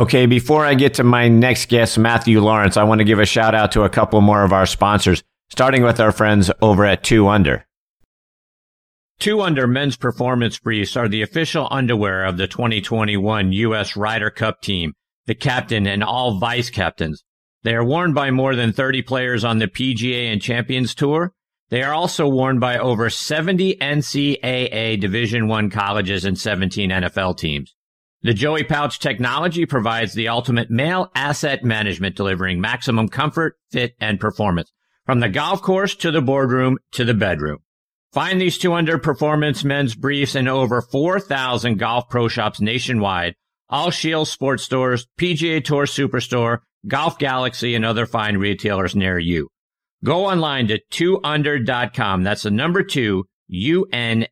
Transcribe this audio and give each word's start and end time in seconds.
Okay, 0.00 0.24
before 0.24 0.64
I 0.64 0.72
get 0.72 0.94
to 0.94 1.04
my 1.04 1.28
next 1.28 1.68
guest, 1.68 1.98
Matthew 1.98 2.40
Laurance, 2.40 2.78
I 2.78 2.84
want 2.84 3.00
to 3.00 3.04
give 3.04 3.18
a 3.18 3.26
shout 3.26 3.54
out 3.54 3.72
to 3.72 3.82
a 3.82 3.90
couple 3.90 4.22
more 4.22 4.42
of 4.42 4.50
our 4.50 4.64
sponsors, 4.64 5.22
starting 5.50 5.82
with 5.82 6.00
our 6.00 6.10
friends 6.10 6.50
over 6.62 6.86
at 6.86 7.04
2 7.04 7.28
Under. 7.28 7.66
2 9.18 9.42
Under 9.42 9.66
men's 9.66 9.98
performance 9.98 10.58
briefs 10.58 10.96
are 10.96 11.06
the 11.06 11.20
official 11.20 11.68
underwear 11.70 12.24
of 12.24 12.38
the 12.38 12.46
2021 12.46 13.52
U.S. 13.52 13.94
Ryder 13.94 14.30
Cup 14.30 14.62
team, 14.62 14.94
the 15.26 15.34
captain 15.34 15.86
and 15.86 16.02
all 16.02 16.38
vice 16.38 16.70
captains. 16.70 17.22
They 17.62 17.74
are 17.74 17.84
worn 17.84 18.14
by 18.14 18.30
more 18.30 18.56
than 18.56 18.72
30 18.72 19.02
players 19.02 19.44
on 19.44 19.58
the 19.58 19.68
PGA 19.68 20.32
and 20.32 20.40
Champions 20.40 20.94
Tour. 20.94 21.34
They 21.68 21.82
are 21.82 21.92
also 21.92 22.26
worn 22.26 22.58
by 22.58 22.78
over 22.78 23.10
70 23.10 23.76
NCAA 23.76 24.98
Division 24.98 25.46
1 25.46 25.68
colleges 25.68 26.24
and 26.24 26.38
17 26.38 26.88
NFL 26.88 27.36
teams. 27.36 27.74
The 28.22 28.34
Joey 28.34 28.64
Pouch 28.64 28.98
technology 28.98 29.64
provides 29.64 30.12
the 30.12 30.28
ultimate 30.28 30.70
male 30.70 31.10
asset 31.14 31.64
management, 31.64 32.16
delivering 32.16 32.60
maximum 32.60 33.08
comfort, 33.08 33.56
fit, 33.70 33.94
and 33.98 34.20
performance 34.20 34.70
from 35.06 35.20
the 35.20 35.30
golf 35.30 35.62
course 35.62 35.94
to 35.96 36.10
the 36.10 36.20
boardroom 36.20 36.76
to 36.92 37.06
the 37.06 37.14
bedroom. 37.14 37.60
Find 38.12 38.38
these 38.38 38.58
200 38.58 39.02
performance 39.02 39.64
men's 39.64 39.94
briefs 39.94 40.34
in 40.34 40.48
over 40.48 40.82
4,000 40.82 41.78
golf 41.78 42.10
pro 42.10 42.28
shops 42.28 42.60
nationwide, 42.60 43.36
all 43.70 43.90
Shield 43.90 44.28
sports 44.28 44.64
stores, 44.64 45.06
PGA 45.18 45.64
Tour 45.64 45.86
Superstore, 45.86 46.58
Golf 46.86 47.18
Galaxy, 47.18 47.74
and 47.74 47.86
other 47.86 48.04
fine 48.04 48.36
retailers 48.36 48.94
near 48.94 49.18
you. 49.18 49.48
Go 50.04 50.26
online 50.26 50.68
to 50.68 50.78
2under.com. 50.92 52.22
That's 52.22 52.42
the 52.42 52.50
number 52.50 52.82
two, 52.82 53.24
U-N-D-R.com 53.48 54.26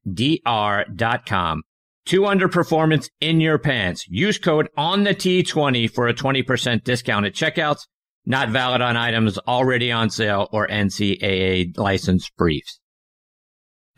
Two 2.08 2.24
under 2.24 2.48
performance 2.48 3.10
in 3.20 3.38
your 3.38 3.58
pants. 3.58 4.06
Use 4.08 4.38
code 4.38 4.70
on 4.78 5.04
the 5.04 5.14
T20 5.14 5.90
for 5.90 6.08
a 6.08 6.14
20% 6.14 6.82
discount 6.82 7.26
at 7.26 7.34
checkouts. 7.34 7.86
Not 8.24 8.48
valid 8.48 8.80
on 8.80 8.96
items 8.96 9.36
already 9.36 9.92
on 9.92 10.08
sale 10.08 10.48
or 10.50 10.66
NCAA 10.66 11.76
licensed 11.76 12.34
briefs. 12.38 12.80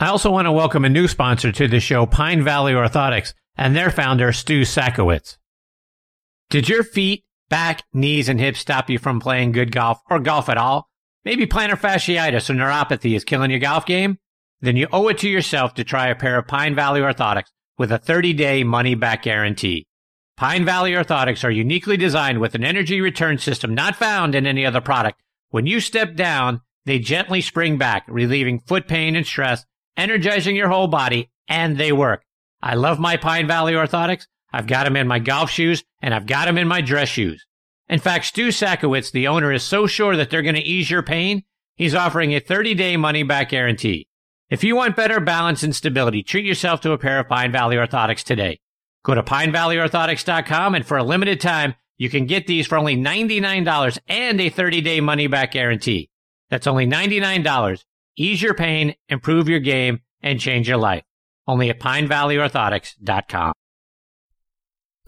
I 0.01 0.09
also 0.09 0.33
want 0.33 0.47
to 0.47 0.53
welcome 0.53 0.85
a 0.85 0.89
new 0.89 1.07
sponsor 1.07 1.53
to 1.53 1.69
the 1.69 1.79
show, 1.79 2.05
Pine 2.05 2.43
Valley 2.43 2.73
Orthotics, 2.73 3.33
and 3.57 3.77
their 3.77 3.93
founder, 3.93 4.33
Stu 4.33 4.63
Sakowitz. 4.63 5.37
Did 6.49 6.69
your 6.69 6.83
feet, 6.83 7.23
back, 7.49 7.85
knees, 7.93 8.29
and 8.29 8.41
hips 8.41 8.59
stop 8.59 8.91
you 8.91 8.99
from 8.99 9.21
playing 9.21 9.53
good 9.53 9.71
golf 9.71 10.01
or 10.11 10.19
golf 10.19 10.49
at 10.49 10.59
all? 10.59 10.89
Maybe 11.25 11.47
plantar 11.47 11.79
fasciitis 11.79 12.51
or 12.51 12.55
neuropathy 12.55 13.15
is 13.15 13.23
killing 13.23 13.53
your 13.53 13.61
golf 13.61 13.87
game? 13.87 14.19
Then 14.61 14.75
you 14.75 14.89
owe 14.91 15.07
it 15.07 15.19
to 15.19 15.29
yourself 15.29 15.75
to 15.75 15.85
try 15.85 16.09
a 16.09 16.17
pair 16.17 16.41
of 16.41 16.49
Pine 16.49 16.75
Valley 16.75 17.03
Orthotics 17.03 17.51
with 17.81 17.91
a 17.91 17.99
30 17.99 18.35
day 18.35 18.63
money 18.63 18.95
back 18.95 19.23
guarantee. 19.23 19.87
Pine 20.37 20.67
Valley 20.67 20.93
Orthotics 20.93 21.43
are 21.43 21.51
uniquely 21.51 21.97
designed 21.97 22.39
with 22.39 22.55
an 22.55 22.63
energy 22.63 23.01
return 23.01 23.39
system 23.39 23.75
not 23.75 23.97
found 23.97 24.35
in 24.35 24.47
any 24.47 24.67
other 24.67 24.83
product. 24.83 25.23
When 25.49 25.65
you 25.65 25.81
step 25.81 26.15
down, 26.15 26.61
they 26.85 26.99
gently 26.99 27.41
spring 27.41 27.79
back, 27.79 28.05
relieving 28.07 28.61
foot 28.61 28.87
pain 28.87 29.17
and 29.17 29.27
stress, 29.27 29.65
energizing 29.97 30.57
your 30.57 30.69
whole 30.69 30.89
body, 30.89 31.31
and 31.49 31.79
they 31.79 31.91
work. 31.91 32.23
I 32.61 32.75
love 32.75 32.99
my 32.99 33.17
Pine 33.17 33.47
Valley 33.47 33.73
Orthotics. 33.73 34.27
I've 34.53 34.67
got 34.67 34.85
them 34.85 34.97
in 34.97 35.09
my 35.09 35.19
golf 35.19 35.51
shoes 35.51 35.83
and 36.03 36.13
I've 36.13 36.27
got 36.27 36.45
them 36.45 36.59
in 36.59 36.69
my 36.69 36.83
dress 36.83 37.09
shoes. 37.09 37.47
In 37.89 37.99
fact, 37.99 38.27
Stu 38.27 38.49
Sakowitz, 38.49 39.11
the 39.11 39.27
owner, 39.27 39.55
is 39.55 39.63
so 39.63 39.87
sure 39.87 40.17
that 40.17 40.29
they're 40.29 40.43
going 40.43 40.55
to 40.55 40.61
ease 40.61 40.91
your 40.91 41.03
pain, 41.03 41.45
he's 41.77 41.95
offering 41.95 42.35
a 42.35 42.41
30 42.41 42.75
day 42.75 42.99
money 42.99 43.23
back 43.23 43.49
guarantee. 43.49 44.07
If 44.51 44.65
you 44.65 44.75
want 44.75 44.97
better 44.97 45.21
balance 45.21 45.63
and 45.63 45.75
stability, 45.75 46.25
treat 46.25 46.45
yourself 46.45 46.81
to 46.81 46.91
a 46.91 46.99
pair 46.99 47.21
of 47.21 47.29
Pine 47.29 47.53
Valley 47.53 47.77
Orthotics 47.77 48.25
today. 48.25 48.59
Go 49.05 49.15
to 49.15 49.23
pinevalleyorthotics.com 49.23 50.75
and 50.75 50.85
for 50.85 50.99
a 50.99 51.05
limited 51.05 51.41
time, 51.41 51.77
you 51.99 52.11
can 52.11 52.27
get 52.27 52.49
these 52.49 52.67
for 52.67 52.77
only 52.77 52.97
$99 52.97 53.99
and 54.09 54.41
a 54.41 54.51
30 54.51 54.81
day 54.81 55.01
money 55.01 55.29
back 55.29 55.53
guarantee. 55.53 56.11
That's 56.49 56.67
only 56.67 56.85
$99. 56.87 57.85
Ease 58.17 58.43
your 58.43 58.55
pain, 58.55 58.97
improve 59.09 59.49
your 59.49 59.61
game, 59.61 60.01
and 60.21 60.41
change 60.41 60.69
your 60.69 60.79
life. 60.79 61.05
Only 61.47 61.71
at 61.71 61.79
pinevalleyorthotics.com. 61.79 63.53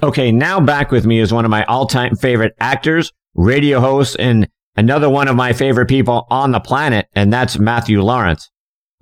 Okay, 0.04 0.30
now 0.30 0.60
back 0.60 0.92
with 0.92 1.04
me 1.04 1.18
is 1.18 1.32
one 1.32 1.44
of 1.44 1.50
my 1.50 1.64
all 1.64 1.86
time 1.86 2.14
favorite 2.14 2.54
actors, 2.60 3.12
radio 3.34 3.80
hosts, 3.80 4.14
and 4.14 4.48
another 4.76 5.10
one 5.10 5.26
of 5.26 5.34
my 5.34 5.52
favorite 5.52 5.86
people 5.86 6.28
on 6.30 6.52
the 6.52 6.60
planet, 6.60 7.08
and 7.16 7.32
that's 7.32 7.58
Matthew 7.58 8.02
Laurance. 8.02 8.48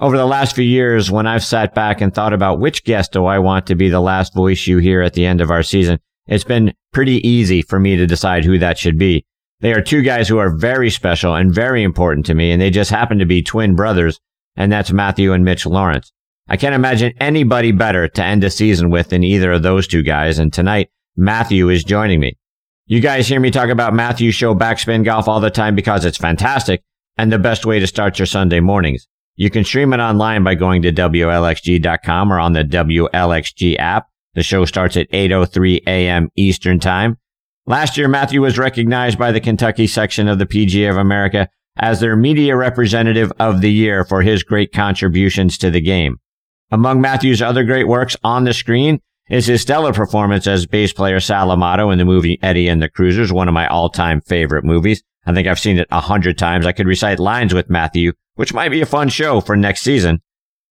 Over 0.00 0.16
the 0.16 0.24
last 0.24 0.54
few 0.54 0.64
years, 0.64 1.10
when 1.10 1.26
I've 1.26 1.44
sat 1.44 1.74
back 1.74 2.00
and 2.00 2.14
thought 2.14 2.32
about 2.32 2.58
which 2.58 2.84
guest 2.84 3.12
do 3.12 3.26
I 3.26 3.38
want 3.38 3.66
to 3.66 3.74
be 3.74 3.90
the 3.90 4.00
last 4.00 4.32
voice 4.34 4.66
you 4.66 4.78
hear 4.78 5.02
at 5.02 5.12
the 5.12 5.26
end 5.26 5.42
of 5.42 5.50
our 5.50 5.62
season, 5.62 5.98
it's 6.26 6.42
been 6.42 6.72
pretty 6.90 7.26
easy 7.28 7.60
for 7.60 7.78
me 7.78 7.98
to 7.98 8.06
decide 8.06 8.46
who 8.46 8.58
that 8.60 8.78
should 8.78 8.96
be. 8.96 9.26
They 9.60 9.74
are 9.74 9.82
two 9.82 10.00
guys 10.00 10.26
who 10.26 10.38
are 10.38 10.56
very 10.56 10.88
special 10.88 11.34
and 11.34 11.54
very 11.54 11.82
important 11.82 12.24
to 12.26 12.34
me, 12.34 12.50
and 12.50 12.62
they 12.62 12.70
just 12.70 12.90
happen 12.90 13.18
to 13.18 13.26
be 13.26 13.42
twin 13.42 13.76
brothers, 13.76 14.18
and 14.56 14.72
that's 14.72 14.90
Matthew 14.90 15.34
and 15.34 15.44
Mitch 15.44 15.66
Laurance. 15.66 16.10
I 16.48 16.56
can't 16.56 16.74
imagine 16.74 17.12
anybody 17.20 17.70
better 17.70 18.08
to 18.08 18.24
end 18.24 18.42
a 18.42 18.48
season 18.48 18.88
with 18.88 19.10
than 19.10 19.22
either 19.22 19.52
of 19.52 19.62
those 19.62 19.86
two 19.86 20.02
guys, 20.02 20.38
and 20.38 20.50
tonight, 20.50 20.88
Matthew 21.14 21.68
is 21.68 21.84
joining 21.84 22.20
me. 22.20 22.38
You 22.86 23.00
guys 23.00 23.28
hear 23.28 23.38
me 23.38 23.50
talk 23.50 23.68
about 23.68 23.92
Matthew's 23.92 24.34
show 24.34 24.54
Backspin 24.54 25.04
Golf 25.04 25.28
all 25.28 25.40
the 25.40 25.50
time 25.50 25.74
because 25.74 26.06
it's 26.06 26.16
fantastic 26.16 26.82
and 27.18 27.30
the 27.30 27.38
best 27.38 27.66
way 27.66 27.78
to 27.80 27.86
start 27.86 28.18
your 28.18 28.24
Sunday 28.24 28.60
mornings. 28.60 29.06
You 29.40 29.48
can 29.48 29.64
stream 29.64 29.94
it 29.94 30.00
online 30.00 30.44
by 30.44 30.54
going 30.54 30.82
to 30.82 30.92
WLXG.com 30.92 32.30
or 32.30 32.38
on 32.38 32.52
the 32.52 32.62
WLXG 32.62 33.78
app. 33.78 34.08
The 34.34 34.42
show 34.42 34.66
starts 34.66 34.98
at 34.98 35.10
8.03 35.12 35.80
a.m. 35.86 36.28
Eastern 36.36 36.78
Time. 36.78 37.16
Last 37.64 37.96
year, 37.96 38.06
Matthew 38.06 38.42
was 38.42 38.58
recognized 38.58 39.18
by 39.18 39.32
the 39.32 39.40
Kentucky 39.40 39.86
section 39.86 40.28
of 40.28 40.38
the 40.38 40.44
PGA 40.44 40.90
of 40.90 40.98
America 40.98 41.48
as 41.78 42.00
their 42.00 42.16
media 42.16 42.54
representative 42.54 43.32
of 43.40 43.62
the 43.62 43.72
year 43.72 44.04
for 44.04 44.20
his 44.20 44.42
great 44.42 44.74
contributions 44.74 45.56
to 45.56 45.70
the 45.70 45.80
game. 45.80 46.18
Among 46.70 47.00
Matthew's 47.00 47.40
other 47.40 47.64
great 47.64 47.88
works 47.88 48.18
on 48.22 48.44
the 48.44 48.52
screen 48.52 49.00
is 49.30 49.46
his 49.46 49.62
stellar 49.62 49.94
performance 49.94 50.46
as 50.46 50.66
bass 50.66 50.92
player 50.92 51.18
Sal 51.18 51.50
Amato 51.50 51.88
in 51.88 51.96
the 51.96 52.04
movie 52.04 52.38
Eddie 52.42 52.68
and 52.68 52.82
the 52.82 52.90
Cruisers, 52.90 53.32
one 53.32 53.48
of 53.48 53.54
my 53.54 53.66
all-time 53.68 54.20
favorite 54.20 54.66
movies. 54.66 55.02
I 55.26 55.34
think 55.34 55.46
I've 55.46 55.58
seen 55.58 55.78
it 55.78 55.88
a 55.90 56.00
hundred 56.00 56.38
times. 56.38 56.66
I 56.66 56.72
could 56.72 56.86
recite 56.86 57.18
lines 57.18 57.52
with 57.54 57.70
Matthew 57.70 58.12
which 58.40 58.54
might 58.54 58.70
be 58.70 58.80
a 58.80 58.86
fun 58.86 59.10
show 59.10 59.38
for 59.38 59.54
next 59.54 59.82
season. 59.82 60.22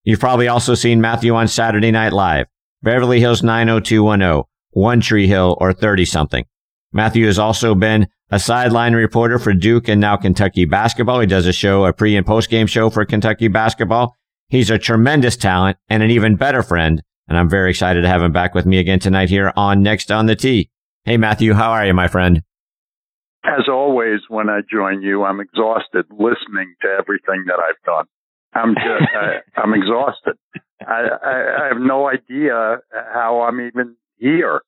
You've 0.03 0.19
probably 0.19 0.47
also 0.47 0.73
seen 0.73 1.01
Matthew 1.01 1.35
on 1.35 1.47
Saturday 1.47 1.91
Night 1.91 2.13
Live, 2.13 2.47
Beverly 2.81 3.19
Hills 3.19 3.43
90210, 3.43 4.41
One 4.71 5.01
Tree 5.01 5.27
Hill, 5.27 5.55
or 5.61 5.71
30 5.71 6.03
something. 6.05 6.45
Matthew 6.91 7.27
has 7.27 7.37
also 7.37 7.75
been 7.75 8.07
a 8.31 8.39
sideline 8.39 8.95
reporter 8.95 9.37
for 9.37 9.53
Duke 9.53 9.87
and 9.87 10.01
now 10.01 10.17
Kentucky 10.17 10.65
basketball. 10.65 11.19
He 11.19 11.27
does 11.27 11.45
a 11.45 11.53
show, 11.53 11.85
a 11.85 11.93
pre 11.93 12.15
and 12.15 12.25
post 12.25 12.49
game 12.49 12.65
show 12.65 12.89
for 12.89 13.05
Kentucky 13.05 13.49
basketball. 13.49 14.15
He's 14.47 14.71
a 14.71 14.79
tremendous 14.79 15.37
talent 15.37 15.77
and 15.89 16.01
an 16.01 16.09
even 16.09 16.37
better 16.37 16.63
friend. 16.63 17.03
And 17.27 17.37
I'm 17.37 17.49
very 17.49 17.69
excited 17.69 18.01
to 18.01 18.07
have 18.07 18.23
him 18.23 18.31
back 18.31 18.55
with 18.55 18.65
me 18.65 18.79
again 18.79 18.97
tonight 18.97 19.29
here 19.29 19.53
on 19.55 19.83
Next 19.83 20.11
on 20.11 20.25
the 20.25 20.35
Tee. 20.35 20.71
Hey, 21.03 21.17
Matthew, 21.17 21.53
how 21.53 21.69
are 21.69 21.85
you, 21.85 21.93
my 21.93 22.07
friend? 22.07 22.41
As 23.43 23.67
always, 23.69 24.19
when 24.27 24.49
I 24.49 24.59
join 24.69 25.01
you, 25.01 25.23
I'm 25.23 25.39
exhausted 25.39 26.05
listening 26.11 26.75
to 26.81 26.87
everything 26.87 27.45
that 27.47 27.59
I've 27.59 27.81
done. 27.85 28.05
I'm 28.53 28.75
just, 28.75 29.09
I, 29.15 29.39
I'm 29.59 29.73
exhausted. 29.73 30.35
I, 30.85 31.07
I, 31.23 31.65
I 31.65 31.67
have 31.69 31.81
no 31.81 32.09
idea 32.09 32.77
how 32.91 33.41
I'm 33.41 33.61
even 33.61 33.95
here. 34.17 34.61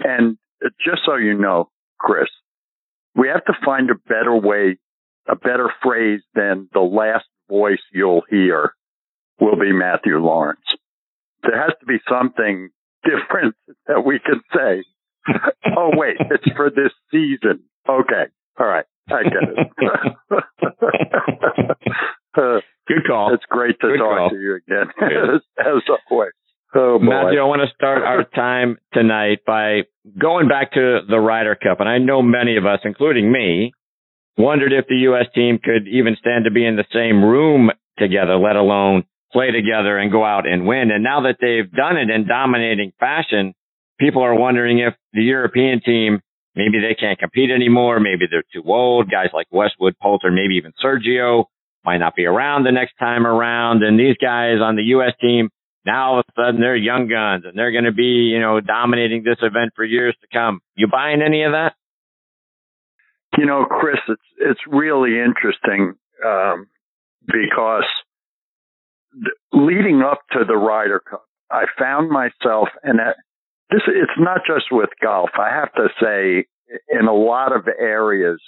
And 0.00 0.36
just 0.84 1.02
so 1.06 1.16
you 1.16 1.34
know, 1.34 1.70
Chris, 1.98 2.28
we 3.14 3.28
have 3.28 3.44
to 3.46 3.52
find 3.64 3.90
a 3.90 3.94
better 4.08 4.34
way, 4.34 4.78
a 5.28 5.36
better 5.36 5.70
phrase 5.82 6.20
than 6.34 6.68
the 6.72 6.80
last 6.80 7.26
voice 7.48 7.80
you'll 7.92 8.22
hear 8.28 8.74
will 9.40 9.56
be 9.56 9.72
Matthew 9.72 10.18
Laurance. 10.18 10.60
There 11.42 11.60
has 11.60 11.72
to 11.80 11.86
be 11.86 11.98
something 12.08 12.70
different 13.04 13.54
that 13.86 14.04
we 14.04 14.18
can 14.18 14.40
say. 14.54 14.84
oh 15.76 15.90
wait, 15.94 16.16
it's 16.30 16.56
for 16.56 16.70
this 16.70 16.92
season. 17.10 17.64
Okay. 17.88 18.24
All 18.58 18.66
right. 18.66 18.84
I 19.10 19.22
get 19.22 19.32
it. 19.42 19.58
Good 22.86 23.06
call. 23.06 23.34
It's 23.34 23.44
great 23.48 23.78
to 23.80 23.88
Good 23.88 23.98
talk 23.98 24.18
call. 24.18 24.30
to 24.30 24.36
you 24.36 24.56
again, 24.56 24.86
as, 25.00 25.40
as 25.58 25.82
always. 26.10 26.32
Oh, 26.74 26.98
boy. 26.98 27.04
Matthew, 27.04 27.40
I 27.40 27.44
want 27.44 27.62
to 27.66 27.74
start 27.74 28.02
our 28.02 28.24
time 28.24 28.76
tonight 28.92 29.38
by 29.46 29.82
going 30.18 30.48
back 30.48 30.72
to 30.72 31.00
the 31.08 31.18
Ryder 31.18 31.54
Cup. 31.54 31.80
And 31.80 31.88
I 31.88 31.98
know 31.98 32.20
many 32.22 32.56
of 32.56 32.66
us, 32.66 32.80
including 32.84 33.32
me, 33.32 33.72
wondered 34.36 34.72
if 34.72 34.86
the 34.86 34.96
U.S. 35.10 35.26
team 35.34 35.58
could 35.62 35.88
even 35.88 36.16
stand 36.20 36.44
to 36.44 36.50
be 36.50 36.66
in 36.66 36.76
the 36.76 36.84
same 36.92 37.24
room 37.24 37.70
together, 37.98 38.36
let 38.36 38.56
alone 38.56 39.04
play 39.32 39.50
together 39.50 39.98
and 39.98 40.12
go 40.12 40.24
out 40.24 40.46
and 40.46 40.66
win. 40.66 40.90
And 40.90 41.02
now 41.02 41.22
that 41.22 41.36
they've 41.40 41.70
done 41.70 41.96
it 41.96 42.10
in 42.10 42.26
dominating 42.26 42.92
fashion, 43.00 43.54
people 43.98 44.22
are 44.22 44.34
wondering 44.34 44.78
if 44.78 44.94
the 45.12 45.22
European 45.22 45.80
team 45.80 46.20
Maybe 46.54 46.80
they 46.80 46.94
can't 46.94 47.18
compete 47.18 47.50
anymore. 47.50 48.00
Maybe 48.00 48.26
they're 48.30 48.42
too 48.52 48.62
old. 48.66 49.10
Guys 49.10 49.28
like 49.32 49.46
Westwood, 49.50 49.94
Poulter, 50.02 50.30
maybe 50.30 50.54
even 50.56 50.72
Sergio 50.82 51.44
might 51.84 51.98
not 51.98 52.16
be 52.16 52.24
around 52.24 52.64
the 52.64 52.72
next 52.72 52.94
time 52.98 53.26
around. 53.26 53.82
And 53.82 53.98
these 53.98 54.16
guys 54.20 54.56
on 54.60 54.76
the 54.76 54.82
U.S. 54.94 55.12
team, 55.20 55.50
now 55.86 56.12
all 56.12 56.18
of 56.20 56.24
a 56.28 56.32
sudden 56.40 56.60
they're 56.60 56.76
young 56.76 57.08
guns 57.08 57.44
and 57.46 57.56
they're 57.56 57.72
going 57.72 57.84
to 57.84 57.92
be, 57.92 58.30
you 58.32 58.40
know, 58.40 58.60
dominating 58.60 59.22
this 59.22 59.38
event 59.40 59.72
for 59.76 59.84
years 59.84 60.16
to 60.20 60.26
come. 60.32 60.60
You 60.74 60.88
buying 60.88 61.22
any 61.22 61.44
of 61.44 61.52
that? 61.52 61.74
You 63.36 63.46
know, 63.46 63.66
Chris, 63.66 63.98
it's 64.08 64.22
it's 64.38 64.60
really 64.66 65.20
interesting 65.20 65.94
um, 66.24 66.66
because 67.26 67.84
leading 69.52 70.02
up 70.02 70.20
to 70.32 70.44
the 70.46 70.56
Ryder 70.56 71.00
Cup, 71.00 71.24
I 71.50 71.64
found 71.78 72.10
myself, 72.10 72.68
and 72.82 72.98
this 73.70 73.82
it's 73.86 74.18
not 74.18 74.40
just 74.46 74.66
with 74.70 74.90
golf. 75.02 75.30
I 75.38 75.50
have 75.50 75.72
to 75.74 75.88
say, 76.00 76.46
in 76.88 77.06
a 77.06 77.14
lot 77.14 77.54
of 77.54 77.66
areas, 77.68 78.40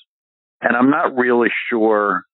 and 0.61 0.77
I'm 0.77 0.91
not 0.91 1.17
really 1.17 1.49
sure 1.69 2.25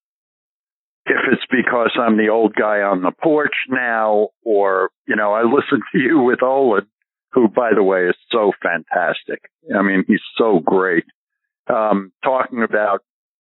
if 1.06 1.18
it's 1.32 1.46
because 1.50 1.96
I'm 2.00 2.16
the 2.16 2.28
old 2.28 2.54
guy 2.54 2.80
on 2.80 3.02
the 3.02 3.12
porch 3.22 3.54
now, 3.68 4.28
or 4.44 4.90
you 5.06 5.16
know, 5.16 5.32
I 5.32 5.42
listen 5.42 5.80
to 5.92 5.98
you 5.98 6.20
with 6.20 6.42
Olin, 6.42 6.86
who, 7.32 7.48
by 7.48 7.70
the 7.74 7.82
way, 7.82 8.06
is 8.06 8.16
so 8.30 8.52
fantastic. 8.62 9.42
I 9.74 9.82
mean, 9.82 10.04
he's 10.06 10.20
so 10.36 10.60
great. 10.64 11.04
Um, 11.68 12.12
talking 12.22 12.62
about 12.62 13.00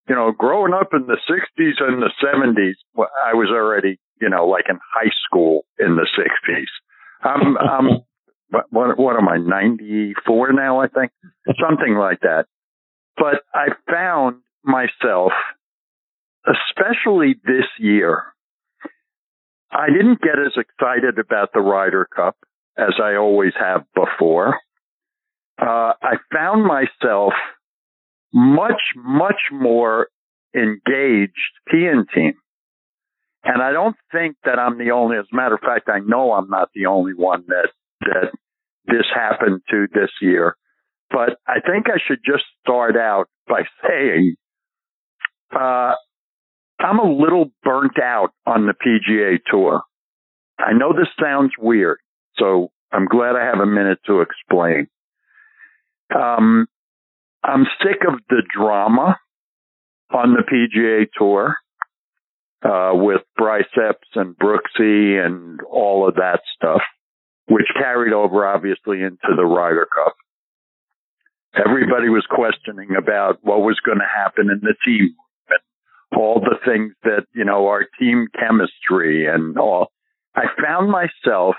you 0.08 0.14
know, 0.14 0.32
growing 0.32 0.74
up 0.74 0.88
in 0.92 1.06
the 1.06 1.18
60s 1.28 1.80
and 1.80 2.02
the 2.02 2.10
70s, 2.22 2.74
I 3.24 3.34
was 3.34 3.48
already, 3.50 3.98
you 4.20 4.28
know, 4.28 4.46
like 4.46 4.66
in 4.68 4.78
high 4.94 5.10
school 5.26 5.62
in 5.78 5.96
the 5.96 6.06
60s. 6.18 6.66
I'm, 7.22 7.56
I'm, 7.56 7.86
what, 8.50 8.98
what 8.98 9.16
am 9.16 9.28
I, 9.28 9.38
94 9.38 10.52
now, 10.52 10.80
I 10.80 10.88
think? 10.88 11.12
Something 11.60 11.94
like 11.94 12.20
that. 12.20 12.46
But 13.16 13.42
I 13.54 13.68
found 13.90 14.40
myself, 14.64 15.32
especially 16.46 17.36
this 17.44 17.66
year, 17.78 18.22
I 19.70 19.88
didn't 19.88 20.20
get 20.20 20.38
as 20.38 20.52
excited 20.56 21.18
about 21.18 21.52
the 21.52 21.60
Ryder 21.60 22.06
Cup 22.14 22.36
as 22.76 22.94
I 23.02 23.16
always 23.16 23.52
have 23.58 23.84
before. 23.94 24.60
Uh, 25.60 25.92
I 26.02 26.16
found 26.32 26.64
myself 26.64 27.32
much, 28.32 28.80
much 28.96 29.40
more 29.52 30.08
engaged 30.54 31.32
team 31.70 32.04
team. 32.14 32.34
And 33.44 33.62
I 33.62 33.72
don't 33.72 33.96
think 34.10 34.36
that 34.44 34.58
I'm 34.58 34.78
the 34.78 34.92
only, 34.92 35.18
as 35.18 35.26
a 35.32 35.36
matter 35.36 35.54
of 35.54 35.60
fact, 35.60 35.88
I 35.88 35.98
know 35.98 36.32
I'm 36.32 36.48
not 36.48 36.70
the 36.74 36.86
only 36.86 37.12
one 37.14 37.44
that, 37.48 37.68
that 38.04 38.32
this 38.86 39.06
happened 39.14 39.62
to 39.70 39.86
this 39.92 40.10
year. 40.20 40.56
But 41.10 41.38
I 41.46 41.60
think 41.60 41.86
I 41.88 41.98
should 42.06 42.20
just 42.24 42.44
start 42.62 42.96
out 42.96 43.26
by 43.46 43.62
saying, 43.86 44.36
uh, 45.54 45.92
I'm 46.80 46.98
a 46.98 47.12
little 47.12 47.50
burnt 47.62 47.98
out 48.02 48.30
on 48.46 48.66
the 48.66 48.74
PGA 48.74 49.38
tour. 49.50 49.82
I 50.58 50.72
know 50.72 50.92
this 50.92 51.08
sounds 51.20 51.52
weird, 51.58 51.98
so 52.36 52.70
I'm 52.92 53.06
glad 53.06 53.36
I 53.36 53.44
have 53.44 53.60
a 53.60 53.66
minute 53.66 53.98
to 54.06 54.20
explain. 54.20 54.88
Um, 56.14 56.66
I'm 57.42 57.66
sick 57.82 58.02
of 58.06 58.20
the 58.28 58.42
drama 58.56 59.18
on 60.10 60.34
the 60.34 60.42
PGA 60.42 61.06
Tour 61.16 61.56
uh, 62.64 62.92
with 62.94 63.22
Bryce 63.36 63.64
Epps 63.76 64.08
and 64.14 64.36
Brooksy 64.36 65.24
and 65.24 65.60
all 65.62 66.08
of 66.08 66.14
that 66.14 66.40
stuff, 66.56 66.82
which 67.46 67.66
carried 67.76 68.12
over 68.12 68.46
obviously 68.46 69.02
into 69.02 69.34
the 69.36 69.44
Ryder 69.44 69.86
Cup. 69.94 70.14
Everybody 71.56 72.08
was 72.08 72.26
questioning 72.28 72.96
about 72.96 73.38
what 73.42 73.60
was 73.60 73.78
going 73.84 73.98
to 73.98 74.04
happen 74.04 74.50
in 74.50 74.60
the 74.60 74.74
team 74.84 75.14
and 75.48 76.20
all 76.20 76.40
the 76.40 76.56
things 76.64 76.94
that, 77.04 77.26
you 77.32 77.44
know, 77.44 77.68
our 77.68 77.86
team 78.00 78.26
chemistry 78.38 79.26
and 79.26 79.56
all. 79.58 79.92
I 80.34 80.46
found 80.60 80.90
myself, 80.90 81.54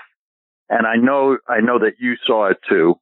and 0.68 0.86
I 0.86 0.96
know, 0.96 1.38
I 1.48 1.60
know 1.60 1.78
that 1.78 1.94
you 1.98 2.16
saw 2.26 2.50
it 2.50 2.58
too, 2.68 2.96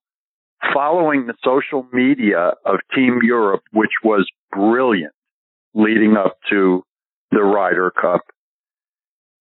following 0.73 1.27
the 1.27 1.35
social 1.45 1.87
media 1.93 2.53
of 2.65 2.77
Team 2.95 3.21
Europe, 3.23 3.63
which 3.73 3.91
was 4.05 4.29
brilliant 4.53 5.13
leading 5.75 6.17
up 6.17 6.39
to 6.51 6.85
the 7.33 7.43
Ryder 7.43 7.91
Cup, 7.91 8.21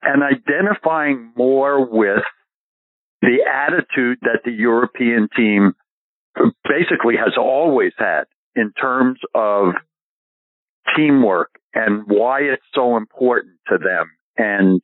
and 0.02 0.24
identifying 0.24 1.32
more 1.38 1.86
with 1.86 2.24
the 3.24 3.46
attitude 3.50 4.18
that 4.24 4.42
the 4.44 4.52
European 4.52 5.30
team 5.34 5.74
basically 6.68 7.16
has 7.16 7.34
always 7.38 7.94
had 7.98 8.24
in 8.54 8.74
terms 8.74 9.18
of 9.34 9.76
teamwork 10.96 11.52
and 11.74 12.04
why 12.06 12.42
it's 12.42 12.66
so 12.76 12.98
important 12.98 13.56
to 13.70 13.78
them. 13.78 14.12
And 14.38 14.82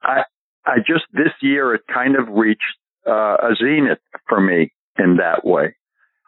I, 0.00 0.22
I 0.64 0.78
just 0.78 1.04
this 1.12 1.32
year 1.42 1.74
it 1.74 1.82
kind 1.92 2.14
of 2.16 2.28
reached 2.28 2.62
uh, 3.04 3.36
a 3.42 3.56
zenith 3.58 3.98
for 4.28 4.40
me 4.40 4.72
in 4.96 5.16
that 5.16 5.44
way. 5.44 5.74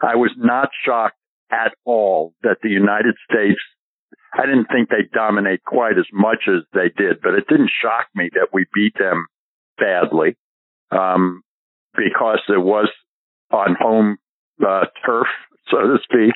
I 0.03 0.17
was 0.17 0.33
not 0.37 0.71
shocked 0.85 1.19
at 1.53 1.73
all 1.85 2.35
that 2.43 2.57
the 2.63 2.69
United 2.69 3.15
States, 3.31 3.61
I 4.35 4.45
didn't 4.45 4.67
think 4.67 4.89
they'd 4.89 5.13
dominate 5.13 5.63
quite 5.65 5.99
as 5.99 6.07
much 6.13 6.49
as 6.49 6.65
they 6.75 6.91
did, 6.97 7.23
but 7.23 7.35
it 7.35 7.47
didn't 7.49 7.71
shock 7.81 8.09
me 8.15 8.29
that 8.35 8.49
we 8.53 8.67
beat 8.75 8.95
them 8.99 9.27
badly, 9.79 10.37
um, 10.91 11.43
because 11.97 12.41
it 12.49 12.61
was 12.61 12.89
on 13.51 13.77
home 13.79 14.19
uh, 14.67 14.85
turf, 15.05 15.27
so 15.71 15.79
to 15.79 15.99
speak. 16.05 16.35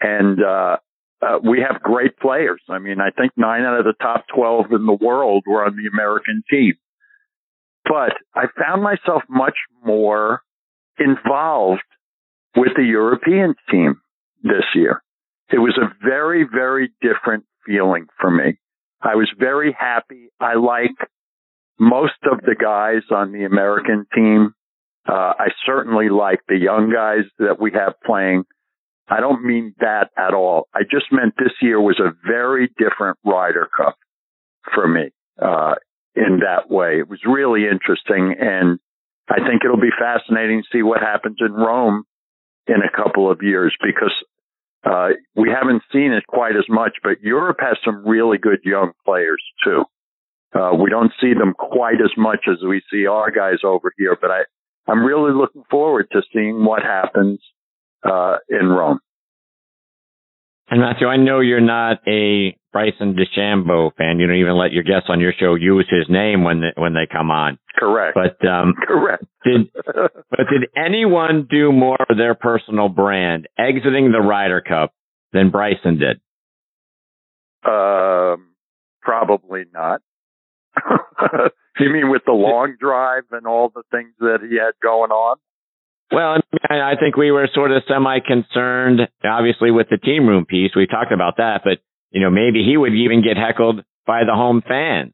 And, 0.00 0.42
uh, 0.42 0.76
uh, 1.22 1.38
we 1.42 1.64
have 1.66 1.80
great 1.82 2.18
players. 2.18 2.60
I 2.68 2.78
mean, 2.78 3.00
I 3.00 3.10
think 3.10 3.32
nine 3.36 3.62
out 3.62 3.78
of 3.78 3.84
the 3.84 3.94
top 4.00 4.24
12 4.34 4.72
in 4.72 4.86
the 4.86 4.98
world 5.00 5.44
were 5.46 5.64
on 5.64 5.76
the 5.76 5.88
American 5.90 6.42
team. 6.50 6.74
But 7.84 8.12
I 8.34 8.46
found 8.58 8.82
myself 8.82 9.22
much 9.28 9.56
more 9.82 10.42
involved 10.98 11.82
with 12.56 12.72
the 12.76 12.84
European 12.84 13.54
team 13.70 14.00
this 14.42 14.64
year. 14.74 15.02
It 15.50 15.58
was 15.58 15.78
a 15.78 15.92
very, 16.04 16.46
very 16.50 16.92
different 17.00 17.44
feeling 17.66 18.06
for 18.20 18.30
me. 18.30 18.58
I 19.02 19.16
was 19.16 19.30
very 19.38 19.76
happy. 19.78 20.28
I 20.40 20.54
like 20.54 20.96
most 21.78 22.18
of 22.30 22.40
the 22.40 22.54
guys 22.54 23.02
on 23.10 23.32
the 23.32 23.44
American 23.44 24.06
team. 24.14 24.54
Uh, 25.06 25.34
I 25.38 25.48
certainly 25.66 26.08
like 26.08 26.40
the 26.48 26.58
young 26.58 26.90
guys 26.92 27.24
that 27.38 27.60
we 27.60 27.72
have 27.72 27.94
playing. 28.04 28.44
I 29.08 29.20
don't 29.20 29.44
mean 29.44 29.74
that 29.80 30.08
at 30.16 30.32
all. 30.32 30.68
I 30.74 30.80
just 30.90 31.12
meant 31.12 31.34
this 31.36 31.52
year 31.60 31.80
was 31.80 32.00
a 32.00 32.12
very 32.26 32.70
different 32.78 33.18
Ryder 33.24 33.68
Cup 33.76 33.96
for 34.74 34.88
me, 34.88 35.10
uh, 35.40 35.74
in 36.14 36.40
that 36.40 36.70
way. 36.70 36.98
It 37.00 37.08
was 37.08 37.20
really 37.26 37.64
interesting. 37.70 38.34
And 38.40 38.78
I 39.28 39.46
think 39.46 39.62
it'll 39.64 39.76
be 39.76 39.92
fascinating 39.98 40.62
to 40.62 40.78
see 40.78 40.82
what 40.82 41.00
happens 41.00 41.36
in 41.40 41.52
Rome 41.52 42.04
in 42.66 42.76
a 42.76 42.96
couple 42.96 43.30
of 43.30 43.42
years 43.42 43.76
because 43.82 44.14
uh, 44.84 45.10
we 45.34 45.50
haven't 45.50 45.82
seen 45.92 46.12
it 46.12 46.26
quite 46.26 46.56
as 46.56 46.64
much, 46.68 46.96
but 47.02 47.20
Europe 47.22 47.58
has 47.60 47.76
some 47.84 48.06
really 48.06 48.38
good 48.38 48.60
young 48.64 48.92
players 49.04 49.42
too. 49.64 49.84
Uh, 50.54 50.70
we 50.80 50.88
don't 50.88 51.12
see 51.20 51.34
them 51.34 51.52
quite 51.52 52.00
as 52.00 52.12
much 52.16 52.46
as 52.48 52.58
we 52.66 52.80
see 52.90 53.06
our 53.06 53.30
guys 53.30 53.58
over 53.64 53.92
here, 53.98 54.16
but 54.20 54.30
I, 54.30 54.42
I'm 54.86 55.04
really 55.04 55.32
looking 55.32 55.64
forward 55.68 56.06
to 56.12 56.22
seeing 56.32 56.64
what 56.64 56.82
happens 56.82 57.40
uh, 58.04 58.36
in 58.48 58.68
Rome. 58.68 59.00
And 60.70 60.80
Matthew, 60.80 61.08
I 61.08 61.16
know 61.16 61.40
you're 61.40 61.60
not 61.60 61.98
a 62.06 62.56
Bryson 62.72 63.14
DeChambeau 63.14 63.94
fan. 63.96 64.18
You 64.18 64.26
don't 64.26 64.36
even 64.36 64.56
let 64.56 64.72
your 64.72 64.82
guests 64.82 65.08
on 65.08 65.20
your 65.20 65.32
show 65.38 65.54
use 65.54 65.86
his 65.90 66.06
name 66.08 66.42
when 66.42 66.60
they, 66.60 66.80
when 66.80 66.94
they 66.94 67.06
come 67.10 67.30
on. 67.30 67.58
Correct. 67.76 68.16
But 68.16 68.46
um, 68.48 68.74
correct. 68.86 69.24
did 69.44 69.70
but 69.84 70.46
did 70.50 70.70
anyone 70.76 71.46
do 71.50 71.70
more 71.70 71.98
for 72.06 72.16
their 72.16 72.34
personal 72.34 72.88
brand 72.88 73.46
exiting 73.58 74.10
the 74.10 74.20
Ryder 74.20 74.62
Cup 74.62 74.92
than 75.32 75.50
Bryson 75.50 75.98
did? 75.98 76.20
Um, 77.64 78.54
probably 79.02 79.64
not. 79.72 80.00
you 81.78 81.90
mean 81.90 82.10
with 82.10 82.22
the 82.26 82.32
long 82.32 82.76
drive 82.78 83.24
and 83.30 83.46
all 83.46 83.70
the 83.74 83.82
things 83.90 84.12
that 84.20 84.38
he 84.48 84.56
had 84.56 84.72
going 84.82 85.10
on? 85.10 85.36
Well, 86.12 86.36
I 86.36 86.72
mean, 86.72 86.82
I 86.82 86.94
think 87.00 87.16
we 87.16 87.30
were 87.30 87.48
sort 87.54 87.72
of 87.72 87.82
semi 87.88 88.18
concerned, 88.20 89.00
obviously, 89.24 89.70
with 89.70 89.88
the 89.90 89.96
team 89.96 90.26
room 90.26 90.44
piece. 90.44 90.72
We 90.76 90.86
talked 90.86 91.12
about 91.12 91.38
that, 91.38 91.62
but 91.64 91.78
you 92.10 92.20
know, 92.20 92.30
maybe 92.30 92.64
he 92.64 92.76
would 92.76 92.94
even 92.94 93.22
get 93.22 93.36
heckled 93.36 93.82
by 94.06 94.20
the 94.24 94.34
home 94.34 94.62
fans. 94.66 95.12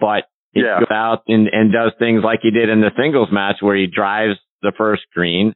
But 0.00 0.24
he 0.52 0.60
yeah. 0.60 0.80
goes 0.80 0.90
out 0.90 1.22
and, 1.28 1.48
and 1.48 1.72
does 1.72 1.92
things 1.98 2.22
like 2.24 2.40
he 2.42 2.50
did 2.50 2.68
in 2.68 2.80
the 2.80 2.90
singles 2.96 3.28
match 3.30 3.56
where 3.60 3.76
he 3.76 3.86
drives 3.86 4.38
the 4.60 4.72
first 4.76 5.02
green 5.14 5.54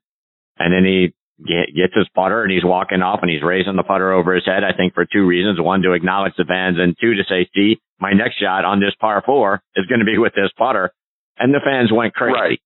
and 0.59 0.73
then 0.73 0.85
he 0.85 1.15
get, 1.45 1.75
gets 1.75 1.95
his 1.95 2.09
putter 2.15 2.43
and 2.43 2.53
he's 2.53 2.65
walking 2.65 3.03
off 3.03 3.21
and 3.23 3.31
he's 3.31 3.43
raising 3.43 3.77
the 3.77 3.83
putter 3.83 4.13
over 4.13 4.35
his 4.35 4.45
head. 4.45 4.65
I 4.65 4.77
think 4.77 4.95
for 4.95 5.05
two 5.05 5.27
reasons. 5.27 5.61
One, 5.61 5.83
to 5.83 5.93
acknowledge 5.93 6.35
the 6.37 6.45
fans 6.45 6.77
and 6.79 6.97
two, 7.01 7.15
to 7.15 7.25
say, 7.29 7.49
see, 7.55 7.81
my 7.99 8.13
next 8.13 8.39
shot 8.39 8.65
on 8.65 8.81
this 8.81 8.95
par 9.01 9.23
four 9.25 9.63
is 9.75 9.87
going 9.87 10.01
to 10.01 10.07
be 10.07 10.19
with 10.19 10.35
this 10.35 10.51
putter. 10.57 10.93
And 11.39 11.53
the 11.53 11.61
fans 11.65 11.91
went 11.93 12.15
crazy. 12.15 12.35
Right. 12.35 12.61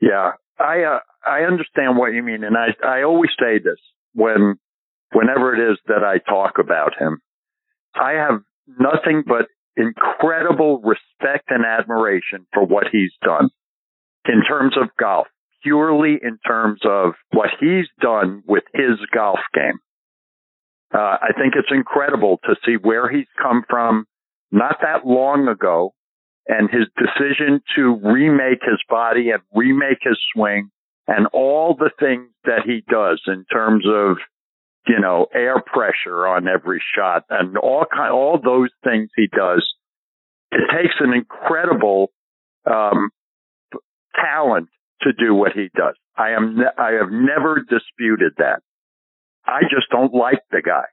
Yeah. 0.00 0.32
I, 0.58 0.82
uh, 0.82 1.00
I 1.26 1.40
understand 1.42 1.96
what 1.96 2.14
you 2.14 2.22
mean. 2.22 2.44
And 2.44 2.56
I, 2.56 2.68
I 2.86 3.02
always 3.02 3.30
say 3.38 3.58
this 3.58 3.78
when, 4.14 4.58
whenever 5.12 5.54
it 5.54 5.72
is 5.72 5.78
that 5.86 6.04
I 6.04 6.18
talk 6.18 6.54
about 6.58 6.92
him, 6.98 7.20
I 7.94 8.12
have 8.12 8.40
nothing 8.78 9.24
but 9.26 9.46
incredible 9.76 10.80
respect 10.80 11.50
and 11.50 11.64
admiration 11.64 12.46
for 12.52 12.64
what 12.64 12.88
he's 12.90 13.12
done 13.22 13.48
in 14.26 14.42
terms 14.46 14.76
of 14.76 14.88
golf, 14.98 15.26
purely 15.62 16.18
in 16.22 16.38
terms 16.46 16.80
of 16.84 17.12
what 17.32 17.50
he's 17.60 17.86
done 18.00 18.42
with 18.46 18.64
his 18.74 18.98
golf 19.14 19.40
game. 19.54 19.78
Uh, 20.94 21.16
I 21.20 21.32
think 21.36 21.54
it's 21.56 21.68
incredible 21.70 22.40
to 22.44 22.54
see 22.64 22.76
where 22.80 23.10
he's 23.10 23.26
come 23.40 23.62
from 23.68 24.06
not 24.50 24.78
that 24.80 25.06
long 25.06 25.48
ago 25.48 25.92
and 26.46 26.70
his 26.70 26.86
decision 26.96 27.60
to 27.76 28.00
remake 28.02 28.60
his 28.62 28.80
body 28.88 29.30
and 29.30 29.42
remake 29.54 29.98
his 30.00 30.18
swing 30.34 30.70
and 31.06 31.26
all 31.32 31.74
the 31.78 31.90
things 32.00 32.28
that 32.44 32.62
he 32.64 32.82
does 32.90 33.20
in 33.26 33.44
terms 33.52 33.84
of, 33.86 34.16
you 34.86 34.98
know, 34.98 35.26
air 35.34 35.62
pressure 35.64 36.26
on 36.26 36.48
every 36.48 36.82
shot 36.96 37.24
and 37.28 37.58
all 37.58 37.84
kind, 37.90 38.12
all 38.12 38.40
those 38.42 38.70
things 38.82 39.10
he 39.14 39.26
does. 39.26 39.66
It 40.50 40.62
takes 40.74 40.94
an 41.00 41.12
incredible, 41.12 42.10
um, 42.64 43.10
talent 44.14 44.68
to 45.02 45.12
do 45.12 45.34
what 45.34 45.52
he 45.52 45.68
does. 45.74 45.94
I 46.16 46.30
am, 46.30 46.56
ne- 46.56 46.76
I 46.76 46.92
have 46.92 47.10
never 47.10 47.60
disputed 47.60 48.34
that. 48.38 48.60
I 49.46 49.62
just 49.62 49.88
don't 49.90 50.12
like 50.12 50.42
the 50.50 50.62
guy. 50.62 50.84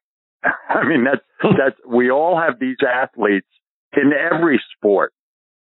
I 0.70 0.88
mean, 0.88 1.04
that's, 1.04 1.26
that's, 1.42 1.76
we 1.88 2.12
all 2.12 2.40
have 2.40 2.60
these 2.60 2.78
athletes 2.88 3.48
in 3.94 4.12
every 4.14 4.62
sport 4.78 5.14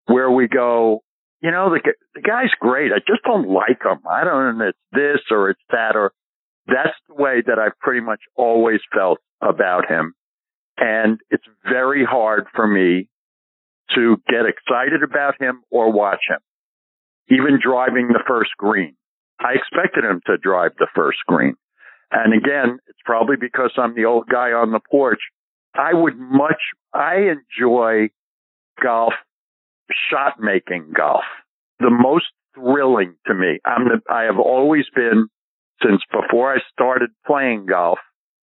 where 0.06 0.32
we 0.32 0.48
go, 0.48 1.04
you 1.42 1.52
know, 1.52 1.70
the, 1.70 1.82
the 2.16 2.22
guy's 2.22 2.52
great. 2.60 2.92
I 2.92 3.00
just 3.00 3.24
don't 3.24 3.50
like 3.50 3.84
him. 3.84 4.00
I 4.10 4.24
don't, 4.24 4.58
know. 4.58 4.70
it's 4.70 4.78
this 4.92 5.22
or 5.32 5.50
it's 5.50 5.62
that 5.70 5.96
or 5.96 6.12
that's 6.68 6.96
the 7.08 7.16
way 7.16 7.42
that 7.46 7.60
I've 7.60 7.78
pretty 7.80 8.02
much 8.02 8.20
always 8.36 8.80
felt 8.94 9.20
about 9.42 9.90
him. 9.90 10.14
And 10.78 11.20
it's 11.30 11.46
very 11.64 12.06
hard 12.06 12.46
for 12.56 12.68
me 12.68 13.10
to 13.96 14.18
get 14.28 14.46
excited 14.46 15.02
about 15.04 15.42
him 15.42 15.64
or 15.72 15.92
watch 15.92 16.20
him. 16.30 16.40
Even 17.30 17.60
driving 17.62 18.10
the 18.10 18.24
first 18.28 18.52
green. 18.58 18.96
I 19.40 19.54
expected 19.54 20.04
him 20.04 20.22
to 20.26 20.38
drive 20.38 20.72
the 20.80 20.88
first 20.96 21.20
green. 21.28 21.56
And 22.12 22.34
again, 22.34 22.80
it's 22.88 23.00
probably 23.06 23.36
because 23.40 23.72
I'm 23.78 23.96
the 23.96 24.06
old 24.06 24.28
guy 24.28 24.52
on 24.52 24.72
the 24.72 24.80
porch. 24.90 25.20
I 25.76 25.94
would 25.94 26.18
much, 26.18 26.62
I 26.94 27.34
enjoy 27.36 28.10
golf, 28.82 29.14
shot 30.10 30.40
making 30.40 30.94
golf, 30.96 31.24
the 31.80 31.90
most 31.90 32.26
thrilling 32.56 33.16
to 33.28 33.34
me. 33.34 33.60
I'm 33.66 33.86
the, 33.86 34.02
I 34.12 34.24
have 34.24 34.40
always 34.40 34.86
been 34.96 35.28
since 35.84 36.02
before 36.12 36.54
I 36.54 36.60
started 36.72 37.10
playing 37.26 37.68
golf, 37.68 38.00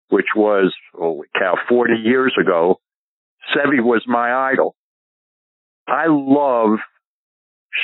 which 0.10 0.27
was, 0.36 0.74
holy 0.94 1.27
cow, 1.38 1.55
40 1.67 1.94
years 2.03 2.36
ago. 2.39 2.79
Seve 3.55 3.84
was 3.84 4.03
my 4.05 4.51
idol. 4.51 4.75
I 5.88 6.05
love 6.08 6.79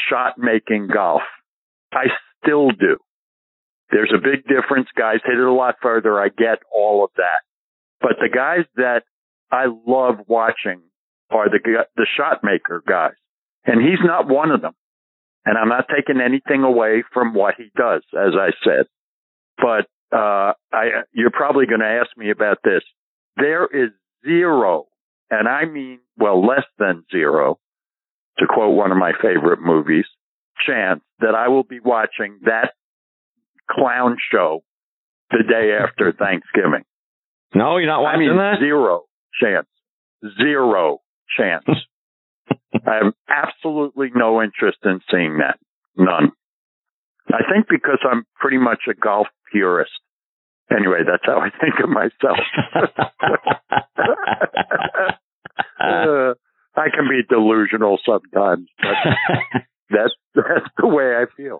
shot 0.09 0.37
making 0.37 0.87
golf. 0.93 1.21
I 1.93 2.05
still 2.43 2.71
do. 2.71 2.97
There's 3.91 4.13
a 4.15 4.21
big 4.21 4.45
difference. 4.47 4.87
Guys 4.97 5.19
hit 5.25 5.37
it 5.37 5.43
a 5.43 5.51
lot 5.51 5.75
further. 5.81 6.19
I 6.19 6.29
get 6.29 6.59
all 6.73 7.03
of 7.03 7.11
that. 7.17 7.41
But 7.99 8.13
the 8.19 8.29
guys 8.33 8.65
that 8.75 9.03
I 9.51 9.65
love 9.65 10.15
watching 10.27 10.81
are 11.29 11.49
the 11.49 11.59
the 11.95 12.07
shot 12.17 12.43
maker 12.43 12.81
guys, 12.87 13.13
and 13.65 13.81
he's 13.81 13.99
not 14.03 14.27
one 14.27 14.51
of 14.51 14.61
them. 14.61 14.73
And 15.45 15.57
I'm 15.57 15.69
not 15.69 15.87
taking 15.93 16.21
anything 16.21 16.63
away 16.63 17.03
from 17.13 17.33
what 17.33 17.55
he 17.57 17.71
does, 17.75 18.03
as 18.13 18.33
I 18.39 18.51
said. 18.63 18.85
But 19.57 19.87
uh, 20.15 20.53
I, 20.71 21.03
you're 21.13 21.31
probably 21.31 21.65
going 21.65 21.79
to 21.79 21.85
ask 21.85 22.15
me 22.15 22.29
about 22.29 22.59
this. 22.63 22.83
There 23.37 23.65
is 23.65 23.91
zero, 24.25 24.85
and 25.29 25.47
I 25.47 25.65
mean, 25.65 25.99
well, 26.17 26.45
less 26.45 26.65
than 26.77 27.05
zero, 27.11 27.59
to 28.41 28.47
quote 28.47 28.75
one 28.75 28.91
of 28.91 28.97
my 28.97 29.13
favorite 29.21 29.61
movies, 29.61 30.05
chance 30.65 31.01
that 31.19 31.35
I 31.35 31.47
will 31.47 31.63
be 31.63 31.79
watching 31.79 32.39
that 32.43 32.73
clown 33.69 34.17
show 34.31 34.63
the 35.29 35.43
day 35.47 35.77
after 35.79 36.11
Thanksgiving. 36.11 36.83
No, 37.55 37.77
you're 37.77 37.87
not 37.87 38.01
watching 38.01 38.21
I 38.21 38.27
mean, 38.27 38.37
that? 38.37 38.59
Zero 38.59 39.03
chance. 39.39 39.67
Zero 40.41 40.99
chance. 41.37 41.65
I 42.85 42.95
have 43.03 43.13
absolutely 43.29 44.09
no 44.13 44.41
interest 44.41 44.79
in 44.83 44.99
seeing 45.11 45.37
that. 45.37 45.59
None. 45.95 46.31
I 47.31 47.43
think 47.51 47.67
because 47.69 47.99
I'm 48.09 48.25
pretty 48.35 48.57
much 48.57 48.81
a 48.89 48.93
golf 48.93 49.27
purist. 49.51 49.91
Anyway, 50.75 50.99
that's 51.05 51.23
how 51.25 51.39
I 51.39 51.49
think 51.49 51.75
of 51.83 51.89
myself. 51.89 52.39
uh, 55.79 56.33
I 56.75 56.87
can 56.89 57.07
be 57.09 57.21
delusional 57.27 57.99
sometimes, 58.05 58.67
but 58.79 58.95
that's 59.89 60.13
that's 60.35 60.67
the 60.77 60.87
way 60.87 61.15
I 61.15 61.25
feel. 61.35 61.59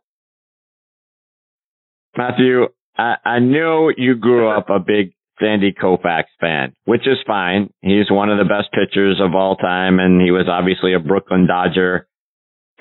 Matthew, 2.17 2.67
I, 2.97 3.15
I 3.23 3.39
knew 3.39 3.93
you 3.95 4.15
grew 4.15 4.49
up 4.49 4.69
a 4.69 4.79
big 4.79 5.13
Sandy 5.39 5.73
Koufax 5.73 6.23
fan, 6.39 6.73
which 6.85 7.07
is 7.07 7.17
fine. 7.25 7.69
He's 7.81 8.11
one 8.11 8.29
of 8.29 8.37
the 8.37 8.45
best 8.45 8.69
pitchers 8.73 9.19
of 9.21 9.33
all 9.33 9.55
time, 9.55 9.99
and 9.99 10.21
he 10.21 10.31
was 10.31 10.47
obviously 10.49 10.93
a 10.93 10.99
Brooklyn 10.99 11.47
Dodger. 11.47 12.07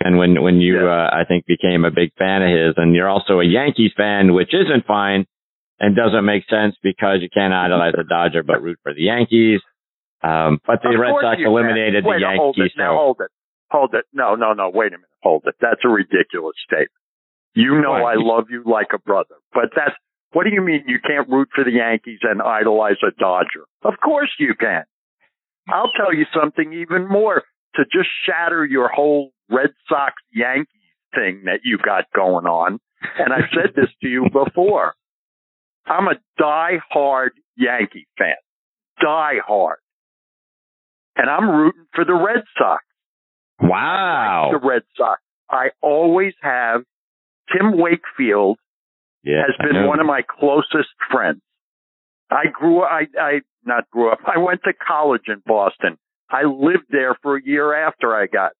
And 0.03 0.17
when 0.19 0.41
when 0.43 0.61
you, 0.61 0.85
Yeah. 0.85 0.89
uh, 0.91 1.11
I 1.13 1.25
think, 1.27 1.47
became 1.47 1.85
a 1.85 1.91
big 1.91 2.13
fan 2.19 2.43
of 2.43 2.49
his, 2.51 2.75
and 2.77 2.95
you're 2.95 3.09
also 3.09 3.41
a 3.41 3.45
Yankees 3.45 3.93
fan, 3.97 4.33
which 4.35 4.53
isn't 4.55 4.87
fine 4.87 5.27
and 5.79 5.97
doesn't 5.97 6.25
make 6.25 6.45
sense 6.49 6.75
because 6.83 7.19
you 7.23 7.29
can't 7.33 7.55
idolize 7.55 7.95
a 7.99 8.05
Dodger 8.05 8.43
but 8.43 8.63
root 8.63 8.79
for 8.83 8.93
the 8.95 9.03
Yankees. 9.03 9.61
Um, 10.23 10.61
but 10.67 10.83
the 10.83 10.91
Of 10.91 11.01
Red 11.01 11.15
Sox 11.21 11.37
can. 11.39 11.47
eliminated 11.47 12.05
Wait, 12.05 12.17
the 12.17 12.21
now, 12.21 12.37
hold 12.37 12.57
Yankees. 12.57 12.73
it. 12.77 12.79
Now 12.79 12.93
so 12.93 12.99
hold 12.99 13.21
it. 13.21 13.31
Hold 13.71 13.95
it. 13.95 14.05
No, 14.13 14.35
no, 14.35 14.53
no. 14.53 14.69
Wait 14.69 14.89
a 14.93 14.99
minute. 14.99 15.09
Hold 15.23 15.45
it. 15.47 15.55
That's 15.61 15.81
a 15.85 15.89
ridiculous 15.89 16.57
statement. 16.67 16.91
You 17.55 17.81
know 17.81 17.93
Why? 17.93 18.13
I 18.13 18.15
love 18.17 18.47
you 18.51 18.63
like 18.65 18.89
a 18.95 18.99
brother, 18.99 19.35
but 19.53 19.71
that's 19.75 19.95
what 20.33 20.45
do 20.45 20.51
you 20.53 20.61
mean 20.63 20.85
you 20.87 20.99
can't 21.01 21.29
root 21.29 21.49
for 21.55 21.65
the 21.65 21.73
Yankees 21.73 22.21
and 22.23 22.41
idolize 22.41 22.97
a 23.03 23.11
Dodger? 23.19 23.65
Of 23.83 23.95
course 24.03 24.31
you 24.39 24.55
can. 24.55 24.85
I'll 25.69 25.91
tell 25.97 26.15
you 26.15 26.25
something 26.35 26.73
even 26.73 27.09
more 27.09 27.43
to 27.75 27.83
just 27.93 28.09
shatter 28.27 28.65
your 28.65 28.89
whole 28.89 29.33
Red 29.51 29.71
Sox 29.89 30.15
Yankees 30.33 30.67
thing 31.15 31.43
that 31.47 31.61
you 31.65 31.79
got 31.79 32.05
going 32.15 32.47
on. 32.47 32.79
And 33.19 33.33
I've 33.33 33.51
said 33.53 33.75
this 33.75 33.91
to 34.03 34.09
you 34.09 34.27
before. 34.33 34.95
I'm 35.87 36.07
a 36.07 36.15
die-hard 36.39 37.33
Yankee 37.57 38.07
fan. 38.17 38.35
Die-hard. 39.01 39.79
And 41.17 41.29
I'm 41.29 41.49
rooting 41.49 41.87
for 41.95 42.05
the 42.05 42.15
Red 42.15 42.45
Sox 42.57 42.85
wow. 43.61 44.51
the 44.53 44.67
Red 44.67 44.83
Sox. 44.97 45.21
I 45.49 45.71
always 45.83 46.35
have. 46.43 46.83
Tim 47.53 47.77
Wakefield 47.77 48.59
Yeah, 49.25 49.43
has 49.43 49.57
been 49.59 49.89
one 49.89 49.99
of 49.99 50.07
my 50.07 50.23
closest 50.23 50.91
friends. 51.11 51.41
I 52.31 52.45
grew 52.53 52.85
I 52.85 53.07
I 53.21 53.41
not 53.65 53.91
grew 53.91 54.13
up. 54.13 54.21
I 54.25 54.39
went 54.39 54.61
to 54.65 54.73
college 54.73 55.25
in 55.27 55.43
Boston. 55.45 55.99
I 56.31 56.45
lived 56.45 56.87
there 56.91 57.17
for 57.23 57.37
a 57.37 57.43
year 57.45 57.75
after 57.75 58.15
I 58.15 58.27
got 58.27 58.53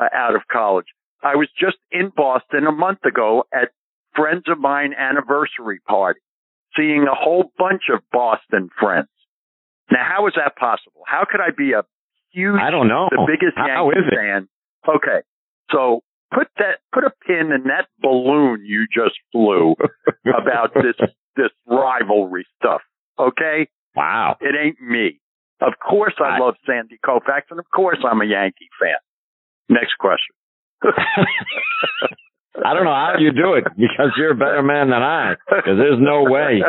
uh, 0.00 0.06
out 0.14 0.36
of 0.36 0.42
college. 0.50 0.86
I 1.20 1.34
was 1.34 1.48
just 1.58 1.78
in 1.90 2.12
Boston 2.14 2.68
a 2.68 2.72
month 2.72 3.04
ago 3.04 3.42
at 3.52 3.70
friends 4.14 4.44
of 4.46 4.60
mine 4.60 4.94
anniversary 4.96 5.80
party, 5.88 6.20
seeing 6.76 7.06
a 7.10 7.14
whole 7.16 7.50
bunch 7.58 7.82
of 7.92 8.02
Boston 8.12 8.68
friends. 8.78 9.08
Now, 9.90 10.04
how 10.08 10.26
is 10.26 10.34
that 10.36 10.56
possible? 10.56 11.02
How 11.06 11.24
could 11.30 11.40
I 11.40 11.50
be 11.56 11.72
a 11.72 11.82
huge 12.32 12.60
I 12.60 12.70
don't 12.70 12.88
know. 12.88 13.08
the 13.10 13.24
biggest 13.26 13.56
How 13.56 13.66
Yankee 13.90 13.98
is 14.00 14.04
it? 14.12 14.16
fan. 14.16 14.48
Okay, 14.88 15.20
so 15.72 16.02
put 16.32 16.48
that 16.58 16.78
put 16.92 17.04
a 17.04 17.10
pin 17.26 17.52
in 17.52 17.64
that 17.64 17.88
balloon 18.00 18.64
you 18.64 18.86
just 18.94 19.16
flew 19.32 19.74
about 20.26 20.74
this 20.74 20.94
this 21.36 21.50
rivalry 21.66 22.46
stuff. 22.60 22.82
Okay, 23.18 23.68
Wow. 23.96 24.36
it 24.40 24.54
ain't 24.54 24.80
me. 24.80 25.20
Of 25.60 25.72
course, 25.84 26.14
I, 26.20 26.36
I- 26.36 26.38
love 26.38 26.54
Sandy 26.66 26.98
Koufax, 27.04 27.42
and 27.50 27.58
of 27.58 27.66
course, 27.74 27.98
I'm 28.08 28.20
a 28.20 28.26
Yankee 28.26 28.68
fan. 28.80 28.96
Next 29.68 29.94
question. 29.98 30.34
I 32.68 32.74
don't 32.74 32.84
know 32.84 32.92
how 32.92 33.14
you 33.18 33.32
do 33.32 33.54
it 33.54 33.64
because 33.76 34.12
you're 34.16 34.32
a 34.32 34.36
better 34.36 34.62
man 34.62 34.90
than 34.90 35.02
I. 35.02 35.34
Because 35.48 35.78
there's 35.78 35.98
no 35.98 36.24
way 36.24 36.60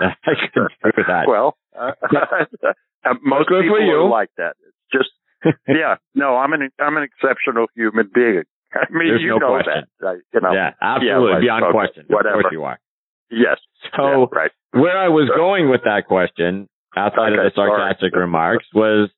I 0.00 0.14
could 0.52 0.68
do 0.96 1.02
that. 1.06 1.24
Well, 1.28 1.56
uh, 1.78 1.92
most 3.22 3.48
Good 3.48 3.62
people 3.62 3.80
you. 3.80 3.94
are 3.96 4.08
like 4.08 4.30
that. 4.36 4.54
It's 4.66 4.76
just, 4.92 5.10
yeah, 5.68 5.96
no, 6.14 6.36
I'm 6.36 6.52
an 6.52 6.70
I'm 6.80 6.96
an 6.96 7.04
exceptional 7.04 7.66
human 7.76 8.10
being. 8.14 8.42
I 8.74 8.86
mean, 8.90 9.08
There's 9.08 9.22
you 9.22 9.28
no 9.30 9.38
know 9.38 9.48
question. 9.62 9.84
that. 10.00 10.06
I, 10.06 10.12
you 10.32 10.40
know, 10.40 10.52
yeah, 10.52 10.70
absolutely. 10.80 11.32
right, 11.32 11.40
Beyond 11.40 11.64
okay, 11.64 11.72
question. 11.72 12.04
whatever. 12.08 12.36
Of 12.36 12.42
course 12.42 12.52
you 12.52 12.64
are. 12.64 12.78
yes. 13.30 13.58
So 13.96 14.02
yeah, 14.02 14.26
right. 14.32 14.50
where 14.72 14.96
I 14.96 15.08
was 15.08 15.30
going 15.36 15.68
with 15.68 15.82
that 15.84 16.06
question, 16.08 16.68
outside 16.96 17.34
of 17.34 17.38
the 17.44 17.50
sarcastic 17.54 18.12
sorry. 18.12 18.22
remarks, 18.24 18.64
was 18.74 19.10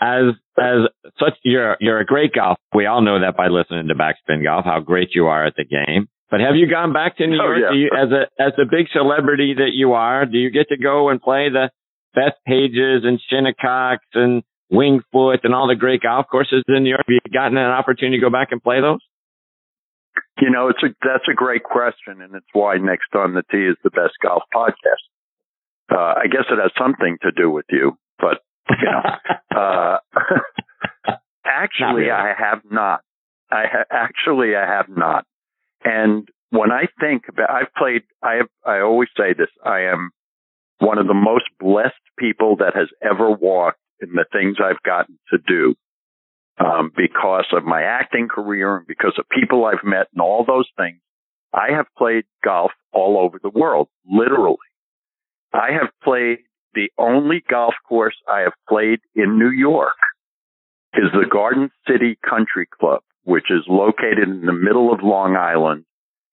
as 0.00 0.34
as 0.58 0.88
such 1.18 1.34
you're 1.44 1.76
you're 1.80 1.98
a 2.00 2.04
great 2.06 2.32
golf. 2.32 2.58
We 2.74 2.86
all 2.86 3.02
know 3.02 3.20
that 3.20 3.36
by 3.36 3.48
listening 3.48 3.88
to 3.88 3.94
Backspin 3.94 4.42
Golf, 4.44 4.64
how 4.64 4.80
great 4.80 5.10
you 5.14 5.26
are 5.26 5.44
at 5.46 5.54
the 5.56 5.64
game. 5.64 6.08
But 6.30 6.40
have 6.40 6.56
you 6.56 6.68
gone 6.68 6.92
back 6.92 7.16
to 7.16 7.26
New 7.26 7.38
Oh, 7.40 7.46
York 7.56 7.58
yeah. 7.72 7.72
You, 7.78 7.90
as 7.96 8.10
a 8.12 8.42
as 8.42 8.52
the 8.56 8.66
big 8.70 8.86
celebrity 8.92 9.54
that 9.58 9.70
you 9.72 9.94
are? 9.94 10.26
Do 10.26 10.36
you 10.38 10.50
get 10.50 10.68
to 10.68 10.76
go 10.76 11.08
and 11.08 11.20
play 11.20 11.48
the 11.50 11.70
Beth 12.14 12.34
Pages 12.46 13.02
and 13.04 13.18
Shinnecock's 13.30 14.06
and 14.14 14.42
Winged 14.70 15.02
Foot 15.12 15.40
and 15.44 15.54
all 15.54 15.68
the 15.68 15.74
great 15.74 16.02
golf 16.02 16.26
courses 16.30 16.62
in 16.68 16.82
New 16.84 16.90
York? 16.90 17.02
Have 17.06 17.18
you 17.24 17.32
gotten 17.32 17.56
an 17.56 17.64
opportunity 17.70 18.18
to 18.18 18.20
go 18.20 18.30
back 18.30 18.48
and 18.52 18.62
play 18.62 18.80
those? 18.80 19.00
You 20.40 20.50
know, 20.50 20.68
it's 20.68 20.82
a 20.82 20.88
that's 21.02 21.24
a 21.30 21.34
great 21.34 21.64
question, 21.64 22.20
and 22.22 22.34
it's 22.34 22.46
why 22.52 22.76
Next 22.76 23.08
on 23.14 23.34
the 23.34 23.42
Tee 23.50 23.66
is 23.66 23.76
the 23.82 23.90
best 23.90 24.14
golf 24.22 24.42
podcast. 24.54 25.02
Uh, 25.90 26.14
I 26.20 26.26
guess 26.30 26.44
it 26.50 26.58
has 26.60 26.70
something 26.78 27.16
to 27.22 27.30
do 27.32 27.50
with 27.50 27.64
you, 27.70 27.96
but 28.18 28.38
you 28.80 28.90
know, 28.90 29.60
uh, 29.60 29.98
actually, 31.44 32.02
really. 32.02 32.10
I 32.10 32.34
have 32.38 32.62
not. 32.70 33.00
I 33.50 33.64
ha- 33.70 33.84
actually 33.90 34.54
I 34.56 34.66
have 34.66 34.88
not. 34.88 35.24
And 35.84 36.28
when 36.50 36.70
I 36.70 36.86
think 37.00 37.24
about, 37.28 37.50
I've 37.50 37.72
played. 37.76 38.02
I 38.22 38.34
have. 38.34 38.48
I 38.64 38.80
always 38.80 39.08
say 39.16 39.32
this. 39.36 39.48
I 39.64 39.82
am 39.82 40.10
one 40.78 40.98
of 40.98 41.06
the 41.06 41.14
most 41.14 41.44
blessed 41.58 41.94
people 42.18 42.56
that 42.56 42.74
has 42.74 42.88
ever 43.02 43.30
walked 43.30 43.80
in 44.00 44.10
the 44.12 44.26
things 44.32 44.56
I've 44.62 44.82
gotten 44.82 45.18
to 45.32 45.38
do. 45.38 45.74
Um, 46.58 46.90
because 46.96 47.46
of 47.52 47.64
my 47.64 47.82
acting 47.82 48.26
career 48.26 48.76
and 48.78 48.86
because 48.86 49.12
of 49.16 49.24
people 49.28 49.64
I've 49.64 49.84
met 49.84 50.08
and 50.12 50.20
all 50.20 50.44
those 50.44 50.68
things, 50.76 50.98
I 51.52 51.70
have 51.70 51.86
played 51.96 52.24
golf 52.44 52.72
all 52.92 53.16
over 53.16 53.38
the 53.40 53.50
world, 53.50 53.88
literally. 54.10 54.56
I 55.52 55.70
have 55.72 55.90
played 56.02 56.38
the 56.74 56.90
only 56.98 57.42
golf 57.48 57.74
course 57.88 58.16
I 58.28 58.40
have 58.40 58.52
played 58.68 59.00
in 59.14 59.38
New 59.38 59.50
York 59.50 59.96
is 60.94 61.10
the 61.12 61.26
Garden 61.30 61.70
City 61.86 62.18
Country 62.28 62.66
Club, 62.78 63.00
which 63.24 63.50
is 63.50 63.64
located 63.68 64.28
in 64.28 64.46
the 64.46 64.52
middle 64.52 64.92
of 64.92 65.00
Long 65.02 65.36
Island 65.36 65.84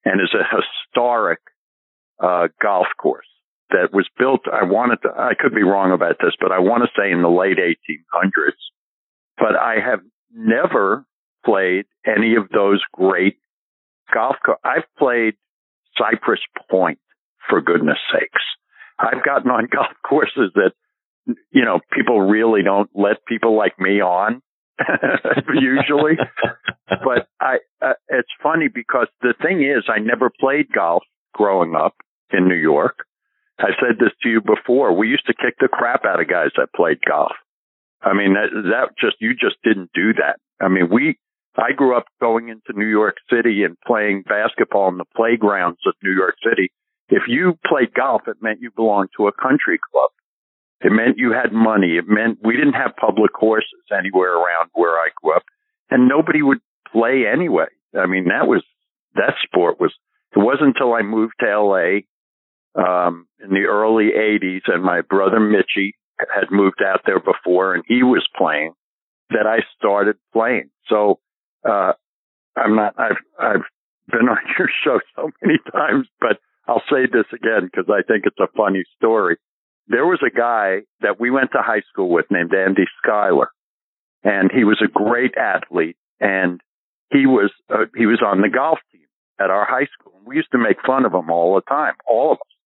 and 0.04 0.20
is 0.20 0.34
a 0.34 0.44
historic 0.44 1.40
uh, 2.22 2.48
golf 2.62 2.86
course 3.00 3.26
that 3.70 3.92
was 3.92 4.08
built. 4.18 4.42
I 4.50 4.64
wanted 4.64 5.02
to, 5.02 5.08
I 5.08 5.32
could 5.38 5.54
be 5.54 5.62
wrong 5.62 5.92
about 5.92 6.16
this, 6.20 6.32
but 6.40 6.52
I 6.52 6.60
want 6.60 6.84
to 6.84 6.90
say 6.98 7.10
in 7.10 7.22
the 7.22 7.28
late 7.28 7.58
1800s. 7.58 8.52
But 9.36 9.56
I 9.56 9.76
have 9.84 10.00
never 10.32 11.04
played 11.44 11.86
any 12.06 12.36
of 12.36 12.48
those 12.48 12.82
great 12.92 13.36
golf. 14.12 14.36
Co- 14.44 14.56
I've 14.64 14.86
played 14.98 15.34
Cypress 15.98 16.40
Point 16.70 16.98
for 17.48 17.60
goodness 17.60 17.98
sakes. 18.12 18.42
I've 18.98 19.24
gotten 19.24 19.50
on 19.50 19.68
golf 19.72 19.92
courses 20.06 20.52
that, 20.54 20.72
you 21.50 21.64
know, 21.64 21.80
people 21.92 22.20
really 22.20 22.62
don't 22.62 22.90
let 22.94 23.24
people 23.26 23.56
like 23.56 23.78
me 23.78 24.00
on 24.00 24.42
usually. 25.54 26.16
but 26.88 27.28
I, 27.40 27.58
uh, 27.82 27.94
it's 28.08 28.28
funny 28.42 28.68
because 28.72 29.08
the 29.22 29.34
thing 29.42 29.62
is, 29.62 29.84
I 29.88 29.98
never 29.98 30.30
played 30.40 30.66
golf 30.72 31.02
growing 31.34 31.74
up 31.74 31.94
in 32.30 32.48
New 32.48 32.56
York. 32.56 32.98
I 33.58 33.70
said 33.80 33.98
this 33.98 34.12
to 34.22 34.28
you 34.28 34.40
before. 34.40 34.96
We 34.96 35.08
used 35.08 35.26
to 35.26 35.34
kick 35.34 35.54
the 35.60 35.68
crap 35.68 36.04
out 36.04 36.20
of 36.20 36.28
guys 36.28 36.50
that 36.56 36.68
played 36.74 36.98
golf. 37.06 37.32
I 38.02 38.12
mean, 38.12 38.34
that, 38.34 38.50
that 38.52 38.88
just, 39.00 39.16
you 39.20 39.32
just 39.32 39.56
didn't 39.64 39.90
do 39.94 40.12
that. 40.14 40.36
I 40.60 40.68
mean, 40.68 40.88
we, 40.90 41.18
I 41.56 41.72
grew 41.72 41.96
up 41.96 42.04
going 42.20 42.50
into 42.50 42.78
New 42.78 42.86
York 42.86 43.16
City 43.32 43.64
and 43.64 43.76
playing 43.86 44.24
basketball 44.28 44.88
in 44.88 44.98
the 44.98 45.06
playgrounds 45.16 45.80
of 45.86 45.94
New 46.02 46.12
York 46.12 46.36
City 46.46 46.70
if 47.08 47.22
you 47.28 47.58
played 47.66 47.94
golf, 47.94 48.22
it 48.26 48.36
meant 48.40 48.60
you 48.60 48.70
belonged 48.70 49.10
to 49.16 49.28
a 49.28 49.32
country 49.32 49.78
club. 49.92 50.10
It 50.80 50.92
meant 50.92 51.18
you 51.18 51.32
had 51.32 51.52
money. 51.52 51.96
It 51.96 52.04
meant 52.06 52.38
we 52.42 52.56
didn't 52.56 52.74
have 52.74 52.96
public 52.96 53.32
courses 53.32 53.80
anywhere 53.96 54.34
around 54.34 54.70
where 54.74 54.96
I 54.96 55.08
grew 55.22 55.34
up 55.34 55.44
and 55.90 56.08
nobody 56.08 56.42
would 56.42 56.58
play 56.92 57.24
anyway. 57.32 57.66
I 57.96 58.06
mean, 58.06 58.26
that 58.28 58.46
was, 58.46 58.62
that 59.14 59.34
sport 59.42 59.80
was, 59.80 59.92
it 60.34 60.40
wasn't 60.40 60.76
until 60.76 60.92
I 60.92 61.02
moved 61.02 61.34
to 61.40 61.60
LA, 61.60 62.00
um, 62.74 63.26
in 63.42 63.50
the 63.50 63.64
early 63.68 64.10
eighties 64.12 64.62
and 64.66 64.82
my 64.82 65.00
brother 65.00 65.40
Mitchy 65.40 65.96
had 66.18 66.50
moved 66.50 66.82
out 66.84 67.00
there 67.06 67.20
before 67.20 67.74
and 67.74 67.84
he 67.86 68.02
was 68.02 68.26
playing 68.36 68.74
that 69.30 69.46
I 69.46 69.60
started 69.78 70.16
playing. 70.32 70.70
So, 70.88 71.20
uh, 71.66 71.92
I'm 72.54 72.76
not, 72.76 72.94
I've, 72.98 73.16
I've 73.38 73.64
been 74.08 74.28
on 74.28 74.38
your 74.58 74.68
show 74.84 75.00
so 75.14 75.30
many 75.42 75.58
times, 75.72 76.06
but 76.20 76.38
I'll 76.68 76.82
say 76.90 77.06
this 77.06 77.26
again 77.32 77.70
because 77.70 77.88
I 77.88 78.02
think 78.02 78.24
it's 78.26 78.40
a 78.40 78.48
funny 78.56 78.84
story. 78.96 79.36
There 79.88 80.06
was 80.06 80.20
a 80.26 80.36
guy 80.36 80.82
that 81.00 81.20
we 81.20 81.30
went 81.30 81.52
to 81.52 81.62
high 81.62 81.82
school 81.92 82.08
with 82.08 82.26
named 82.30 82.52
Andy 82.52 82.84
Schuyler, 83.02 83.50
and 84.24 84.50
he 84.52 84.64
was 84.64 84.82
a 84.82 84.88
great 84.88 85.36
athlete, 85.36 85.96
and 86.20 86.60
he 87.12 87.26
was 87.26 87.52
uh, 87.72 87.86
he 87.96 88.06
was 88.06 88.20
on 88.24 88.40
the 88.40 88.48
golf 88.48 88.78
team 88.92 89.06
at 89.38 89.50
our 89.50 89.64
high 89.64 89.86
school. 89.92 90.20
We 90.26 90.36
used 90.36 90.50
to 90.52 90.58
make 90.58 90.78
fun 90.84 91.04
of 91.04 91.14
him 91.14 91.30
all 91.30 91.54
the 91.54 91.62
time, 91.62 91.94
all 92.06 92.32
of 92.32 92.38
us. 92.38 92.56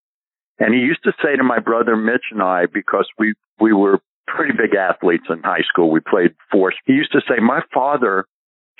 And 0.57 0.73
he 0.73 0.81
used 0.81 1.03
to 1.03 1.13
say 1.23 1.35
to 1.35 1.43
my 1.43 1.59
brother 1.59 1.95
Mitch 1.95 2.25
and 2.31 2.41
I, 2.41 2.65
because 2.65 3.07
we 3.19 3.35
we 3.59 3.73
were 3.73 3.99
pretty 4.27 4.53
big 4.53 4.75
athletes 4.75 5.25
in 5.29 5.43
high 5.43 5.63
school, 5.67 5.91
we 5.91 5.99
played 5.99 6.33
force. 6.51 6.75
He 6.85 6.93
used 6.93 7.11
to 7.11 7.21
say, 7.27 7.39
"My 7.39 7.61
father 7.71 8.25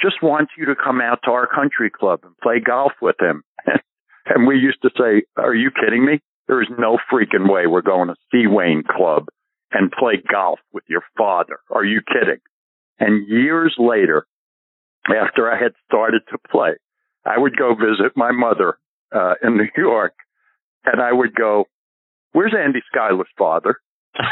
just 0.01 0.23
wants 0.23 0.53
you 0.57 0.65
to 0.65 0.75
come 0.75 0.99
out 0.99 1.19
to 1.25 1.31
our 1.31 1.45
country 1.45 1.91
club 1.91 2.21
and 2.23 2.36
play 2.38 2.60
golf 2.60 2.93
with 3.01 3.17
him." 3.21 3.43
And 3.67 3.79
we 4.47 4.57
used 4.57 4.81
to 4.84 4.89
say, 4.97 5.23
are 5.38 5.55
you 5.55 5.71
kidding 5.71 6.05
me? 6.05 6.21
There 6.47 6.62
is 6.62 6.67
no 6.77 6.97
freaking 7.12 7.51
way 7.51 7.67
we're 7.67 7.81
going 7.81 8.10
to 8.10 8.15
Seawane 8.34 8.86
Club 8.86 9.25
and 9.71 9.91
play 9.91 10.21
golf 10.29 10.60
with 10.73 10.84
your 10.88 11.03
father. 11.17 11.60
Are 11.69 11.86
you 11.86 12.01
kidding? 12.01 12.41
And 12.99 13.27
years 13.27 13.73
later, 13.79 14.27
after 15.07 15.51
I 15.51 15.62
had 15.62 15.71
started 15.88 16.21
to 16.31 16.38
play, 16.49 16.73
I 17.25 17.38
would 17.38 17.55
go 17.57 17.73
visit 17.73 18.15
my 18.15 18.31
mother 18.31 18.77
uh, 19.13 19.34
in 19.41 19.57
New 19.57 19.69
York, 19.77 20.13
and 20.86 21.01
I 21.01 21.12
would 21.12 21.36
go, 21.36 21.65
"Where's 22.34 22.53
Andy 22.57 22.81
Schuyler's 22.91 23.27
father? 23.38 23.77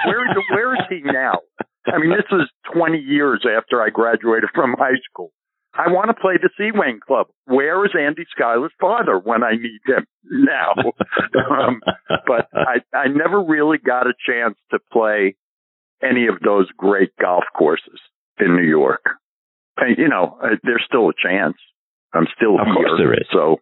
Where 0.05 0.29
is 0.29 0.37
where 0.51 0.73
is 0.75 0.81
he 0.89 1.01
now?" 1.03 1.39
I 1.85 1.97
mean, 1.97 2.11
this 2.11 2.27
is 2.31 2.47
20 2.73 2.99
years 2.99 3.45
after 3.45 3.81
I 3.81 3.89
graduated 3.89 4.49
from 4.53 4.75
high 4.77 4.99
school. 5.09 5.31
I 5.79 5.89
want 5.91 6.09
to 6.09 6.13
play 6.13 6.33
the 6.35 6.49
Seawane 6.59 6.99
Club. 6.99 7.27
Where 7.45 7.85
is 7.85 7.91
Andy 7.97 8.25
Schuyler's 8.35 8.73
father 8.81 9.17
when 9.17 9.43
I 9.43 9.51
need 9.51 9.79
him 9.85 10.05
now? 10.29 10.73
um, 11.49 11.79
but 12.27 12.49
I, 12.53 12.81
I 12.93 13.07
never 13.07 13.41
really 13.41 13.77
got 13.77 14.05
a 14.05 14.13
chance 14.27 14.55
to 14.71 14.79
play 14.91 15.35
any 16.03 16.27
of 16.27 16.41
those 16.43 16.67
great 16.77 17.11
golf 17.21 17.45
courses 17.57 17.99
in 18.39 18.57
New 18.57 18.67
York. 18.67 19.05
And, 19.77 19.97
you 19.97 20.09
know, 20.09 20.37
uh, 20.43 20.55
there's 20.63 20.83
still 20.85 21.09
a 21.09 21.13
chance. 21.13 21.55
I'm 22.13 22.27
still 22.35 22.59
of 22.59 22.65
here. 22.65 22.73
Course 22.73 22.91
there 22.97 23.13
is. 23.13 23.27
So 23.31 23.57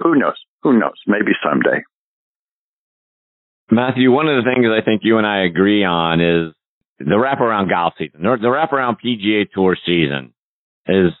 who 0.00 0.14
knows? 0.14 0.36
Who 0.62 0.78
knows? 0.78 1.00
Maybe 1.06 1.32
someday. 1.42 1.84
Matthew, 3.70 4.12
one 4.12 4.28
of 4.28 4.44
the 4.44 4.50
things 4.50 4.66
I 4.70 4.84
think 4.84 5.02
you 5.04 5.16
and 5.16 5.26
I 5.26 5.44
agree 5.44 5.84
on 5.84 6.20
is 6.20 6.52
the 6.98 7.16
wraparound 7.16 7.70
golf 7.70 7.94
season. 7.96 8.22
The 8.22 8.48
wraparound 8.48 8.98
PGA 9.02 9.46
Tour 9.50 9.76
season 9.86 10.34
is 10.86 11.12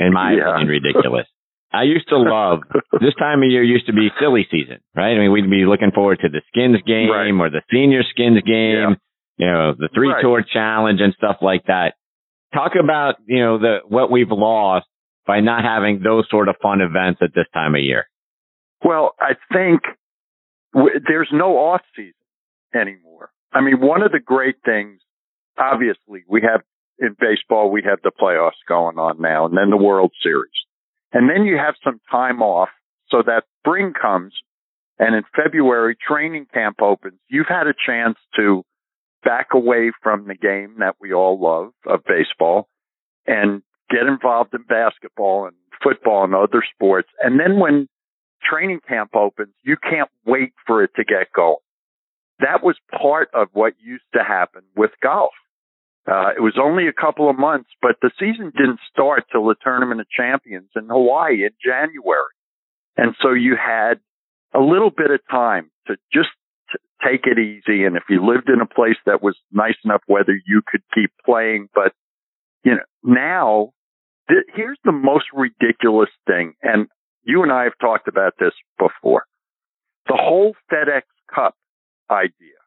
in 0.00 0.12
my 0.12 0.32
yeah. 0.32 0.56
opinion, 0.56 0.68
ridiculous. 0.68 1.26
I 1.72 1.84
used 1.84 2.08
to 2.08 2.18
love 2.18 2.60
this 3.00 3.14
time 3.16 3.42
of 3.42 3.48
year 3.48 3.62
used 3.62 3.86
to 3.86 3.92
be 3.92 4.08
silly 4.20 4.46
season, 4.50 4.80
right? 4.96 5.14
I 5.14 5.18
mean, 5.18 5.30
we'd 5.30 5.48
be 5.48 5.64
looking 5.66 5.92
forward 5.94 6.18
to 6.22 6.28
the 6.28 6.42
skins 6.48 6.82
game 6.84 7.10
right. 7.10 7.30
or 7.30 7.50
the 7.50 7.62
senior 7.70 8.02
skins 8.10 8.42
game, 8.42 8.74
yeah. 8.74 8.94
you 9.38 9.46
know, 9.46 9.74
the 9.78 9.88
three 9.94 10.08
right. 10.08 10.20
tour 10.20 10.42
challenge 10.42 11.00
and 11.00 11.14
stuff 11.14 11.36
like 11.40 11.66
that. 11.66 11.94
Talk 12.52 12.72
about, 12.74 13.16
you 13.26 13.38
know, 13.38 13.58
the, 13.58 13.78
what 13.86 14.10
we've 14.10 14.32
lost 14.32 14.86
by 15.28 15.38
not 15.38 15.62
having 15.62 16.00
those 16.02 16.26
sort 16.28 16.48
of 16.48 16.56
fun 16.60 16.80
events 16.80 17.20
at 17.22 17.30
this 17.36 17.46
time 17.54 17.76
of 17.76 17.82
year. 17.82 18.06
Well, 18.84 19.14
I 19.20 19.34
think 19.52 19.82
w- 20.74 20.98
there's 21.06 21.30
no 21.32 21.56
off 21.56 21.82
season 21.94 22.14
anymore. 22.74 23.30
I 23.52 23.60
mean, 23.60 23.80
one 23.80 24.02
of 24.02 24.10
the 24.10 24.18
great 24.18 24.56
things, 24.64 25.00
obviously, 25.56 26.24
we 26.28 26.42
have 26.42 26.62
in 27.00 27.16
baseball, 27.18 27.70
we 27.70 27.82
have 27.82 28.00
the 28.02 28.10
playoffs 28.10 28.60
going 28.68 28.98
on 28.98 29.20
now 29.20 29.46
and 29.46 29.56
then 29.56 29.70
the 29.70 29.76
World 29.76 30.12
Series. 30.22 30.50
And 31.12 31.28
then 31.28 31.44
you 31.44 31.56
have 31.56 31.74
some 31.82 32.00
time 32.10 32.42
off 32.42 32.68
so 33.08 33.22
that 33.26 33.44
spring 33.60 33.92
comes 34.00 34.34
and 34.98 35.14
in 35.14 35.22
February 35.34 35.96
training 35.96 36.46
camp 36.52 36.82
opens. 36.82 37.18
You've 37.28 37.48
had 37.48 37.66
a 37.66 37.74
chance 37.86 38.18
to 38.36 38.64
back 39.24 39.48
away 39.54 39.92
from 40.02 40.26
the 40.28 40.34
game 40.34 40.76
that 40.78 40.96
we 41.00 41.12
all 41.12 41.40
love 41.40 41.72
of 41.86 42.04
baseball 42.04 42.68
and 43.26 43.62
get 43.90 44.06
involved 44.06 44.54
in 44.54 44.62
basketball 44.62 45.46
and 45.46 45.56
football 45.82 46.24
and 46.24 46.34
other 46.34 46.62
sports. 46.74 47.08
And 47.22 47.40
then 47.40 47.58
when 47.58 47.88
training 48.42 48.80
camp 48.86 49.10
opens, 49.14 49.54
you 49.62 49.76
can't 49.76 50.10
wait 50.26 50.52
for 50.66 50.84
it 50.84 50.90
to 50.96 51.04
get 51.04 51.32
going. 51.34 51.56
That 52.38 52.62
was 52.62 52.76
part 52.90 53.28
of 53.34 53.48
what 53.52 53.74
used 53.80 54.04
to 54.14 54.22
happen 54.22 54.62
with 54.76 54.90
golf. 55.02 55.32
Uh, 56.10 56.30
it 56.36 56.40
was 56.40 56.58
only 56.60 56.88
a 56.88 56.92
couple 56.92 57.30
of 57.30 57.38
months, 57.38 57.70
but 57.80 57.94
the 58.02 58.10
season 58.18 58.50
didn't 58.56 58.80
start 58.90 59.24
till 59.30 59.46
the 59.46 59.54
Tournament 59.62 60.00
of 60.00 60.08
Champions 60.10 60.68
in 60.74 60.88
Hawaii 60.88 61.44
in 61.44 61.50
January. 61.64 62.34
And 62.96 63.14
so 63.22 63.32
you 63.32 63.54
had 63.56 64.00
a 64.52 64.58
little 64.58 64.90
bit 64.90 65.12
of 65.12 65.20
time 65.30 65.70
to 65.86 65.94
just 66.12 66.30
t- 66.72 66.78
take 67.08 67.26
it 67.26 67.38
easy. 67.38 67.84
And 67.84 67.96
if 67.96 68.02
you 68.08 68.26
lived 68.26 68.48
in 68.48 68.60
a 68.60 68.66
place 68.66 68.96
that 69.06 69.22
was 69.22 69.36
nice 69.52 69.76
enough 69.84 70.02
weather, 70.08 70.34
you 70.46 70.62
could 70.66 70.82
keep 70.92 71.12
playing. 71.24 71.68
But, 71.72 71.92
you 72.64 72.72
know, 72.72 72.82
now 73.04 73.70
th- 74.28 74.46
here's 74.52 74.78
the 74.82 74.92
most 74.92 75.26
ridiculous 75.32 76.10
thing. 76.26 76.54
And 76.60 76.88
you 77.22 77.44
and 77.44 77.52
I 77.52 77.64
have 77.64 77.78
talked 77.80 78.08
about 78.08 78.32
this 78.40 78.52
before. 78.80 79.26
The 80.08 80.18
whole 80.20 80.56
FedEx 80.72 81.02
Cup 81.32 81.54
idea, 82.10 82.58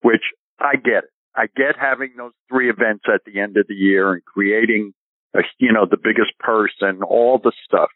which 0.00 0.22
I 0.58 0.76
get 0.76 1.04
it. 1.04 1.10
I 1.40 1.46
get 1.56 1.76
having 1.80 2.12
those 2.18 2.32
three 2.50 2.68
events 2.68 3.04
at 3.12 3.22
the 3.24 3.40
end 3.40 3.56
of 3.56 3.66
the 3.66 3.74
year 3.74 4.12
and 4.12 4.22
creating, 4.22 4.92
a, 5.34 5.38
you 5.58 5.72
know, 5.72 5.86
the 5.90 5.96
biggest 5.96 6.38
purse 6.38 6.74
and 6.82 7.02
all 7.02 7.38
the 7.42 7.52
stuff. 7.64 7.88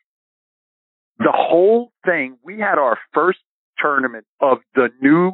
The 1.19 1.33
whole 1.33 1.93
thing, 2.07 2.39
we 2.43 2.59
had 2.59 2.79
our 2.79 2.99
first 3.13 3.41
tournament 3.79 4.25
of 4.41 4.59
the 4.75 4.89
new 5.03 5.33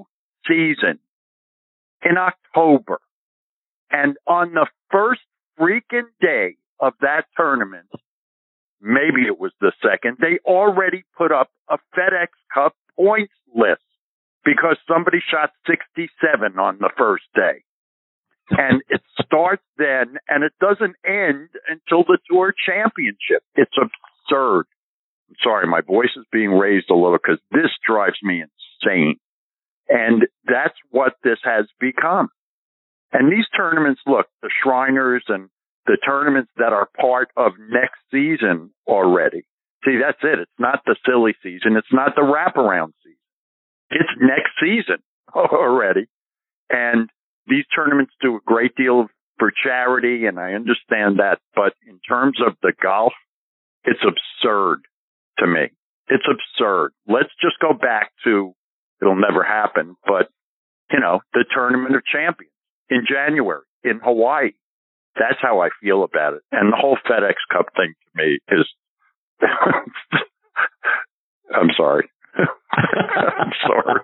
season 0.49 0.99
in 2.03 2.17
October. 2.19 2.99
And 3.93 4.17
on 4.27 4.55
the 4.55 4.67
first 4.91 5.21
freaking 5.59 6.09
day 6.21 6.57
of 6.81 6.95
that 7.03 7.27
tournament, 7.37 7.87
maybe 8.81 9.23
it 9.27 9.39
was 9.39 9.53
the 9.61 9.73
second, 9.81 10.17
they 10.21 10.41
already 10.45 11.05
put 11.17 11.31
up 11.31 11.49
a 11.69 11.79
FedEx 11.97 12.29
Cup 12.53 12.75
points 12.97 13.35
list 13.55 13.83
because 14.45 14.79
somebody 14.89 15.19
shot 15.31 15.51
67 15.69 16.59
on 16.59 16.79
the 16.81 16.91
first 16.99 17.25
day. 17.37 17.63
And 18.51 18.83
it 18.89 19.01
starts 19.25 19.63
then 19.79 20.19
and 20.29 20.45
it 20.45 20.53
doesn't 20.61 20.97
end 21.07 21.49
until 21.69 22.05
the 22.05 22.19
tour 22.31 22.53
championship. 22.67 23.43
It's 23.55 23.77
absurd. 23.77 24.65
I'm 25.29 25.37
sorry, 25.43 25.67
my 25.67 25.81
voice 25.81 26.11
is 26.17 26.25
being 26.33 26.51
raised 26.51 26.91
a 26.91 26.95
little 26.95 27.19
because 27.23 27.41
this 27.53 27.71
drives 27.87 28.19
me 28.23 28.43
insane. 28.43 29.17
And 29.89 30.27
that's 30.45 30.75
what 30.91 31.15
this 31.23 31.39
has 31.45 31.67
become. 31.79 32.29
And 33.13 33.31
these 33.31 33.47
tournaments, 33.57 34.01
look, 34.07 34.27
the 34.43 34.51
Shriners 34.63 35.25
and 35.29 35.49
the 35.87 35.99
tournaments 36.05 36.51
that 36.57 36.73
are 36.73 36.89
part 37.01 37.29
of 37.37 37.53
next 37.59 37.99
season 38.11 38.71
already. 38.87 39.45
See, 39.85 39.99
that's 40.01 40.19
it. 40.23 40.39
It's 40.39 40.59
not 40.59 40.81
the 40.85 40.97
silly 41.07 41.35
season. 41.43 41.77
It's 41.77 41.93
not 41.93 42.15
the 42.15 42.23
wraparound 42.23 42.93
season. 43.03 43.17
It's 43.91 44.11
next 44.21 44.51
season 44.61 45.03
already. 45.35 46.07
And 46.69 47.09
these 47.47 47.65
tournaments 47.75 48.13
do 48.21 48.37
a 48.37 48.41
great 48.45 48.75
deal 48.77 49.09
for 49.39 49.51
charity 49.65 50.27
and 50.27 50.39
I 50.39 50.53
understand 50.53 51.19
that. 51.19 51.39
But 51.55 51.75
in 51.87 51.99
terms 52.07 52.39
of 52.45 52.55
the 52.63 52.73
golf, 52.81 53.13
it's 53.85 54.01
absurd 54.03 54.83
to 55.39 55.47
me. 55.47 55.71
It's 56.09 56.27
absurd. 56.29 56.93
Let's 57.07 57.31
just 57.41 57.59
go 57.61 57.73
back 57.73 58.13
to, 58.25 58.55
it'll 59.01 59.17
never 59.17 59.43
happen, 59.43 59.97
but 60.07 60.29
you 60.93 61.01
know, 61.01 61.21
the 61.33 61.45
tournament 61.55 61.95
of 61.95 62.03
champions 62.05 62.53
in 62.89 63.05
January 63.09 63.63
in 63.85 64.01
Hawaii. 64.03 64.51
That's 65.15 65.39
how 65.41 65.61
I 65.61 65.71
feel 65.83 66.05
about 66.05 66.35
it. 66.35 66.43
And 66.53 66.73
the 66.73 66.77
whole 66.77 66.97
FedEx 67.09 67.35
Cup 67.53 67.67
thing 67.77 67.95
to 67.95 68.23
me 68.23 68.39
is, 68.49 68.67
I'm 71.55 71.71
sorry. 71.77 72.09
I'm 72.73 73.53
sorry. 73.67 74.01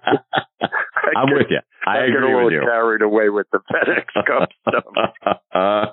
I'm 1.16 1.30
with 1.32 1.46
you. 1.50 1.60
I, 1.86 1.90
I 1.98 2.04
agree 2.04 2.12
get 2.14 2.22
a 2.22 2.26
little 2.26 2.44
with 2.46 2.52
you. 2.54 2.60
carried 2.60 3.02
away 3.02 3.28
with 3.28 3.46
the 3.52 3.60
FedEx 3.70 4.06
Cup 4.26 4.48
stuff. 4.68 5.38
uh, 5.54 5.84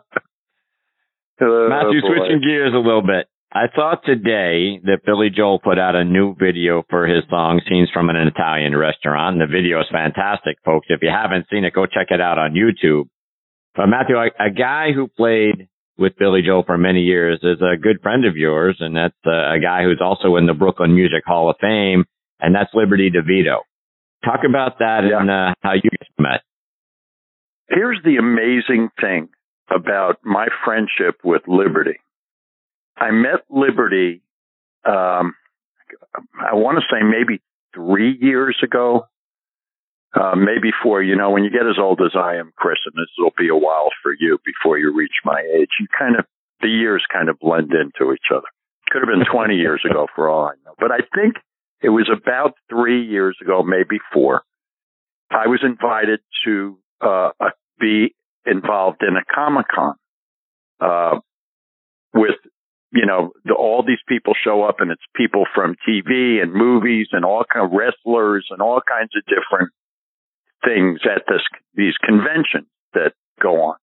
Oh, 1.42 1.68
Matthew, 1.70 2.02
boy. 2.02 2.08
switching 2.16 2.42
gears 2.42 2.74
a 2.74 2.78
little 2.78 3.02
bit. 3.02 3.28
I 3.52 3.66
saw 3.76 3.96
today 3.96 4.80
that 4.84 5.00
Billy 5.06 5.30
Joel 5.30 5.60
put 5.60 5.78
out 5.78 5.96
a 5.96 6.04
new 6.04 6.36
video 6.36 6.84
for 6.90 7.06
his 7.06 7.24
song 7.30 7.60
Scenes 7.68 7.90
from 7.94 8.10
an 8.10 8.16
Italian 8.16 8.76
Restaurant. 8.76 9.40
The 9.40 9.46
video 9.48 9.80
is 9.82 9.88
fantastic, 9.92 10.58
folks. 10.64 10.88
If 10.90 11.02
you 11.02 11.10
haven't 11.10 11.48
seen 11.52 11.66
it, 11.66 11.74
go 11.74 11.86
check 11.86 12.08
it 12.12 12.22
out 12.22 12.38
on 12.40 12.54
YouTube. 12.54 13.06
But 13.76 13.88
Matthew, 13.88 14.16
a, 14.18 14.30
a 14.40 14.52
guy 14.52 14.92
who 14.94 15.08
played 15.08 15.68
with 15.98 16.14
Billy 16.18 16.42
Joel 16.46 16.64
for 16.66 16.78
many 16.78 17.02
years 17.02 17.40
is 17.44 17.62
a 17.62 17.78
good 17.78 18.02
friend 18.02 18.26
of 18.26 18.38
yours, 18.38 18.78
and 18.80 18.96
that's 18.96 19.14
uh, 19.26 19.32
a 19.54 19.60
guy 19.60 19.84
who's 19.84 20.02
also 20.02 20.36
in 20.38 20.46
the 20.48 20.54
Brooklyn 20.54 20.96
Music 20.96 21.24
Hall 21.26 21.50
of 21.50 21.56
Fame, 21.60 22.06
and 22.44 22.54
that's 22.54 22.70
Liberty 22.74 23.10
DeVito. 23.10 23.60
Talk 24.24 24.42
about 24.48 24.80
that 24.80 25.02
Yeah. 25.10 25.20
and 25.22 25.32
uh, 25.32 25.54
how 25.62 25.74
you 25.74 25.90
met. 26.20 26.42
Here's 27.70 28.00
the 28.04 28.18
amazing 28.18 28.90
thing 29.02 29.30
about 29.74 30.18
my 30.24 30.48
friendship 30.64 31.22
with 31.24 31.42
Liberty. 31.48 32.00
I 32.98 33.12
met 33.12 33.42
Liberty, 33.50 34.22
um, 34.86 35.34
I 36.40 36.54
want 36.54 36.78
to 36.78 36.84
say 36.92 37.02
maybe 37.04 37.42
three 37.74 38.16
years 38.20 38.58
ago, 38.64 39.08
uh, 40.14 40.36
maybe 40.36 40.72
four. 40.84 41.02
You 41.02 41.16
know, 41.16 41.32
when 41.32 41.44
you 41.44 41.50
get 41.50 41.66
as 41.66 41.80
old 41.80 42.02
as 42.02 42.12
I 42.16 42.36
am, 42.36 42.52
Chris, 42.56 42.78
and 42.86 42.94
this 42.94 43.10
will 43.18 43.34
be 43.38 43.50
a 43.50 43.56
while 43.56 43.90
for 44.04 44.14
you 44.18 44.38
before 44.46 44.78
you 44.78 44.94
reach 44.96 45.16
my 45.26 45.42
age, 45.42 45.70
you 45.80 45.88
kind 45.98 46.18
of, 46.20 46.26
the 46.62 46.68
years 46.70 47.04
kind 47.12 47.30
of 47.30 47.40
blend 47.40 47.72
into 47.74 48.14
each 48.14 48.30
other. 48.32 48.46
Could 48.92 49.02
have 49.02 49.10
been 49.10 49.26
20 49.32 49.56
years 49.56 49.82
ago 49.90 50.08
for 50.16 50.30
all 50.30 50.46
I 50.46 50.54
know. 50.66 50.76
But 50.78 50.92
I 50.92 51.00
think 51.16 51.36
it 51.84 51.90
was 51.90 52.10
about 52.10 52.54
three 52.70 53.06
years 53.06 53.38
ago, 53.42 53.62
maybe 53.62 54.00
four. 54.14 54.44
I 55.30 55.48
was 55.48 55.60
invited 55.64 56.22
to 56.46 56.80
uh, 57.02 57.30
be 57.80 58.16
involved 58.46 59.04
in 59.08 59.18
a 59.18 59.34
Comic 59.34 59.66
Con 59.68 59.96
uh, 60.80 61.20
with, 62.14 62.36
you 62.92 63.06
know, 63.06 63.34
the, 63.44 63.54
all 63.54 63.84
these 63.86 64.02
people 64.08 64.34
show 64.42 64.64
up, 64.64 64.78
and 64.80 64.92
it's 64.92 65.02
people 65.14 65.44
from 65.54 65.76
TV 65.88 66.42
and 66.42 66.54
movies 66.54 67.08
and 67.12 67.26
all 67.26 67.44
kind 67.52 67.66
of 67.66 67.72
wrestlers 67.74 68.48
and 68.50 68.62
all 68.62 68.82
kinds 68.88 69.12
of 69.18 69.24
different 69.26 69.72
things 70.64 71.02
at 71.04 71.24
this 71.28 71.42
these 71.76 71.96
conventions 71.98 72.70
that 72.94 73.14
go 73.42 73.62
on. 73.62 73.76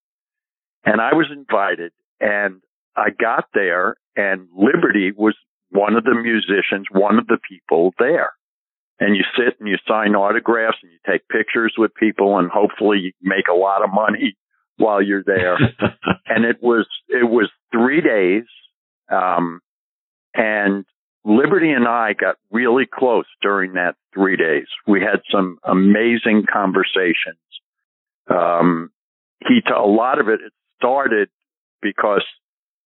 And 0.85 1.03
I 1.03 1.13
was 1.13 1.27
invited, 1.31 1.93
and 2.19 2.63
I 2.97 3.11
got 3.11 3.45
there, 3.53 3.97
and 4.17 4.49
Liberty 4.57 5.13
was 5.15 5.37
one 5.71 5.97
of 5.97 6.05
the 6.05 6.15
musicians, 6.15 6.87
one 6.91 7.19
of 7.19 7.27
the 7.27 7.39
people 7.49 7.93
there 7.99 8.31
and 9.01 9.17
you 9.17 9.23
sit 9.37 9.59
and 9.59 9.69
you 9.69 9.77
sign 9.89 10.15
autographs 10.15 10.77
and 10.83 10.93
you 10.93 10.99
take 11.11 11.27
pictures 11.29 11.75
with 11.77 11.95
people 11.95 12.39
and 12.39 12.51
hopefully 12.51 12.99
you 12.99 13.13
make 13.23 13.49
a 13.51 13.57
lot 13.57 13.83
of 13.83 13.91
money 13.93 14.37
while 14.77 15.03
you're 15.03 15.25
there. 15.25 15.57
and 16.27 16.45
it 16.45 16.59
was 16.63 16.87
it 17.09 17.29
was 17.29 17.51
three 17.73 18.01
days, 18.01 18.45
um, 19.11 19.61
and 20.35 20.85
Liberty 21.25 21.71
and 21.73 21.87
I 21.87 22.15
got 22.15 22.37
really 22.51 22.87
close 22.87 23.27
during 23.43 23.75
that 23.75 23.97
three 24.15 24.37
days. 24.37 24.67
We 24.87 25.01
had 25.01 25.21
some 25.31 25.59
amazing 25.65 26.45
conversations. 26.51 27.37
Um, 28.29 28.91
he 29.41 29.61
t- 29.61 29.73
a 29.75 29.81
a 29.81 29.87
lot 29.87 30.21
of 30.21 30.29
it, 30.29 30.41
it 30.41 30.53
started 30.79 31.29
because 31.83 32.25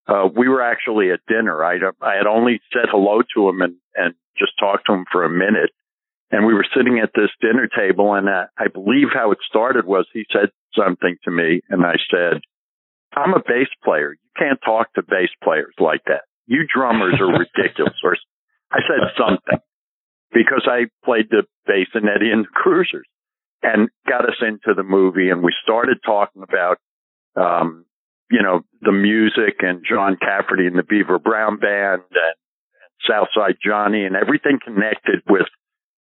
uh, 0.07 0.29
we 0.35 0.49
were 0.49 0.63
actually 0.63 1.11
at 1.11 1.21
dinner. 1.27 1.65
I 1.65 1.77
I 2.01 2.17
had 2.17 2.27
only 2.27 2.61
said 2.73 2.87
hello 2.91 3.23
to 3.35 3.49
him 3.49 3.63
and 3.63 3.77
and 3.95 4.15
just 4.39 4.53
talked 4.59 4.87
to 4.87 4.93
him 4.93 5.05
for 5.11 5.25
a 5.25 5.31
minute. 5.31 5.71
And 6.31 6.47
we 6.47 6.55
were 6.55 6.67
sitting 6.77 6.99
at 6.99 7.11
this 7.15 7.31
dinner 7.41 7.69
table, 7.69 8.15
and 8.15 8.29
uh, 8.29 8.47
I 8.59 8.69
believe 8.69 9.09
how 9.13 9.31
it 9.31 9.39
started 9.49 9.87
was 9.87 10.07
he 10.13 10.25
said 10.33 10.51
something 10.75 11.17
to 11.25 11.31
me, 11.31 11.61
and 11.69 11.85
I 11.85 11.95
said, 12.11 12.41
"I'm 13.15 13.35
a 13.35 13.39
bass 13.39 13.69
player. 13.85 14.13
You 14.13 14.31
can't 14.37 14.59
talk 14.65 14.93
to 14.95 15.03
bass 15.03 15.31
players 15.43 15.75
like 15.79 16.03
that. 16.07 16.23
You 16.47 16.67
drummers 16.67 17.21
are 17.21 17.39
ridiculous." 17.57 17.95
or 18.03 18.17
I 18.73 18.81
said 18.81 19.15
something 19.17 19.59
because 20.33 20.67
I 20.67 20.87
played 21.05 21.29
the 21.31 21.45
bass 21.67 21.87
in 21.95 22.09
Eddie 22.09 22.33
and 22.33 22.45
the 22.45 22.53
Cruisers, 22.53 23.07
and 23.63 23.89
got 24.07 24.29
us 24.29 24.43
into 24.43 24.75
the 24.75 24.83
movie, 24.83 25.31
and 25.31 25.43
we 25.43 25.55
started 25.63 25.99
talking 26.05 26.43
about, 26.43 26.79
um, 27.37 27.87
you 28.31 28.43
know, 28.43 28.61
the 28.81 28.93
music 28.93 29.61
and 29.61 29.85
John 29.89 30.17
Cafferty 30.17 30.67
and 30.67 30.79
the 30.79 30.83
Beaver 30.83 31.19
Brown 31.19 31.59
Band 31.59 32.03
and, 32.11 32.35
Southside 33.09 33.57
Johnny 33.65 34.05
and 34.05 34.17
everything 34.17 34.59
connected 34.65 35.23
with 35.29 35.47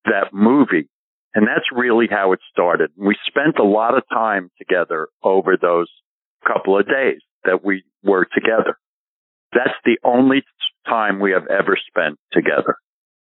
that 0.05 0.33
movie. 0.33 0.89
And 1.35 1.47
that's 1.47 1.67
really 1.73 2.07
how 2.11 2.33
it 2.33 2.41
started. 2.51 2.91
We 2.97 3.17
spent 3.27 3.59
a 3.59 3.65
lot 3.65 3.97
of 3.97 4.05
time 4.11 4.51
together 4.59 5.09
over 5.23 5.57
those 5.61 5.91
couple 6.47 6.79
of 6.79 6.87
days 6.87 7.21
that 7.45 7.65
we 7.65 7.85
were 8.03 8.27
together. 8.35 8.79
That's 9.53 9.77
the 9.85 9.99
only 10.05 10.43
time 10.89 11.21
we 11.21 11.33
have 11.33 11.47
ever 11.49 11.77
spent 11.89 12.19
together, 12.33 12.77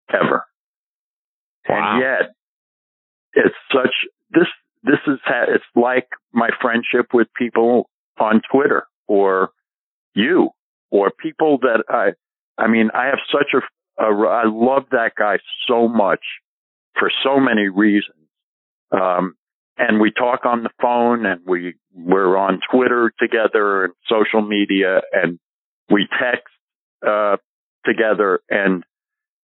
ever. 0.09 0.45
Wow. 1.67 1.95
And 1.95 2.01
yet, 2.01 2.33
it's 3.33 3.55
such 3.73 3.93
this 4.31 4.47
this 4.83 4.99
is 5.07 5.19
ha- 5.25 5.47
it's 5.49 5.63
like 5.75 6.07
my 6.31 6.49
friendship 6.61 7.07
with 7.13 7.27
people 7.37 7.89
on 8.19 8.41
Twitter 8.51 8.85
or 9.07 9.51
you 10.13 10.49
or 10.91 11.11
people 11.11 11.59
that 11.59 11.83
I 11.89 12.11
I 12.61 12.67
mean 12.67 12.89
I 12.93 13.05
have 13.05 13.19
such 13.31 13.53
a, 13.53 14.03
a 14.03 14.27
I 14.27 14.43
love 14.45 14.85
that 14.91 15.11
guy 15.17 15.37
so 15.67 15.87
much 15.87 16.21
for 16.99 17.11
so 17.23 17.39
many 17.39 17.67
reasons. 17.67 18.15
Um, 18.91 19.35
and 19.77 20.01
we 20.01 20.11
talk 20.11 20.45
on 20.45 20.63
the 20.63 20.69
phone 20.81 21.25
and 21.25 21.41
we, 21.45 21.75
we're 21.95 22.35
on 22.35 22.59
Twitter 22.69 23.13
together 23.19 23.85
and 23.85 23.93
social 24.09 24.41
media 24.41 25.01
and 25.13 25.39
we 25.89 26.07
text, 26.19 26.53
uh, 27.07 27.37
together 27.85 28.41
and, 28.49 28.83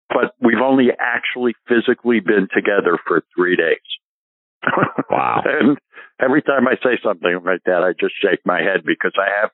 but 0.10 0.36
we've 0.40 0.62
only 0.62 0.90
actually 1.00 1.56
physically 1.68 2.20
been 2.20 2.48
together 2.54 3.00
for 3.08 3.24
three 3.36 3.56
days. 3.56 3.78
Wow. 5.10 5.44
and 5.46 5.78
every 6.20 6.42
time 6.42 6.68
I 6.68 6.76
say 6.84 7.00
something 7.04 7.40
like 7.46 7.64
that, 7.66 7.84
I 7.84 7.94
just 8.00 8.16
shake 8.22 8.40
my 8.46 8.62
head 8.62 8.84
because 8.86 9.14
I 9.18 9.42
have 9.42 9.52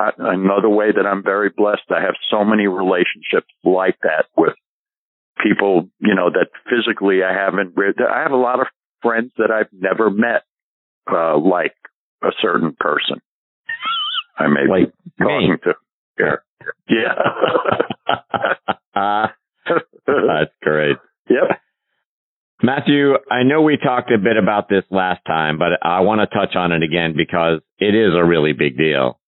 uh, 0.00 0.12
another 0.18 0.68
way 0.68 0.92
that 0.92 1.06
I'm 1.06 1.22
very 1.22 1.50
blessed. 1.50 1.90
I 1.90 2.00
have 2.02 2.14
so 2.30 2.44
many 2.44 2.66
relationships 2.66 3.48
like 3.64 3.98
that 4.02 4.26
with 4.36 4.54
people, 5.42 5.88
you 5.98 6.14
know, 6.14 6.30
that 6.30 6.48
physically 6.68 7.22
I 7.22 7.32
haven't, 7.32 7.74
I 7.78 8.22
have 8.22 8.32
a 8.32 8.36
lot 8.36 8.60
of 8.60 8.66
friends 9.02 9.32
that 9.38 9.50
I've 9.50 9.72
never 9.72 10.10
met, 10.10 10.42
uh, 11.10 11.36
like, 11.38 11.74
a 12.22 12.30
certain 12.40 12.76
person. 12.78 13.20
I 14.38 14.46
may 14.46 14.66
like 14.68 14.92
be 15.18 15.24
talking 15.24 15.50
me. 15.50 15.56
to. 15.64 15.74
Yeah. 16.88 17.14
uh, 18.94 19.26
that's 20.06 20.52
great. 20.62 20.96
Yep. 21.28 21.58
Matthew, 22.92 23.14
I 23.30 23.42
know 23.42 23.62
we 23.62 23.78
talked 23.78 24.10
a 24.10 24.18
bit 24.18 24.36
about 24.36 24.68
this 24.68 24.84
last 24.90 25.24
time, 25.26 25.56
but 25.56 25.80
I 25.82 26.00
want 26.00 26.20
to 26.20 26.26
touch 26.26 26.54
on 26.56 26.72
it 26.72 26.82
again 26.82 27.14
because 27.16 27.60
it 27.78 27.94
is 27.94 28.12
a 28.14 28.22
really 28.22 28.52
big 28.52 28.76
deal. 28.76 29.18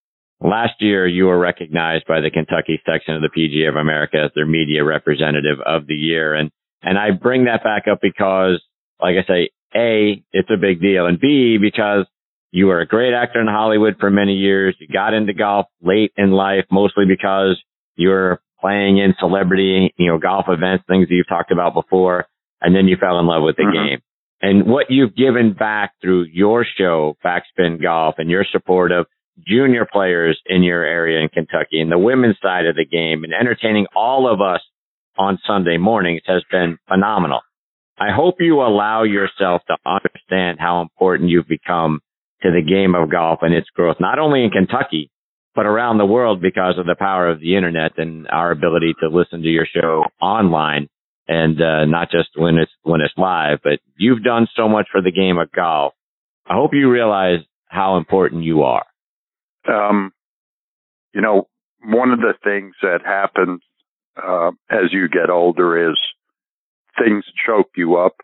Last 0.42 0.74
year, 0.81 1.07
you 1.07 1.24
were 1.27 1.38
recognized 1.38 2.07
by 2.07 2.20
the 2.20 2.31
Kentucky 2.31 2.79
section 2.85 3.14
of 3.14 3.22
the 3.22 3.31
PGA 3.31 3.70
of 3.70 3.77
America 3.77 4.18
as 4.22 4.33
their 4.35 4.44
media 4.44 4.85
representative 4.85 5.61
of 5.64 5.87
the 5.87 5.94
year. 5.94 6.35
And, 6.35 6.50
and 6.83 6.98
I 6.98 7.12
bring 7.12 7.46
that 7.46 7.64
back 7.64 7.85
up 7.90 8.00
because, 8.03 8.61
like 9.00 9.16
I 9.16 9.27
say, 9.27 9.50
A, 9.74 10.22
it's 10.33 10.50
a 10.50 10.61
big 10.61 10.83
deal. 10.83 11.07
And 11.07 11.18
B, 11.18 11.57
because 11.59 12.05
you 12.50 12.66
were 12.66 12.81
a 12.81 12.87
great 12.87 13.14
actor 13.14 13.40
in 13.40 13.46
Hollywood 13.46 13.96
for 13.98 14.11
many 14.11 14.35
years. 14.35 14.77
You 14.79 14.88
got 14.88 15.14
into 15.14 15.33
golf 15.33 15.68
late 15.81 16.12
in 16.18 16.33
life, 16.33 16.66
mostly 16.70 17.07
because 17.07 17.59
you 17.96 18.11
were 18.11 18.42
playing 18.61 18.98
in 18.98 19.14
celebrity, 19.18 19.94
you 19.96 20.09
know, 20.09 20.18
golf 20.18 20.46
events, 20.48 20.85
things 20.87 21.09
that 21.09 21.14
you've 21.14 21.29
talked 21.29 21.50
about 21.50 21.72
before. 21.72 22.27
And 22.61 22.75
then 22.75 22.88
you 22.88 22.97
fell 22.97 23.19
in 23.19 23.27
love 23.27 23.43
with 23.43 23.57
the 23.57 23.64
Mhm. 23.64 23.73
game. 23.73 23.99
And 24.40 24.67
what 24.67 24.90
you've 24.90 25.14
given 25.14 25.53
back 25.53 25.93
through 26.01 26.27
your 26.33 26.64
show, 26.64 27.17
Backspin 27.25 27.81
Golf, 27.81 28.19
and 28.19 28.31
your 28.31 28.45
support 28.45 28.93
of 28.93 29.07
junior 29.47 29.87
players 29.90 30.40
in 30.47 30.62
your 30.62 30.85
area 30.85 31.21
in 31.21 31.29
Kentucky 31.29 31.81
and 31.81 31.90
the 31.90 31.99
women's 31.99 32.38
side 32.40 32.67
of 32.67 32.77
the 32.77 32.85
game 32.85 33.25
and 33.25 33.33
entertaining 33.33 33.87
all 33.95 34.29
of 34.29 34.40
us 34.40 34.61
on 35.17 35.38
Sunday 35.47 35.77
mornings 35.77 36.23
has 36.27 36.43
been 36.51 36.79
phenomenal. 36.88 37.40
I 37.99 38.11
hope 38.11 38.40
you 38.40 38.61
allow 38.61 39.05
yourself 39.05 39.62
to 39.67 39.77
understand 39.87 40.59
how 40.61 40.83
important 40.83 41.31
you've 41.31 41.49
become 41.49 42.01
to 42.43 42.51
the 42.51 42.62
game 42.62 42.95
of 42.95 43.11
golf 43.11 43.43
and 43.43 43.55
its 43.55 43.71
growth, 43.71 43.97
not 44.01 44.19
only 44.19 44.45
in 44.45 44.51
Kentucky, 44.51 45.11
but 45.55 45.67
around 45.67 45.99
the 45.99 46.07
world 46.07 46.40
because 46.40 46.77
of 46.79 46.87
the 46.87 46.97
power 46.99 47.29
of 47.29 47.40
the 47.40 47.57
internet 47.57 47.97
and 47.97 48.29
our 48.29 48.51
ability 48.51 48.95
to 49.01 49.09
listen 49.09 49.43
to 49.43 49.49
your 49.49 49.67
show 49.67 50.05
online 50.21 50.88
and 51.29 51.61
uh, 51.61 51.85
not 51.85 52.11
just 52.11 52.31
when 52.37 52.57
it's 52.59 52.73
when 52.83 53.01
it's 53.01 53.15
live. 53.17 53.61
But 53.63 53.81
you've 53.97 54.23
done 54.23 54.47
so 54.55 54.69
much 54.69 54.89
for 54.91 55.01
the 55.01 55.13
game 55.13 55.39
of 55.39 55.51
golf. 55.53 55.95
I 56.47 56.55
hope 56.55 56.73
you 56.75 56.91
realize 56.91 57.41
how 57.67 57.97
important 57.97 58.45
you 58.45 58.63
are. 58.63 58.85
Um, 59.69 60.13
you 61.15 61.21
know, 61.21 61.49
one 61.83 62.11
of 62.11 62.21
the 62.21 62.35
things 62.43 62.75
that 62.83 63.01
happens 63.05 63.63
uh, 64.23 64.51
as 64.71 64.93
you 64.93 65.09
get 65.09 65.31
older 65.31 65.91
is 65.91 65.99
things 66.99 67.25
choke 67.47 67.71
you 67.77 67.97
up. 67.97 68.17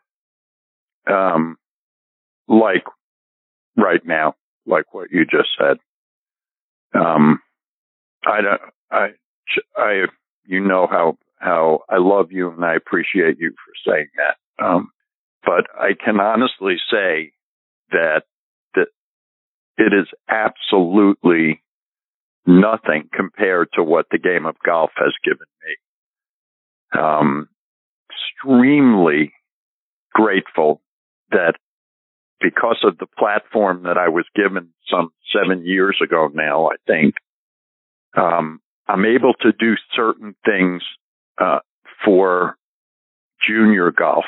Um, 1.10 1.56
like 2.46 2.84
right 3.76 4.04
now, 4.04 4.34
like 4.66 4.92
what 4.92 5.10
you 5.10 5.24
just 5.24 5.48
said. 5.58 5.78
Um, 6.94 7.40
I 8.26 8.40
don't, 8.42 8.60
I, 8.90 9.08
I, 9.76 10.04
you 10.44 10.60
know 10.60 10.86
how, 10.90 11.16
how 11.40 11.80
I 11.88 11.96
love 11.98 12.30
you 12.30 12.50
and 12.50 12.64
I 12.64 12.74
appreciate 12.74 13.38
you 13.38 13.52
for 13.52 13.92
saying 13.92 14.08
that. 14.16 14.64
Um, 14.64 14.90
but 15.44 15.66
I 15.74 15.92
can 16.02 16.20
honestly 16.20 16.76
say 16.90 17.32
that, 17.90 18.22
that 18.74 18.88
it 19.78 19.92
is 19.92 20.06
absolutely 20.28 21.62
nothing 22.46 23.08
compared 23.12 23.68
to 23.74 23.82
what 23.82 24.06
the 24.10 24.18
game 24.18 24.46
of 24.46 24.56
golf 24.64 24.90
has 24.96 25.14
given 25.24 25.46
me. 25.64 27.00
Um, 27.00 27.48
extremely 28.10 29.32
grateful 30.12 30.82
that 31.30 31.54
because 32.40 32.78
of 32.84 32.98
the 32.98 33.06
platform 33.06 33.84
that 33.84 33.98
I 33.98 34.08
was 34.08 34.24
given 34.34 34.70
some 34.90 35.10
seven 35.32 35.64
years 35.64 35.98
ago 36.02 36.30
now, 36.32 36.68
I 36.68 36.76
think, 36.86 37.14
um, 38.16 38.60
I'm 38.88 39.04
able 39.04 39.34
to 39.42 39.52
do 39.52 39.74
certain 39.94 40.34
things, 40.44 40.82
uh, 41.38 41.60
for 42.04 42.56
junior 43.46 43.90
golf. 43.90 44.24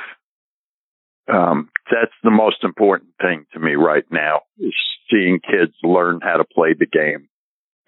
Um, 1.33 1.71
that's 1.91 2.13
the 2.23 2.31
most 2.31 2.65
important 2.65 3.11
thing 3.21 3.47
to 3.53 3.61
me 3.61 3.75
right 3.75 4.05
now 4.11 4.41
is 4.59 4.75
seeing 5.11 5.41
kids 5.41 5.73
learn 5.83 6.21
how 6.23 6.37
to 6.39 6.45
play 6.45 6.75
the 6.79 6.87
game. 6.87 7.29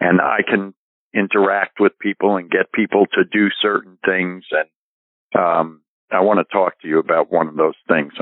And 0.00 0.20
I 0.20 0.38
can 0.48 0.74
interact 1.14 1.80
with 1.80 1.98
people 1.98 2.36
and 2.36 2.50
get 2.50 2.72
people 2.72 3.06
to 3.14 3.24
do 3.24 3.48
certain 3.60 3.98
things. 4.04 4.44
And, 4.50 5.40
um, 5.40 5.80
I 6.10 6.20
want 6.20 6.38
to 6.38 6.52
talk 6.52 6.80
to 6.80 6.88
you 6.88 6.98
about 6.98 7.32
one 7.32 7.48
of 7.48 7.56
those 7.56 7.74
things. 7.88 8.12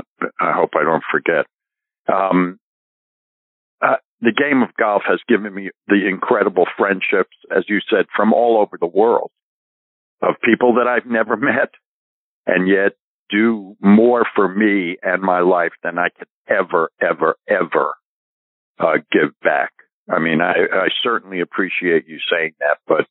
I 0.40 0.52
hope 0.52 0.70
I 0.74 0.84
don't 0.84 1.02
forget. 1.10 1.46
Um, 2.10 2.58
uh, 3.82 3.96
the 4.20 4.32
game 4.32 4.62
of 4.62 4.74
golf 4.78 5.02
has 5.06 5.18
given 5.28 5.52
me 5.52 5.70
the 5.88 6.06
incredible 6.08 6.66
friendships, 6.78 7.36
as 7.54 7.64
you 7.68 7.80
said, 7.90 8.06
from 8.14 8.32
all 8.32 8.58
over 8.58 8.78
the 8.78 8.86
world 8.86 9.30
of 10.22 10.36
people 10.42 10.74
that 10.74 10.86
I've 10.86 11.10
never 11.10 11.36
met 11.36 11.70
and 12.46 12.68
yet 12.68 12.92
do 13.30 13.76
more 13.80 14.24
for 14.34 14.48
me 14.48 14.96
and 15.02 15.22
my 15.22 15.40
life 15.40 15.72
than 15.82 15.98
I 15.98 16.08
could 16.16 16.28
ever, 16.48 16.90
ever, 17.00 17.36
ever, 17.48 17.94
uh, 18.78 18.98
give 19.10 19.38
back. 19.42 19.72
I 20.10 20.18
mean, 20.18 20.40
I, 20.40 20.52
I 20.72 20.88
certainly 21.02 21.40
appreciate 21.40 22.08
you 22.08 22.18
saying 22.30 22.52
that, 22.60 22.78
but 22.86 23.06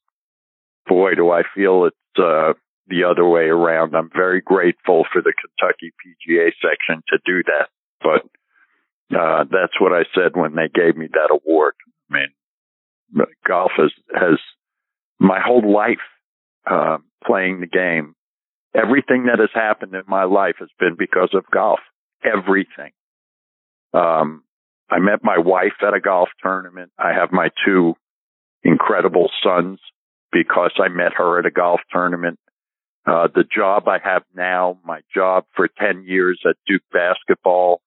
boy, 0.87 1.15
do 1.15 1.31
I 1.31 1.43
feel 1.55 1.85
it's, 1.85 2.19
uh, 2.19 2.53
the 2.87 3.05
other 3.09 3.25
way 3.25 3.43
around. 3.43 3.95
I'm 3.95 4.09
very 4.13 4.41
grateful 4.41 5.05
for 5.11 5.21
the 5.21 5.33
Kentucky 5.33 5.93
PGA 6.01 6.51
section 6.61 7.01
to 7.07 7.19
do 7.25 7.41
that, 7.43 7.69
but 8.01 9.17
uh, 9.17 9.45
that's 9.49 9.79
what 9.79 9.93
I 9.93 10.03
said 10.13 10.35
when 10.35 10.55
they 10.55 10.67
gave 10.73 10.97
me 10.97 11.07
that 11.13 11.31
award. 11.31 11.73
I 12.11 12.13
mean, 12.13 13.25
golf 13.47 13.71
has, 13.77 13.91
has 14.13 14.39
my 15.19 15.39
whole 15.39 15.71
life, 15.71 16.03
uh, 16.69 16.97
playing 17.25 17.61
the 17.61 17.67
game. 17.67 18.15
Everything 18.73 19.25
that 19.25 19.39
has 19.39 19.49
happened 19.53 19.93
in 19.93 20.03
my 20.07 20.23
life 20.23 20.55
has 20.59 20.69
been 20.79 20.95
because 20.97 21.29
of 21.33 21.43
golf. 21.51 21.79
Everything. 22.23 22.91
Um, 23.93 24.43
I 24.89 24.99
met 24.99 25.23
my 25.23 25.37
wife 25.37 25.73
at 25.85 25.93
a 25.93 25.99
golf 25.99 26.29
tournament. 26.41 26.91
I 26.97 27.13
have 27.13 27.31
my 27.31 27.49
two 27.65 27.95
incredible 28.63 29.29
sons 29.43 29.79
because 30.31 30.71
I 30.77 30.87
met 30.87 31.13
her 31.15 31.39
at 31.39 31.45
a 31.45 31.51
golf 31.51 31.81
tournament. 31.91 32.39
Uh, 33.05 33.27
the 33.33 33.43
job 33.43 33.87
I 33.87 33.97
have 34.03 34.23
now, 34.35 34.77
my 34.85 35.01
job 35.13 35.45
for 35.55 35.67
10 35.67 36.03
years 36.05 36.39
at 36.47 36.55
Duke 36.67 36.83
basketball 36.93 37.81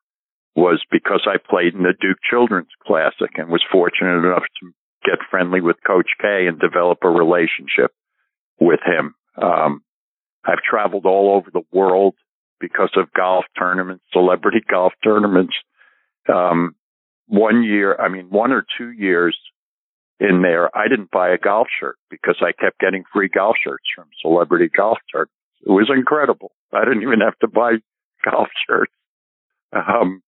was 0.57 0.83
because 0.91 1.27
I 1.27 1.37
played 1.39 1.75
in 1.75 1.83
the 1.83 1.95
Duke 1.99 2.19
Children's 2.29 2.69
Classic 2.85 3.31
and 3.37 3.49
was 3.49 3.63
fortunate 3.71 4.27
enough 4.27 4.45
to 4.61 4.73
get 5.05 5.19
friendly 5.31 5.61
with 5.61 5.77
Coach 5.87 6.09
K 6.21 6.47
and 6.47 6.59
develop 6.59 6.99
a 7.03 7.09
relationship 7.09 7.93
with 8.61 8.81
him. 8.85 9.15
Um, 9.41 9.83
I've 10.45 10.63
traveled 10.69 11.07
all 11.07 11.35
over 11.35 11.51
the 11.51 11.65
world 11.73 12.15
because 12.61 12.91
of 12.97 13.13
golf 13.13 13.45
tournaments, 13.59 14.05
celebrity 14.13 14.61
golf 14.71 14.93
tournaments. 15.03 15.55
Um, 16.29 16.75
one 17.27 17.63
year, 17.63 17.97
I 17.99 18.09
mean, 18.09 18.31
one 18.31 18.53
or 18.53 18.65
two 18.79 18.91
years 18.91 19.37
in 20.21 20.43
there, 20.43 20.77
I 20.77 20.89
didn't 20.89 21.11
buy 21.11 21.31
a 21.31 21.39
golf 21.39 21.69
shirt 21.81 21.97
because 22.11 22.37
I 22.41 22.53
kept 22.53 22.79
getting 22.79 23.05
free 23.13 23.29
golf 23.29 23.57
shirts 23.63 23.85
from 23.95 24.07
celebrity 24.21 24.71
golf 24.75 24.99
tournaments. 25.11 25.33
It 25.67 25.71
was 25.71 25.91
incredible. 25.95 26.53
I 26.73 26.85
didn't 26.85 27.03
even 27.03 27.21
have 27.21 27.39
to 27.41 27.49
buy 27.49 27.77
golf 28.31 28.49
shirts. 28.69 28.93
Um, 29.73 30.23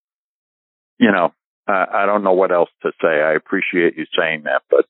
you 0.98 1.12
know, 1.12 1.32
I, 1.66 1.86
I 1.92 2.06
don't 2.06 2.24
know 2.24 2.32
what 2.32 2.52
else 2.52 2.70
to 2.82 2.92
say. 3.00 3.22
I 3.22 3.34
appreciate 3.34 3.96
you 3.96 4.06
saying 4.18 4.44
that, 4.44 4.62
but, 4.70 4.86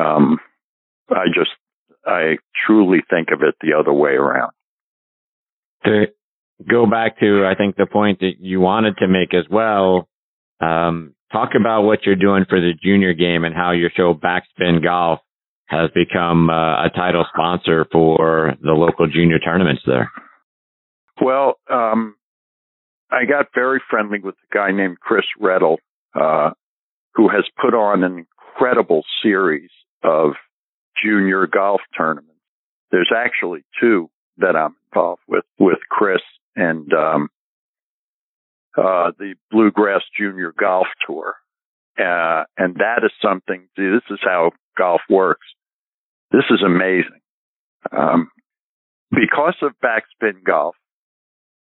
um, 0.00 0.38
I 1.08 1.26
just, 1.26 1.50
I 2.06 2.36
truly 2.66 2.98
think 3.08 3.28
of 3.32 3.42
it 3.42 3.54
the 3.60 3.78
other 3.78 3.92
way 3.92 4.12
around. 4.12 4.52
To 5.84 6.06
go 6.68 6.86
back 6.86 7.18
to, 7.20 7.46
I 7.46 7.54
think 7.54 7.76
the 7.76 7.86
point 7.86 8.20
that 8.20 8.34
you 8.40 8.60
wanted 8.60 8.96
to 8.98 9.08
make 9.08 9.34
as 9.34 9.44
well, 9.50 10.08
um, 10.60 11.14
talk 11.32 11.50
about 11.58 11.82
what 11.82 12.00
you're 12.04 12.16
doing 12.16 12.44
for 12.48 12.60
the 12.60 12.72
junior 12.82 13.12
game 13.12 13.44
and 13.44 13.54
how 13.54 13.72
your 13.72 13.90
show 13.94 14.14
Backspin 14.14 14.82
Golf 14.82 15.20
has 15.66 15.90
become 15.94 16.50
uh, 16.50 16.86
a 16.86 16.90
title 16.94 17.24
sponsor 17.32 17.86
for 17.90 18.54
the 18.62 18.72
local 18.72 19.06
junior 19.08 19.38
tournaments 19.38 19.82
there. 19.86 20.10
Well, 21.20 21.54
um, 21.70 22.16
I 23.10 23.24
got 23.24 23.46
very 23.54 23.80
friendly 23.90 24.18
with 24.20 24.34
a 24.34 24.54
guy 24.54 24.72
named 24.72 25.00
Chris 25.00 25.24
Reddle, 25.40 25.78
uh, 26.14 26.50
who 27.14 27.28
has 27.28 27.44
put 27.60 27.74
on 27.74 28.04
an 28.04 28.26
incredible 28.26 29.02
series 29.22 29.70
of 30.02 30.32
junior 31.02 31.46
golf 31.46 31.80
tournaments. 31.96 32.30
There's 32.90 33.12
actually 33.14 33.64
two 33.80 34.10
that 34.38 34.56
I'm 34.56 34.76
involved 34.92 35.22
with, 35.28 35.44
with 35.58 35.78
Chris 35.88 36.20
and, 36.56 36.92
um, 36.92 37.28
uh, 38.76 39.12
the 39.18 39.34
Bluegrass 39.50 40.02
Junior 40.18 40.52
Golf 40.58 40.86
Tour. 41.06 41.34
Uh, 41.98 42.44
and 42.58 42.76
that 42.76 43.00
is 43.04 43.12
something, 43.22 43.68
see, 43.76 43.88
this 43.88 44.02
is 44.10 44.18
how 44.22 44.50
golf 44.76 45.00
works. 45.08 45.46
This 46.32 46.44
is 46.50 46.60
amazing. 46.64 47.20
Um, 47.96 48.30
because 49.10 49.54
of 49.62 49.72
backspin 49.84 50.42
golf 50.44 50.74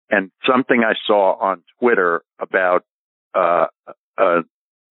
and 0.10 0.32
something 0.50 0.84
I 0.84 0.94
saw 1.06 1.38
on 1.40 1.64
Twitter 1.80 2.24
about, 2.40 2.84
uh, 3.34 3.68
a 4.18 4.40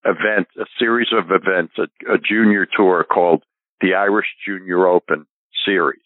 event 0.04 0.46
a 0.56 0.64
series 0.78 1.08
of 1.12 1.30
events, 1.30 1.74
a, 1.78 2.14
a 2.14 2.18
junior 2.18 2.66
tour 2.66 3.04
called 3.04 3.42
the 3.80 3.94
Irish 3.94 4.26
Junior 4.46 4.86
Open 4.86 5.26
Series. 5.64 6.00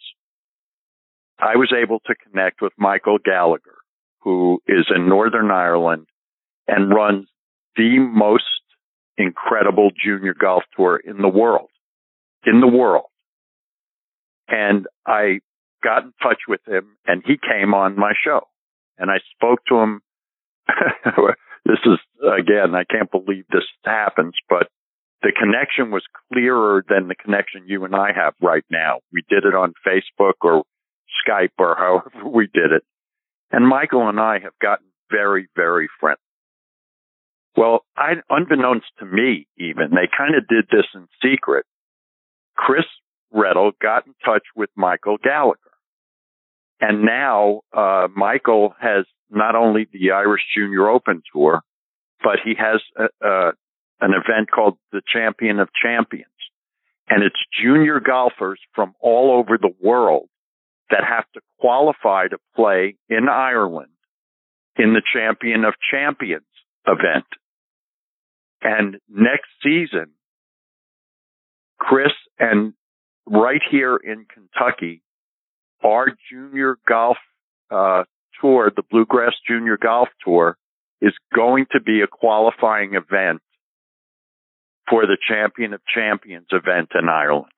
I 1.38 1.56
was 1.56 1.72
able 1.76 2.00
to 2.00 2.14
connect 2.14 2.60
with 2.60 2.72
Michael 2.76 3.18
Gallagher, 3.18 3.78
who 4.20 4.60
is 4.66 4.86
in 4.94 5.08
Northern 5.08 5.50
Ireland 5.50 6.06
and 6.68 6.94
runs 6.94 7.28
the 7.76 7.98
most 7.98 8.44
incredible 9.16 9.90
junior 10.02 10.34
golf 10.34 10.64
tour 10.76 11.00
in 11.02 11.18
the 11.22 11.28
world. 11.28 11.70
In 12.44 12.60
the 12.60 12.66
world. 12.66 13.06
And 14.48 14.86
I 15.06 15.40
got 15.82 16.02
in 16.02 16.12
touch 16.22 16.40
with 16.48 16.60
him 16.66 16.96
and 17.06 17.22
he 17.24 17.36
came 17.36 17.74
on 17.74 17.96
my 17.96 18.12
show 18.24 18.42
and 18.98 19.10
I 19.10 19.18
spoke 19.34 19.60
to 19.68 19.76
him. 19.76 20.00
this 21.64 21.78
is 21.84 21.98
again, 22.22 22.74
I 22.74 22.84
can't 22.84 23.10
believe 23.10 23.44
this 23.50 23.64
happens, 23.84 24.34
but 24.48 24.68
the 25.22 25.32
connection 25.38 25.90
was 25.90 26.02
clearer 26.32 26.84
than 26.88 27.08
the 27.08 27.14
connection 27.14 27.64
you 27.66 27.84
and 27.84 27.94
I 27.94 28.12
have 28.14 28.34
right 28.40 28.64
now. 28.70 29.00
We 29.12 29.22
did 29.28 29.44
it 29.44 29.54
on 29.54 29.74
Facebook 29.86 30.34
or 30.42 30.64
Skype 31.26 31.50
or 31.58 31.76
however 31.76 32.28
we 32.28 32.46
did 32.46 32.72
it. 32.72 32.82
And 33.50 33.66
Michael 33.66 34.08
and 34.08 34.18
I 34.18 34.38
have 34.38 34.58
gotten 34.62 34.86
very, 35.10 35.48
very 35.54 35.88
friendly. 35.98 36.18
Well, 37.56 37.84
I, 37.96 38.14
unbeknownst 38.30 38.86
to 39.00 39.04
me, 39.04 39.46
even, 39.58 39.90
they 39.90 40.08
kind 40.16 40.36
of 40.36 40.46
did 40.48 40.66
this 40.70 40.86
in 40.94 41.08
secret. 41.22 41.66
Chris 42.56 42.84
Reddell 43.32 43.72
got 43.82 44.06
in 44.06 44.14
touch 44.24 44.44
with 44.54 44.70
Michael 44.76 45.18
Gallagher. 45.22 45.58
And 46.80 47.02
now, 47.02 47.60
uh, 47.76 48.08
Michael 48.14 48.74
has 48.80 49.04
not 49.30 49.56
only 49.56 49.86
the 49.92 50.12
Irish 50.12 50.42
Junior 50.56 50.88
Open 50.88 51.22
Tour, 51.32 51.60
but 52.22 52.38
he 52.42 52.54
has 52.58 52.80
an 54.00 54.12
event 54.12 54.50
called 54.50 54.78
the 54.92 55.02
Champion 55.06 55.58
of 55.60 55.68
Champions. 55.80 56.26
And 57.08 57.22
it's 57.22 57.36
junior 57.62 58.00
golfers 58.00 58.60
from 58.74 58.94
all 59.00 59.32
over 59.32 59.58
the 59.58 59.74
world 59.82 60.28
that 60.90 61.04
have 61.04 61.24
to 61.34 61.40
qualify 61.58 62.28
to 62.28 62.38
play 62.54 62.96
in 63.08 63.28
Ireland 63.28 63.90
in 64.76 64.94
the 64.94 65.02
Champion 65.12 65.64
of 65.64 65.74
Champions 65.90 66.44
event. 66.86 67.26
And 68.62 68.98
next 69.08 69.48
season, 69.62 70.12
Chris 71.78 72.12
and 72.38 72.74
right 73.26 73.60
here 73.70 73.96
in 73.96 74.26
Kentucky, 74.32 75.02
our 75.84 76.06
junior 76.30 76.76
golf 76.86 77.16
uh, 77.70 78.04
tour, 78.40 78.70
the 78.74 78.82
Bluegrass 78.90 79.32
Junior 79.48 79.78
Golf 79.80 80.08
Tour, 80.24 80.56
is 81.00 81.14
going 81.34 81.66
to 81.72 81.80
be 81.80 82.02
a 82.02 82.06
qualifying 82.06 82.94
event 82.94 83.40
for 84.90 85.06
the 85.06 85.16
Champion 85.28 85.72
of 85.72 85.80
Champions 85.86 86.48
event 86.50 86.90
in 87.00 87.08
Ireland. 87.08 87.52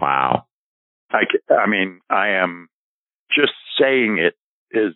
Wow. 0.00 0.44
I, 1.10 1.24
I 1.52 1.66
mean, 1.66 2.00
I 2.08 2.28
am 2.42 2.68
just 3.36 3.52
saying 3.78 4.18
it 4.18 4.34
is 4.70 4.94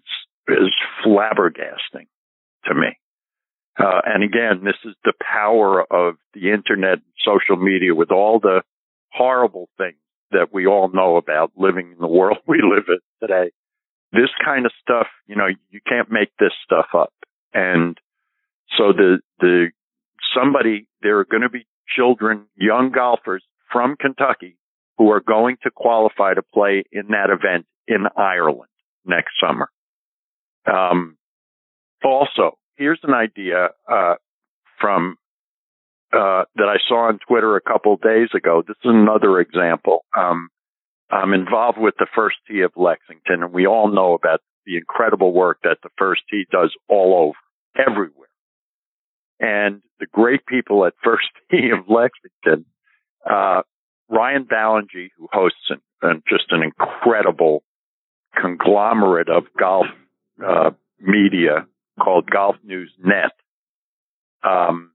is 0.48 0.72
flabbergasting 1.04 2.06
to 2.64 2.74
me. 2.74 2.96
Uh, 3.78 4.00
and 4.04 4.24
again, 4.24 4.64
this 4.64 4.76
is 4.84 4.94
the 5.04 5.12
power 5.20 5.84
of 5.92 6.16
the 6.34 6.50
internet 6.50 6.94
and 6.94 7.02
social 7.24 7.56
media 7.56 7.94
with 7.94 8.10
all 8.10 8.40
the 8.40 8.62
horrible 9.12 9.68
things 9.76 9.98
that 10.30 10.52
we 10.52 10.66
all 10.66 10.88
know 10.88 11.16
about 11.16 11.52
living 11.56 11.92
in 11.92 11.98
the 11.98 12.08
world 12.08 12.38
we 12.46 12.60
live 12.62 12.84
in 12.88 12.98
today. 13.20 13.50
This 14.12 14.30
kind 14.42 14.64
of 14.64 14.72
stuff, 14.80 15.06
you 15.26 15.36
know, 15.36 15.48
you 15.70 15.80
can't 15.86 16.10
make 16.10 16.30
this 16.38 16.52
stuff 16.64 16.86
up. 16.94 17.12
And 17.52 17.98
so 18.76 18.92
the, 18.92 19.18
the, 19.40 19.68
somebody, 20.34 20.86
there 21.02 21.18
are 21.18 21.24
going 21.24 21.42
to 21.42 21.48
be 21.48 21.66
children, 21.96 22.46
young 22.56 22.92
golfers 22.92 23.42
from 23.72 23.96
Kentucky 23.96 24.56
who 24.96 25.10
are 25.10 25.20
going 25.20 25.56
to 25.62 25.70
qualify 25.70 26.34
to 26.34 26.42
play 26.42 26.84
in 26.92 27.08
that 27.08 27.30
event 27.30 27.66
in 27.86 28.06
Ireland 28.16 28.70
next 29.04 29.32
summer. 29.40 29.68
Um, 30.66 31.16
also, 32.04 32.58
here's 32.76 33.00
an 33.02 33.14
idea 33.14 33.70
uh, 33.90 34.14
from 34.80 35.16
uh, 36.12 36.44
that 36.56 36.68
I 36.68 36.76
saw 36.88 37.08
on 37.08 37.18
Twitter 37.26 37.56
a 37.56 37.60
couple 37.60 37.96
days 37.96 38.28
ago. 38.34 38.62
This 38.66 38.76
is 38.84 38.90
another 38.90 39.40
example. 39.40 40.04
Um, 40.16 40.48
I'm 41.10 41.32
involved 41.32 41.78
with 41.78 41.94
the 41.98 42.06
First 42.14 42.36
Tee 42.46 42.62
of 42.62 42.72
Lexington, 42.76 43.42
and 43.42 43.52
we 43.52 43.66
all 43.66 43.92
know 43.92 44.14
about 44.14 44.40
the 44.66 44.76
incredible 44.76 45.32
work 45.32 45.58
that 45.64 45.78
the 45.82 45.90
First 45.98 46.22
Tee 46.30 46.44
does 46.50 46.74
all 46.88 47.14
over, 47.14 47.88
everywhere. 47.88 48.27
And 49.40 49.82
the 50.00 50.06
great 50.06 50.46
people 50.46 50.84
at 50.86 50.94
First 51.02 51.28
Tee 51.50 51.70
of 51.70 51.88
Lexington, 51.88 52.64
uh, 53.28 53.62
Ryan 54.08 54.44
Ballengee, 54.44 55.10
who 55.16 55.28
hosts 55.32 55.70
an, 55.70 55.80
an, 56.02 56.22
just 56.28 56.46
an 56.50 56.62
incredible 56.62 57.62
conglomerate 58.40 59.28
of 59.28 59.44
golf 59.58 59.86
uh, 60.44 60.70
media 61.00 61.66
called 62.02 62.30
Golf 62.30 62.56
News 62.64 62.92
Net. 62.98 63.32
Um, 64.42 64.92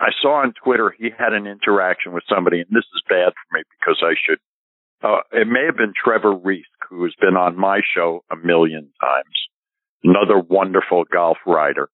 I 0.00 0.08
saw 0.20 0.42
on 0.42 0.54
Twitter 0.62 0.94
he 0.96 1.10
had 1.16 1.32
an 1.32 1.46
interaction 1.46 2.12
with 2.12 2.24
somebody, 2.28 2.60
and 2.60 2.68
this 2.70 2.84
is 2.94 3.02
bad 3.08 3.32
for 3.32 3.58
me 3.58 3.62
because 3.78 4.02
I 4.02 4.14
should. 4.24 4.38
Uh, 5.02 5.20
it 5.32 5.46
may 5.46 5.66
have 5.66 5.76
been 5.76 5.92
Trevor 5.92 6.34
Reese, 6.34 6.64
who 6.88 7.04
has 7.04 7.14
been 7.20 7.36
on 7.36 7.58
my 7.58 7.80
show 7.94 8.24
a 8.30 8.36
million 8.36 8.90
times, 9.00 9.48
another 10.02 10.38
wonderful 10.38 11.04
golf 11.12 11.38
writer. 11.46 11.88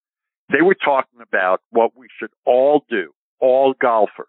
They 0.51 0.63
were 0.63 0.75
talking 0.75 1.21
about 1.23 1.61
what 1.71 1.93
we 1.97 2.09
should 2.19 2.31
all 2.45 2.85
do, 2.89 3.13
all 3.41 3.75
golfers, 3.81 4.27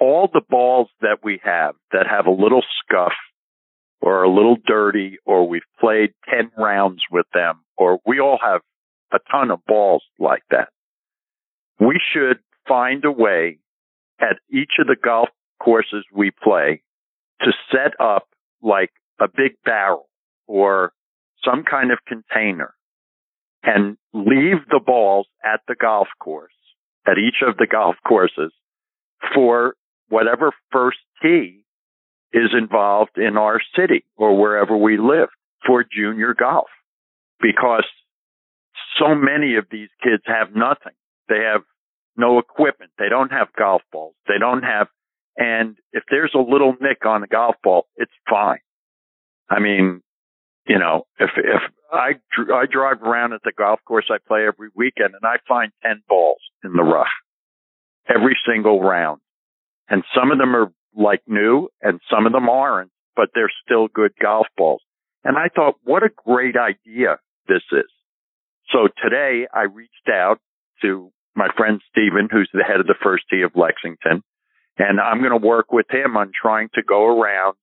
all 0.00 0.28
the 0.32 0.42
balls 0.48 0.88
that 1.00 1.18
we 1.22 1.40
have 1.44 1.74
that 1.92 2.06
have 2.08 2.26
a 2.26 2.30
little 2.30 2.62
scuff 2.82 3.12
or 4.00 4.22
a 4.22 4.30
little 4.30 4.56
dirty 4.66 5.18
or 5.24 5.46
we've 5.46 5.62
played 5.80 6.14
10 6.30 6.52
rounds 6.56 7.02
with 7.10 7.26
them 7.34 7.60
or 7.76 7.98
we 8.06 8.20
all 8.20 8.38
have 8.42 8.62
a 9.12 9.18
ton 9.30 9.50
of 9.50 9.64
balls 9.66 10.02
like 10.18 10.42
that. 10.50 10.68
We 11.80 11.98
should 12.12 12.38
find 12.66 13.04
a 13.04 13.12
way 13.12 13.58
at 14.20 14.36
each 14.50 14.72
of 14.78 14.86
the 14.86 14.96
golf 15.02 15.28
courses 15.62 16.04
we 16.14 16.30
play 16.30 16.82
to 17.40 17.52
set 17.70 17.92
up 18.00 18.28
like 18.62 18.90
a 19.20 19.28
big 19.28 19.52
barrel 19.64 20.08
or 20.46 20.92
some 21.44 21.64
kind 21.68 21.92
of 21.92 21.98
container 22.06 22.74
and 23.62 23.96
leave 24.12 24.66
the 24.70 24.80
balls 24.84 25.26
at 25.44 25.60
the 25.68 25.74
golf 25.74 26.08
course 26.20 26.52
at 27.06 27.18
each 27.18 27.42
of 27.46 27.56
the 27.56 27.66
golf 27.66 27.96
courses 28.06 28.52
for 29.34 29.74
whatever 30.08 30.52
first 30.70 30.98
tee 31.22 31.64
is 32.32 32.50
involved 32.56 33.16
in 33.16 33.36
our 33.36 33.60
city 33.76 34.04
or 34.16 34.38
wherever 34.38 34.76
we 34.76 34.98
live 34.98 35.28
for 35.66 35.84
junior 35.84 36.34
golf 36.38 36.68
because 37.40 37.84
so 38.98 39.14
many 39.14 39.56
of 39.56 39.66
these 39.70 39.88
kids 40.02 40.22
have 40.26 40.54
nothing. 40.54 40.92
They 41.28 41.40
have 41.52 41.62
no 42.16 42.38
equipment. 42.38 42.90
They 42.98 43.08
don't 43.08 43.30
have 43.30 43.48
golf 43.56 43.82
balls. 43.92 44.14
They 44.26 44.38
don't 44.38 44.62
have, 44.62 44.88
and 45.36 45.76
if 45.92 46.04
there's 46.10 46.32
a 46.34 46.38
little 46.38 46.74
nick 46.80 47.06
on 47.06 47.22
the 47.22 47.26
golf 47.26 47.56
ball, 47.62 47.86
it's 47.96 48.12
fine. 48.28 48.60
I 49.48 49.60
mean, 49.60 50.02
you 50.66 50.78
know, 50.78 51.06
if, 51.18 51.30
if 51.36 51.62
I, 51.90 52.12
I 52.52 52.66
drive 52.70 53.02
around 53.02 53.32
at 53.32 53.40
the 53.44 53.52
golf 53.56 53.80
course 53.86 54.10
I 54.10 54.16
play 54.26 54.46
every 54.46 54.68
weekend 54.74 55.14
and 55.14 55.24
I 55.24 55.36
find 55.46 55.72
10 55.82 56.02
balls 56.08 56.40
in 56.64 56.72
the 56.72 56.82
rough 56.82 57.06
every 58.08 58.36
single 58.46 58.80
round. 58.80 59.20
And 59.88 60.04
some 60.14 60.30
of 60.30 60.38
them 60.38 60.54
are 60.54 60.72
like 60.94 61.22
new 61.26 61.68
and 61.80 62.00
some 62.10 62.26
of 62.26 62.32
them 62.32 62.48
aren't, 62.48 62.90
but 63.16 63.30
they're 63.34 63.52
still 63.64 63.88
good 63.88 64.12
golf 64.20 64.46
balls. 64.56 64.82
And 65.24 65.36
I 65.36 65.48
thought, 65.54 65.76
what 65.84 66.02
a 66.02 66.10
great 66.24 66.56
idea 66.56 67.18
this 67.46 67.62
is. 67.72 67.90
So 68.70 68.88
today 69.02 69.46
I 69.52 69.62
reached 69.62 70.08
out 70.10 70.38
to 70.82 71.10
my 71.34 71.48
friend 71.56 71.80
Stephen, 71.90 72.28
who's 72.30 72.50
the 72.52 72.64
head 72.64 72.80
of 72.80 72.86
the 72.86 72.94
first 73.02 73.24
tee 73.30 73.42
of 73.42 73.52
Lexington, 73.54 74.22
and 74.78 75.00
I'm 75.00 75.20
going 75.20 75.38
to 75.38 75.46
work 75.46 75.72
with 75.72 75.86
him 75.90 76.16
on 76.16 76.32
trying 76.40 76.68
to 76.74 76.82
go 76.82 77.06
around 77.06 77.56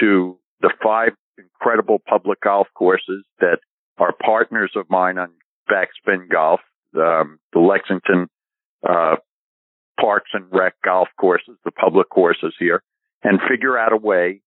to 0.00 0.38
the 0.60 0.72
five 0.82 1.12
incredible 1.40 2.00
public 2.06 2.40
golf 2.40 2.68
courses 2.74 3.24
that 3.40 3.58
are 3.98 4.12
partners 4.12 4.72
of 4.76 4.88
mine 4.88 5.18
on 5.18 5.30
Backspin 5.70 6.28
Golf, 6.30 6.60
um, 6.96 7.38
the 7.52 7.60
Lexington 7.60 8.28
uh, 8.88 9.16
Parks 10.00 10.30
and 10.32 10.46
Rec 10.50 10.74
golf 10.84 11.08
courses, 11.18 11.56
the 11.64 11.70
public 11.70 12.08
courses 12.08 12.54
here, 12.58 12.82
and 13.22 13.38
figure 13.48 13.78
out 13.78 13.92
a 13.92 13.96
way 13.96 14.40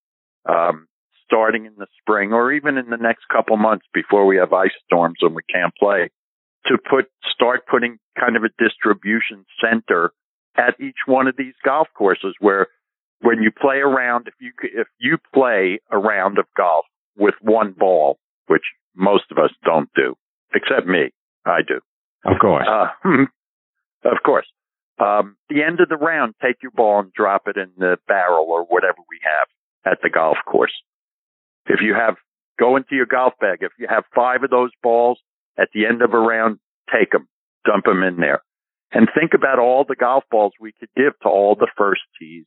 um, 0.49 0.87
starting 1.25 1.65
in 1.65 1.73
the 1.77 1.87
spring 2.01 2.33
or 2.33 2.51
even 2.51 2.77
in 2.77 2.89
the 2.89 2.97
next 2.97 3.25
couple 3.31 3.55
months 3.57 3.85
before 3.93 4.25
we 4.25 4.37
have 4.37 4.53
ice 4.53 4.71
storms 4.85 5.17
and 5.21 5.35
we 5.35 5.43
can't 5.51 5.73
play 5.79 6.09
to 6.65 6.77
put 6.89 7.05
start 7.33 7.61
putting 7.69 7.97
kind 8.19 8.35
of 8.35 8.43
a 8.43 8.63
distribution 8.63 9.45
center 9.61 10.11
at 10.55 10.79
each 10.79 10.97
one 11.05 11.27
of 11.27 11.35
these 11.37 11.55
golf 11.65 11.87
courses 11.95 12.35
where 12.39 12.67
when 13.23 13.41
you 13.41 13.51
play 13.51 13.77
around 13.77 14.27
if 14.27 14.35
you 14.39 14.51
if 14.61 14.87
you 14.99 15.17
play 15.33 15.79
a 15.91 15.97
round 15.97 16.37
of 16.37 16.45
golf 16.55 16.85
with 17.17 17.35
one 17.41 17.73
ball 17.77 18.17
which 18.47 18.63
most 18.95 19.25
of 19.31 19.37
us 19.37 19.51
don't 19.63 19.89
do 19.95 20.15
except 20.53 20.85
me 20.87 21.11
I 21.45 21.59
do 21.67 21.79
of 22.25 22.39
course 22.39 22.67
uh, 22.69 22.87
of 24.05 24.17
course 24.23 24.47
Um, 24.99 25.35
the 25.49 25.63
end 25.63 25.79
of 25.81 25.89
the 25.89 25.97
round, 25.97 26.35
take 26.39 26.61
your 26.61 26.71
ball 26.71 26.99
and 26.99 27.11
drop 27.13 27.43
it 27.47 27.57
in 27.57 27.71
the 27.77 27.97
barrel 28.07 28.45
or 28.47 28.63
whatever 28.63 29.01
we 29.09 29.19
have 29.23 29.47
at 29.91 29.99
the 30.03 30.09
golf 30.09 30.37
course. 30.45 30.75
If 31.65 31.79
you 31.81 31.95
have, 31.95 32.15
go 32.59 32.75
into 32.77 32.93
your 32.95 33.07
golf 33.07 33.33
bag. 33.41 33.59
If 33.61 33.71
you 33.79 33.87
have 33.89 34.03
five 34.13 34.43
of 34.43 34.51
those 34.51 34.69
balls 34.83 35.17
at 35.57 35.69
the 35.73 35.87
end 35.87 36.01
of 36.03 36.13
a 36.13 36.19
round, 36.19 36.59
take 36.93 37.11
them, 37.11 37.27
dump 37.65 37.85
them 37.85 38.03
in 38.03 38.17
there. 38.17 38.41
And 38.91 39.09
think 39.17 39.33
about 39.33 39.57
all 39.57 39.83
the 39.83 39.95
golf 39.95 40.23
balls 40.29 40.53
we 40.59 40.73
could 40.79 40.93
give 40.95 41.13
to 41.23 41.27
all 41.27 41.55
the 41.55 41.71
first 41.75 42.03
tees 42.19 42.45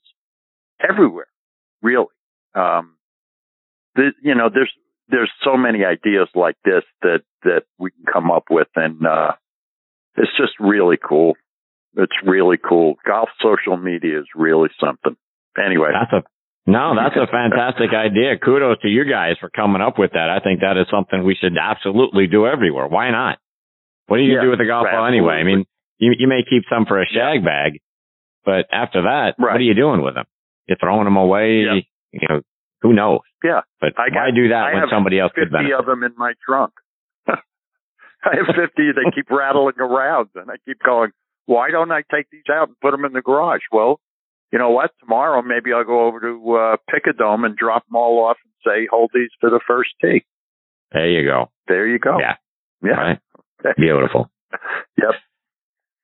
everywhere, 0.80 1.28
really. 1.82 2.06
Um, 2.54 2.96
the, 3.94 4.12
you 4.22 4.34
know, 4.34 4.48
there's, 4.52 4.72
there's 5.08 5.30
so 5.44 5.56
many 5.56 5.84
ideas 5.84 6.28
like 6.34 6.56
this 6.64 6.82
that, 7.02 7.20
that 7.44 7.62
we 7.78 7.90
can 7.90 8.04
come 8.12 8.30
up 8.30 8.44
with 8.50 8.68
and, 8.74 9.06
uh, 9.06 9.32
it's 10.16 10.32
just 10.38 10.52
really 10.58 10.96
cool. 10.96 11.34
It's 11.96 12.16
really 12.24 12.56
cool. 12.56 12.96
Golf 13.06 13.28
social 13.42 13.76
media 13.76 14.20
is 14.20 14.26
really 14.34 14.70
something. 14.80 15.16
Anyway. 15.62 15.90
That's 15.92 16.24
a, 16.24 16.70
no, 16.70 16.94
that's 16.96 17.16
a 17.16 17.26
fantastic 17.30 17.90
idea. 17.94 18.38
Kudos 18.38 18.80
to 18.82 18.88
you 18.88 19.04
guys 19.04 19.36
for 19.40 19.50
coming 19.50 19.82
up 19.82 19.98
with 19.98 20.12
that. 20.12 20.28
I 20.30 20.40
think 20.40 20.60
that 20.60 20.76
is 20.76 20.86
something 20.90 21.24
we 21.24 21.36
should 21.40 21.56
absolutely 21.56 22.26
do 22.26 22.46
everywhere. 22.46 22.88
Why 22.88 23.10
not? 23.10 23.38
What 24.08 24.18
do 24.18 24.22
you 24.22 24.34
yeah, 24.34 24.42
do 24.42 24.50
with 24.50 24.58
the 24.58 24.66
golf 24.66 24.86
ball 24.90 25.06
anyway? 25.06 25.34
I 25.34 25.44
mean, 25.44 25.64
you, 25.98 26.12
you 26.18 26.28
may 26.28 26.42
keep 26.48 26.64
some 26.70 26.86
for 26.86 27.00
a 27.00 27.06
shag 27.06 27.44
bag, 27.44 27.80
but 28.44 28.66
after 28.70 29.02
that, 29.02 29.34
right. 29.38 29.52
what 29.52 29.60
are 29.60 29.64
you 29.64 29.74
doing 29.74 30.02
with 30.02 30.14
them? 30.14 30.26
You're 30.66 30.78
throwing 30.78 31.04
them 31.04 31.16
away. 31.16 31.64
Yep. 31.64 31.84
You 32.12 32.28
know, 32.28 32.40
who 32.82 32.92
knows? 32.92 33.20
Yeah. 33.42 33.60
But 33.80 33.92
I 33.98 34.08
why 34.14 34.30
do 34.34 34.48
that 34.48 34.72
I 34.72 34.74
when 34.74 34.84
somebody 34.90 35.18
else 35.18 35.32
could 35.34 35.50
benefit? 35.50 35.72
50 35.76 35.80
of 35.80 35.86
them 35.86 36.02
in 36.02 36.12
my 36.16 36.34
trunk. 36.44 36.72
I 37.28 38.36
have 38.36 38.46
50. 38.46 38.70
They 38.76 39.10
keep 39.14 39.30
rattling 39.30 39.78
around 39.78 40.30
and 40.34 40.50
I 40.50 40.54
keep 40.64 40.78
going, 40.84 41.10
why 41.46 41.70
don't 41.70 41.92
I 41.92 42.02
take 42.12 42.30
these 42.30 42.48
out 42.50 42.68
and 42.68 42.80
put 42.80 42.90
them 42.90 43.04
in 43.04 43.12
the 43.12 43.22
garage? 43.22 43.62
Well, 43.70 44.00
you 44.52 44.58
know 44.58 44.70
what? 44.70 44.90
Tomorrow, 45.00 45.42
maybe 45.42 45.72
I'll 45.72 45.84
go 45.84 46.06
over 46.06 46.20
to, 46.20 46.52
uh, 46.56 46.76
Picadome 46.90 47.44
and 47.44 47.56
drop 47.56 47.86
them 47.86 47.96
all 47.96 48.24
off 48.24 48.36
and 48.44 48.52
say, 48.64 48.88
hold 48.90 49.10
these 49.14 49.30
for 49.40 49.50
the 49.50 49.60
first 49.66 49.90
tee. 50.00 50.24
There 50.92 51.08
you 51.08 51.28
go. 51.28 51.50
There 51.68 51.86
you 51.86 51.98
go. 51.98 52.18
Yeah. 52.18 52.36
Yeah. 52.82 52.90
Right. 52.90 53.18
Beautiful. 53.76 54.30
yep. 54.96 55.14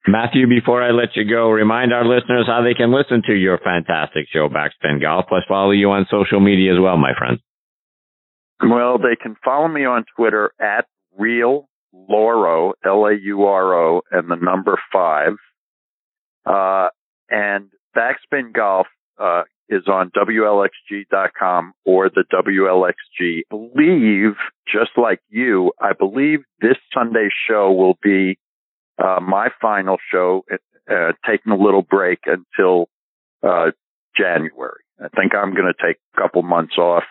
Matthew, 0.06 0.48
before 0.48 0.82
I 0.82 0.90
let 0.90 1.14
you 1.14 1.24
go, 1.28 1.50
remind 1.50 1.92
our 1.92 2.04
listeners 2.04 2.46
how 2.46 2.62
they 2.62 2.74
can 2.74 2.92
listen 2.92 3.22
to 3.26 3.34
your 3.34 3.58
fantastic 3.58 4.26
show, 4.32 4.48
Backspin 4.48 5.00
Golf, 5.00 5.26
plus 5.28 5.44
follow 5.46 5.70
you 5.70 5.90
on 5.90 6.06
social 6.10 6.40
media 6.40 6.74
as 6.74 6.80
well, 6.80 6.96
my 6.96 7.12
friend. 7.16 7.38
Well, 8.60 8.98
they 8.98 9.16
can 9.20 9.36
follow 9.44 9.68
me 9.68 9.84
on 9.84 10.04
Twitter 10.16 10.52
at 10.60 10.86
Real 11.16 11.68
Lauro, 11.92 12.72
L-A-U-R-O, 12.84 14.02
and 14.10 14.30
the 14.30 14.36
number 14.36 14.78
five. 14.92 15.34
Uh, 16.44 16.88
and 17.30 17.70
Backspin 17.96 18.52
Golf, 18.52 18.88
uh, 19.18 19.42
is 19.68 19.88
on 19.88 20.10
WLXG.com 20.10 21.72
or 21.86 22.10
the 22.10 22.24
WLXG. 22.30 23.42
Believe, 23.48 24.34
just 24.70 24.90
like 24.96 25.20
you, 25.30 25.72
I 25.80 25.92
believe 25.98 26.40
this 26.60 26.76
Sunday's 26.92 27.32
show 27.48 27.72
will 27.72 27.96
be 28.02 28.38
uh, 28.98 29.20
my 29.20 29.48
final 29.60 29.96
show, 30.10 30.44
uh, 30.90 31.12
taking 31.26 31.52
a 31.52 31.56
little 31.56 31.82
break 31.82 32.20
until 32.26 32.88
uh, 33.42 33.70
January. 34.16 34.82
I 35.02 35.08
think 35.08 35.34
I'm 35.34 35.54
going 35.54 35.72
to 35.72 35.86
take 35.86 35.96
a 36.16 36.20
couple 36.20 36.42
months 36.42 36.76
off 36.78 37.04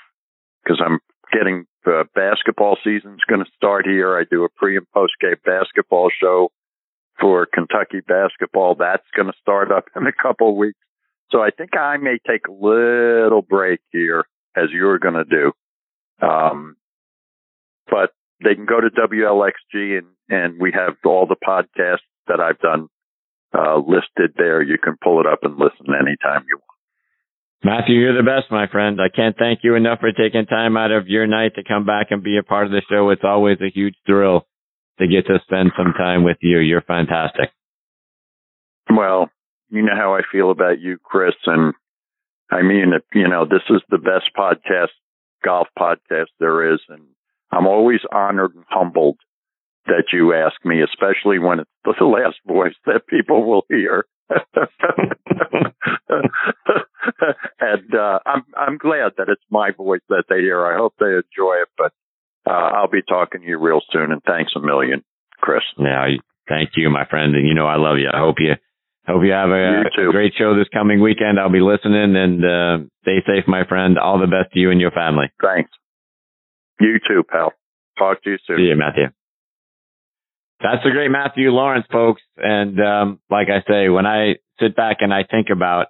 because 0.64 0.82
I'm 0.84 1.00
getting 1.34 1.66
the 1.84 2.06
basketball 2.14 2.78
season's 2.84 3.22
going 3.28 3.44
to 3.44 3.52
start 3.56 3.86
here. 3.86 4.18
I 4.18 4.24
do 4.30 4.44
a 4.44 4.50
pre 4.50 4.78
and 4.78 4.90
post 4.94 5.14
game 5.20 5.36
basketball 5.44 6.10
show 6.22 6.52
for 7.20 7.46
Kentucky 7.46 8.02
basketball. 8.08 8.76
That's 8.76 9.06
going 9.16 9.28
to 9.28 9.38
start 9.42 9.72
up 9.72 9.86
in 9.96 10.06
a 10.08 10.14
couple 10.14 10.56
weeks. 10.56 10.80
So 11.32 11.42
I 11.42 11.50
think 11.50 11.78
I 11.78 11.98
may 11.98 12.18
take 12.28 12.48
a 12.48 12.52
little 12.52 13.42
break 13.42 13.80
here 13.92 14.26
as 14.56 14.66
you're 14.72 15.00
going 15.00 15.16
to 15.16 15.24
do. 15.24 15.52
Um, 16.26 16.76
but 17.90 18.12
they 18.44 18.56
can 18.56 18.66
go 18.66 18.80
to 18.80 18.90
WLXG 18.90 19.98
and, 19.98 20.08
and 20.30 20.60
we 20.60 20.72
have 20.74 20.96
all 21.06 21.28
the 21.28 21.36
podcasts 21.36 22.08
that 22.28 22.40
I've 22.40 22.60
done, 22.60 22.88
uh, 23.58 23.78
listed 23.78 24.34
there. 24.38 24.62
You 24.62 24.78
can 24.78 24.98
pull 25.02 25.20
it 25.20 25.28
up 25.28 25.40
and 25.44 25.54
listen 25.54 25.88
anytime 25.88 26.46
you 26.48 26.58
want. 26.58 26.72
Matthew, 27.64 27.96
you're 27.96 28.18
the 28.18 28.24
best, 28.24 28.52
my 28.52 28.68
friend. 28.68 29.00
I 29.00 29.16
can't 29.16 29.36
thank 29.38 29.60
you 29.64 29.76
enough 29.76 30.00
for 30.00 30.12
taking 30.12 30.48
time 30.48 30.78
out 30.78 30.92
of 30.92 31.08
your 31.08 31.28
night 31.28 31.54
to 31.56 31.64
come 31.64 31.86
back 31.86 32.08
and 32.10 32.24
be 32.24 32.38
a 32.38 32.44
part 32.44 32.66
of 32.66 32.72
the 32.72 32.82
show. 32.90 33.12
It's 33.12 33.24
always 33.24 33.58
a 33.62 33.70
huge 33.70 33.94
thrill 34.06 34.48
to 35.00 35.08
get 35.08 35.28
to 35.28 35.40
spend 35.44 35.72
some 35.78 35.94
time 35.94 36.24
with 36.24 36.38
you. 36.42 36.58
You're 36.58 36.82
fantastic. 36.82 37.50
Well, 38.90 39.30
you 39.70 39.84
know 39.84 39.96
how 39.96 40.16
I 40.16 40.22
feel 40.32 40.50
about 40.50 40.80
you, 40.80 40.98
Chris. 41.04 41.36
And 41.46 41.74
I 42.52 42.64
mean, 42.64 42.94
you 43.14 43.28
know, 43.28 43.46
this 43.46 43.64
is 43.70 43.82
the 43.90 44.00
best 44.00 44.32
podcast, 44.36 44.90
golf 45.44 45.68
podcast 45.78 46.28
there 46.40 46.74
is. 46.74 46.80
And 46.90 47.04
I'm 47.52 47.68
always 47.68 48.00
honored 48.12 48.56
and 48.56 48.64
humbled 48.70 49.18
that 49.86 50.06
you 50.14 50.34
ask 50.34 50.64
me, 50.64 50.82
especially 50.82 51.40
when 51.40 51.60
it's 51.60 51.70
the 51.84 52.06
last 52.06 52.38
voice 52.46 52.76
that 52.86 53.08
people 53.08 53.46
will 53.46 53.66
hear. 53.70 54.06
and 57.60 57.94
uh, 57.94 58.20
I'm 58.26 58.44
I'm 58.56 58.78
glad 58.78 59.12
that 59.18 59.28
it's 59.28 59.44
my 59.50 59.72
voice 59.72 60.00
that 60.08 60.24
they 60.30 60.40
hear. 60.40 60.66
I 60.66 60.78
hope 60.78 60.94
they 61.00 61.08
enjoy 61.08 61.56
it. 61.62 61.68
But 61.78 61.92
uh, 62.50 62.54
I'll 62.54 62.90
be 62.90 63.02
talking 63.02 63.42
to 63.42 63.48
you 63.48 63.60
real 63.60 63.82
soon. 63.92 64.14
And 64.14 64.24
thanks 64.24 64.54
a 64.56 64.62
million, 64.62 65.04
Chris. 65.42 65.64
Yeah, 65.78 66.06
thank 66.48 66.70
you, 66.78 66.90
my 66.90 67.06
friend. 67.10 67.36
And 67.36 67.46
you 67.46 67.54
know 67.54 67.68
I 67.68 67.76
love 67.76 67.98
you. 67.98 68.08
I 68.14 68.20
hope 68.20 68.38
you 68.40 68.54
hope 69.06 69.24
you 69.26 69.34
have 69.34 69.50
a, 69.50 69.82
a 69.82 70.12
great 70.12 70.34
show 70.38 70.56
this 70.56 70.70
coming 70.74 71.02
weekend. 71.02 71.38
I'll 71.38 71.52
be 71.52 71.60
listening 71.60 72.16
and 72.16 72.46
uh, 72.46 72.78
stay 73.02 73.20
safe, 73.28 73.46
my 73.48 73.66
friend. 73.68 74.00
All 74.00 74.20
the 74.20 74.28
best 74.28 74.54
to 74.54 74.60
you 74.60 74.72
and 74.72 74.80
your 74.80 74.92
family. 74.92 75.26
Thanks. 75.42 75.72
You 76.82 77.00
too, 77.08 77.24
pal. 77.24 77.54
Talk 77.98 78.24
to 78.24 78.32
you 78.32 78.38
soon. 78.48 78.58
See 78.58 78.64
you, 78.64 78.76
Matthew. 78.76 79.06
That's 80.62 80.84
the 80.84 80.92
great 80.92 81.12
Matthew 81.12 81.50
Laurance, 81.52 81.86
folks. 81.92 82.22
And 82.38 82.80
um, 82.80 83.20
like 83.30 83.48
I 83.50 83.62
say, 83.70 83.90
when 83.90 84.06
I 84.06 84.36
sit 84.60 84.76
back 84.76 84.98
and 85.00 85.14
I 85.14 85.24
think 85.30 85.48
about 85.52 85.88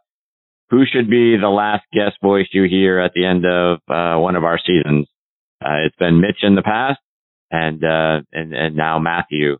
who 0.70 0.84
should 0.86 1.10
be 1.10 1.38
the 1.38 1.50
last 1.50 1.84
guest 1.94 2.16
voice 2.22 2.48
you 2.52 2.64
hear 2.64 3.00
at 3.00 3.12
the 3.14 3.26
end 3.26 3.46
of 3.46 3.80
uh, 3.90 4.20
one 4.20 4.36
of 4.36 4.44
our 4.44 4.60
seasons, 4.60 5.08
uh, 5.64 5.86
it's 5.86 5.96
been 5.98 6.22
Mitch 6.22 6.40
in 6.44 6.56
the 6.56 6.62
past, 6.62 7.00
and 7.52 7.84
uh, 7.84 8.22
and 8.32 8.54
and 8.54 8.76
now 8.76 9.00
Matthew, 9.00 9.58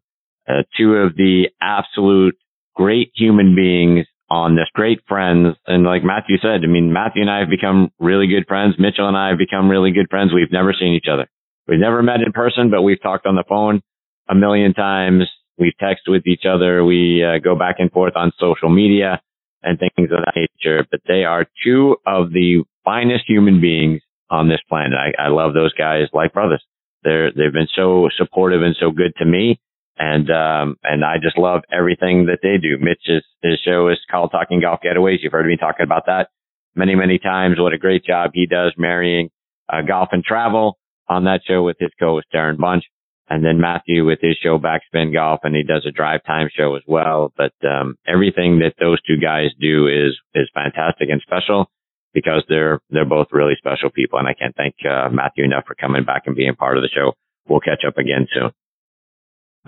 uh, 0.48 0.64
two 0.78 0.94
of 0.96 1.16
the 1.16 1.50
absolute 1.62 2.36
great 2.76 3.12
human 3.16 3.56
beings 3.56 4.08
on 4.32 4.56
this, 4.56 4.68
great 4.74 5.02
friends. 5.10 5.58
And 5.68 5.84
like 5.84 6.04
Matthew 6.06 6.38
said, 6.42 6.64
I 6.64 6.68
mean, 6.68 6.94
Matthew 6.94 7.22
and 7.22 7.30
I 7.30 7.40
have 7.40 7.50
become 7.50 7.92
really 8.00 8.28
good 8.28 8.48
friends. 8.48 8.76
Mitchell 8.80 9.08
and 9.08 9.18
I 9.18 9.28
have 9.30 9.38
become 9.38 9.70
really 9.70 9.92
good 9.92 10.08
friends. 10.10 10.32
We've 10.34 10.52
never 10.52 10.74
seen 10.74 10.94
each 10.94 11.12
other. 11.12 11.28
We've 11.68 11.80
never 11.80 12.02
met 12.02 12.22
in 12.26 12.32
person, 12.32 12.72
but 12.72 12.82
we've 12.82 13.02
talked 13.02 13.26
on 13.26 13.36
the 13.36 13.44
phone 13.48 13.82
a 14.30 14.34
million 14.34 14.74
times. 14.74 15.24
We've 15.58 15.76
texted 15.82 16.08
with 16.08 16.26
each 16.26 16.44
other. 16.50 16.84
We 16.86 17.24
uh, 17.24 17.40
go 17.44 17.56
back 17.56 17.76
and 17.80 17.92
forth 17.92 18.14
on 18.16 18.32
social 18.40 18.70
media 18.70 19.22
and 19.64 19.78
things 19.78 20.10
of 20.12 20.24
that 20.24 20.34
nature. 20.36 20.88
But 20.90 21.02
they 21.08 21.26
are 21.26 21.46
two 21.64 21.98
of 22.08 22.32
the 22.32 22.64
finest 22.86 23.26
human 23.28 23.60
beings 23.60 24.02
on 24.30 24.48
this 24.48 24.62
planet. 24.70 24.94
I, 24.98 25.26
I 25.26 25.28
love 25.28 25.54
those 25.54 25.74
guys 25.74 26.08
like 26.14 26.34
brothers. 26.34 26.64
They're, 27.04 27.32
they've 27.32 27.54
been 27.54 27.68
so 27.76 28.08
supportive 28.18 28.62
and 28.62 28.78
so 28.80 28.92
good 28.92 29.14
to 29.18 29.26
me. 29.26 29.60
And, 29.98 30.30
um, 30.32 30.78
and 30.84 31.04
I 31.04 31.18
just 31.22 31.38
love 31.38 31.62
everything 31.72 32.26
that 32.26 32.40
they 32.42 32.58
do. 32.58 32.78
Mitch's, 32.80 33.24
his 33.44 33.60
show 33.64 33.90
is 33.90 34.00
called 34.10 34.32
Talking 34.32 34.62
Golf 34.62 34.80
Getaways. 34.84 35.18
You've 35.22 35.34
heard 35.34 35.46
me 35.46 35.58
talking 35.58 35.84
about 35.84 36.08
that 36.08 36.30
many, 36.76 36.96
many 36.96 37.20
times. 37.20 37.60
What 37.60 37.74
a 37.74 37.78
great 37.78 38.04
job 38.04 38.32
he 38.34 38.48
does 38.48 38.74
marrying, 38.78 39.30
uh, 39.72 39.82
golf 39.88 40.10
and 40.12 40.24
travel 40.24 40.78
on 41.08 41.26
that 41.26 41.42
show 41.46 41.64
with 41.64 41.78
his 41.80 41.92
co-host 42.00 42.28
Darren 42.34 42.58
Bunch. 42.58 42.86
And 43.30 43.46
then 43.46 43.62
Matthew 43.62 44.06
with 44.06 44.20
his 44.22 44.38
show 44.42 44.60
Backspin 44.60 45.14
Golf 45.14 45.42
and 45.44 45.56
he 45.56 45.64
does 45.64 45.86
a 45.88 45.92
drive 45.92 46.22
time 46.26 46.50
show 46.52 46.76
as 46.76 46.84
well. 46.88 47.32
But, 47.38 47.54
um, 47.68 47.96
everything 48.08 48.60
that 48.60 48.74
those 48.80 49.02
two 49.04 49.18
guys 49.22 49.50
do 49.60 49.88
is, 49.88 50.18
is 50.34 50.50
fantastic 50.54 51.10
and 51.10 51.22
special 51.22 51.70
because 52.14 52.44
they're, 52.50 52.80
they're 52.90 53.06
both 53.06 53.28
really 53.32 53.56
special 53.58 53.90
people. 53.90 54.20
And 54.20 54.28
I 54.28 54.34
can't 54.34 54.56
thank, 54.56 54.76
uh, 54.84 55.10
Matthew 55.10 55.46
enough 55.46 55.66
for 55.68 55.76
coming 55.76 56.04
back 56.04 56.24
and 56.26 56.36
being 56.36 56.56
part 56.56 56.78
of 56.78 56.84
the 56.84 56.90
show. 56.94 57.14
We'll 57.48 57.62
catch 57.62 57.84
up 57.88 57.98
again 57.98 58.28
soon. 58.34 58.52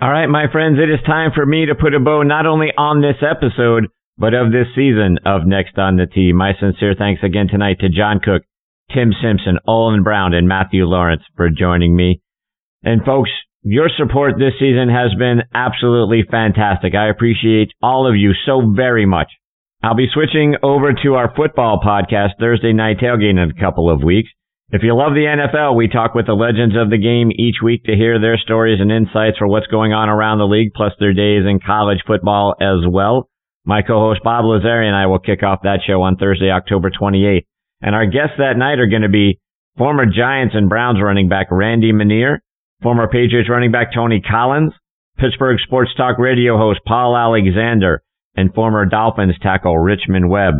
All 0.02 0.10
right, 0.10 0.26
my 0.26 0.50
friends, 0.50 0.78
it 0.82 0.90
is 0.90 0.98
time 1.06 1.30
for 1.32 1.46
me 1.46 1.66
to 1.66 1.76
put 1.76 1.94
a 1.94 2.00
bow 2.00 2.22
not 2.22 2.46
only 2.46 2.72
on 2.76 3.00
this 3.00 3.22
episode, 3.22 3.86
but 4.18 4.34
of 4.34 4.50
this 4.50 4.66
season 4.74 5.18
of 5.24 5.46
Next 5.46 5.78
on 5.78 5.96
the 5.96 6.06
Tee. 6.06 6.32
My 6.32 6.52
sincere 6.58 6.96
thanks 6.98 7.22
again 7.22 7.46
tonight 7.46 7.78
to 7.78 7.88
John 7.88 8.18
Cook, 8.18 8.42
Tim 8.92 9.12
Simpson, 9.22 9.60
Olin 9.68 10.02
Brown, 10.02 10.34
and 10.34 10.48
Matthew 10.48 10.84
Laurance 10.84 11.22
for 11.36 11.48
joining 11.48 11.94
me. 11.94 12.20
And 12.82 13.04
folks, 13.04 13.30
your 13.62 13.88
support 13.96 14.34
this 14.36 14.54
season 14.58 14.88
has 14.88 15.14
been 15.16 15.42
absolutely 15.54 16.24
fantastic. 16.28 16.96
I 16.96 17.08
appreciate 17.08 17.70
all 17.80 18.10
of 18.10 18.16
you 18.16 18.32
so 18.44 18.74
very 18.74 19.06
much. 19.06 19.30
I'll 19.80 19.94
be 19.94 20.10
switching 20.12 20.56
over 20.64 20.92
to 21.04 21.14
our 21.14 21.32
football 21.36 21.78
podcast 21.78 22.30
Thursday 22.40 22.72
night 22.72 22.98
tailgate 22.98 23.30
in 23.30 23.38
a 23.38 23.60
couple 23.60 23.88
of 23.88 24.02
weeks. 24.02 24.30
If 24.70 24.82
you 24.82 24.96
love 24.96 25.12
the 25.12 25.28
NFL, 25.28 25.76
we 25.76 25.88
talk 25.88 26.14
with 26.14 26.26
the 26.26 26.32
legends 26.32 26.74
of 26.74 26.88
the 26.88 26.98
game 26.98 27.30
each 27.30 27.56
week 27.62 27.84
to 27.84 27.94
hear 27.94 28.18
their 28.18 28.38
stories 28.38 28.80
and 28.80 28.90
insights 28.90 29.36
for 29.38 29.46
what's 29.46 29.66
going 29.66 29.92
on 29.92 30.08
around 30.08 30.38
the 30.38 30.48
league, 30.48 30.72
plus 30.74 30.92
their 30.98 31.12
days 31.12 31.44
in 31.46 31.60
college 31.60 32.00
football 32.06 32.54
as 32.60 32.88
well. 32.88 33.28
My 33.66 33.82
co-host 33.82 34.20
Bob 34.24 34.44
Lazari 34.44 34.86
and 34.86 34.96
I 34.96 35.06
will 35.06 35.18
kick 35.18 35.42
off 35.42 35.60
that 35.62 35.80
show 35.86 36.02
on 36.02 36.16
Thursday, 36.16 36.50
October 36.50 36.90
28th. 36.90 37.44
And 37.82 37.94
our 37.94 38.06
guests 38.06 38.36
that 38.38 38.56
night 38.56 38.78
are 38.78 38.88
going 38.88 39.02
to 39.02 39.08
be 39.08 39.38
former 39.76 40.06
Giants 40.06 40.54
and 40.56 40.68
Browns 40.68 40.98
running 41.02 41.28
back 41.28 41.48
Randy 41.50 41.92
Menear, 41.92 42.38
former 42.82 43.06
Patriots 43.06 43.50
running 43.50 43.70
back 43.70 43.92
Tony 43.94 44.22
Collins, 44.22 44.72
Pittsburgh 45.18 45.58
Sports 45.60 45.92
Talk 45.94 46.18
radio 46.18 46.56
host 46.56 46.80
Paul 46.86 47.16
Alexander, 47.16 48.02
and 48.34 48.52
former 48.54 48.86
Dolphins 48.86 49.36
tackle 49.42 49.78
Richmond 49.78 50.30
Webb. 50.30 50.54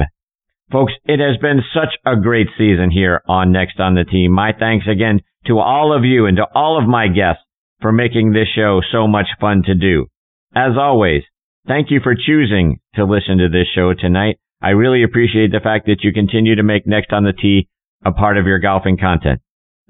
Folks, 0.73 0.93
it 1.05 1.21
has 1.21 1.37
been 1.41 1.63
such 1.75 1.95
a 2.07 2.17
great 2.21 2.49
season 2.57 2.91
here 2.91 3.21
on 3.29 3.53
Next 3.53 3.79
on 3.81 3.95
the 3.95 4.05
Tee. 4.05 4.29
My 4.29 4.53
thanks 4.59 4.87
again 4.91 5.21
to 5.47 5.59
all 5.59 5.97
of 5.97 6.05
you 6.05 6.27
and 6.27 6.37
to 6.39 6.47
all 6.55 6.79
of 6.81 6.89
my 6.89 7.09
guests 7.09 7.43
for 7.81 7.93
making 7.93 8.33
this 8.33 8.49
show 8.55 8.81
so 8.91 9.07
much 9.07 9.27
fun 9.41 9.63
to 9.67 9.75
do. 9.75 10.07
As 10.55 10.73
always, 10.79 11.23
thank 11.67 11.91
you 11.91 12.01
for 12.03 12.15
choosing 12.15 12.81
to 12.95 13.05
listen 13.05 13.39
to 13.39 13.49
this 13.49 13.69
show 13.75 13.93
tonight. 13.93 14.39
I 14.63 14.71
really 14.71 15.03
appreciate 15.03 15.53
the 15.53 15.61
fact 15.61 15.87
that 15.87 16.03
you 16.03 16.13
continue 16.13 16.55
to 16.57 16.63
make 16.63 16.87
Next 16.87 17.13
on 17.13 17.25
the 17.25 17.35
Tee 17.35 17.69
a 18.05 18.13
part 18.13 18.39
of 18.39 18.47
your 18.47 18.59
golfing 18.59 18.97
content. 18.97 19.41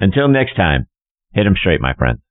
Until 0.00 0.28
next 0.28 0.56
time, 0.56 0.86
hit 1.32 1.46
'em 1.46 1.54
straight, 1.56 1.80
my 1.80 1.94
friends. 1.94 2.23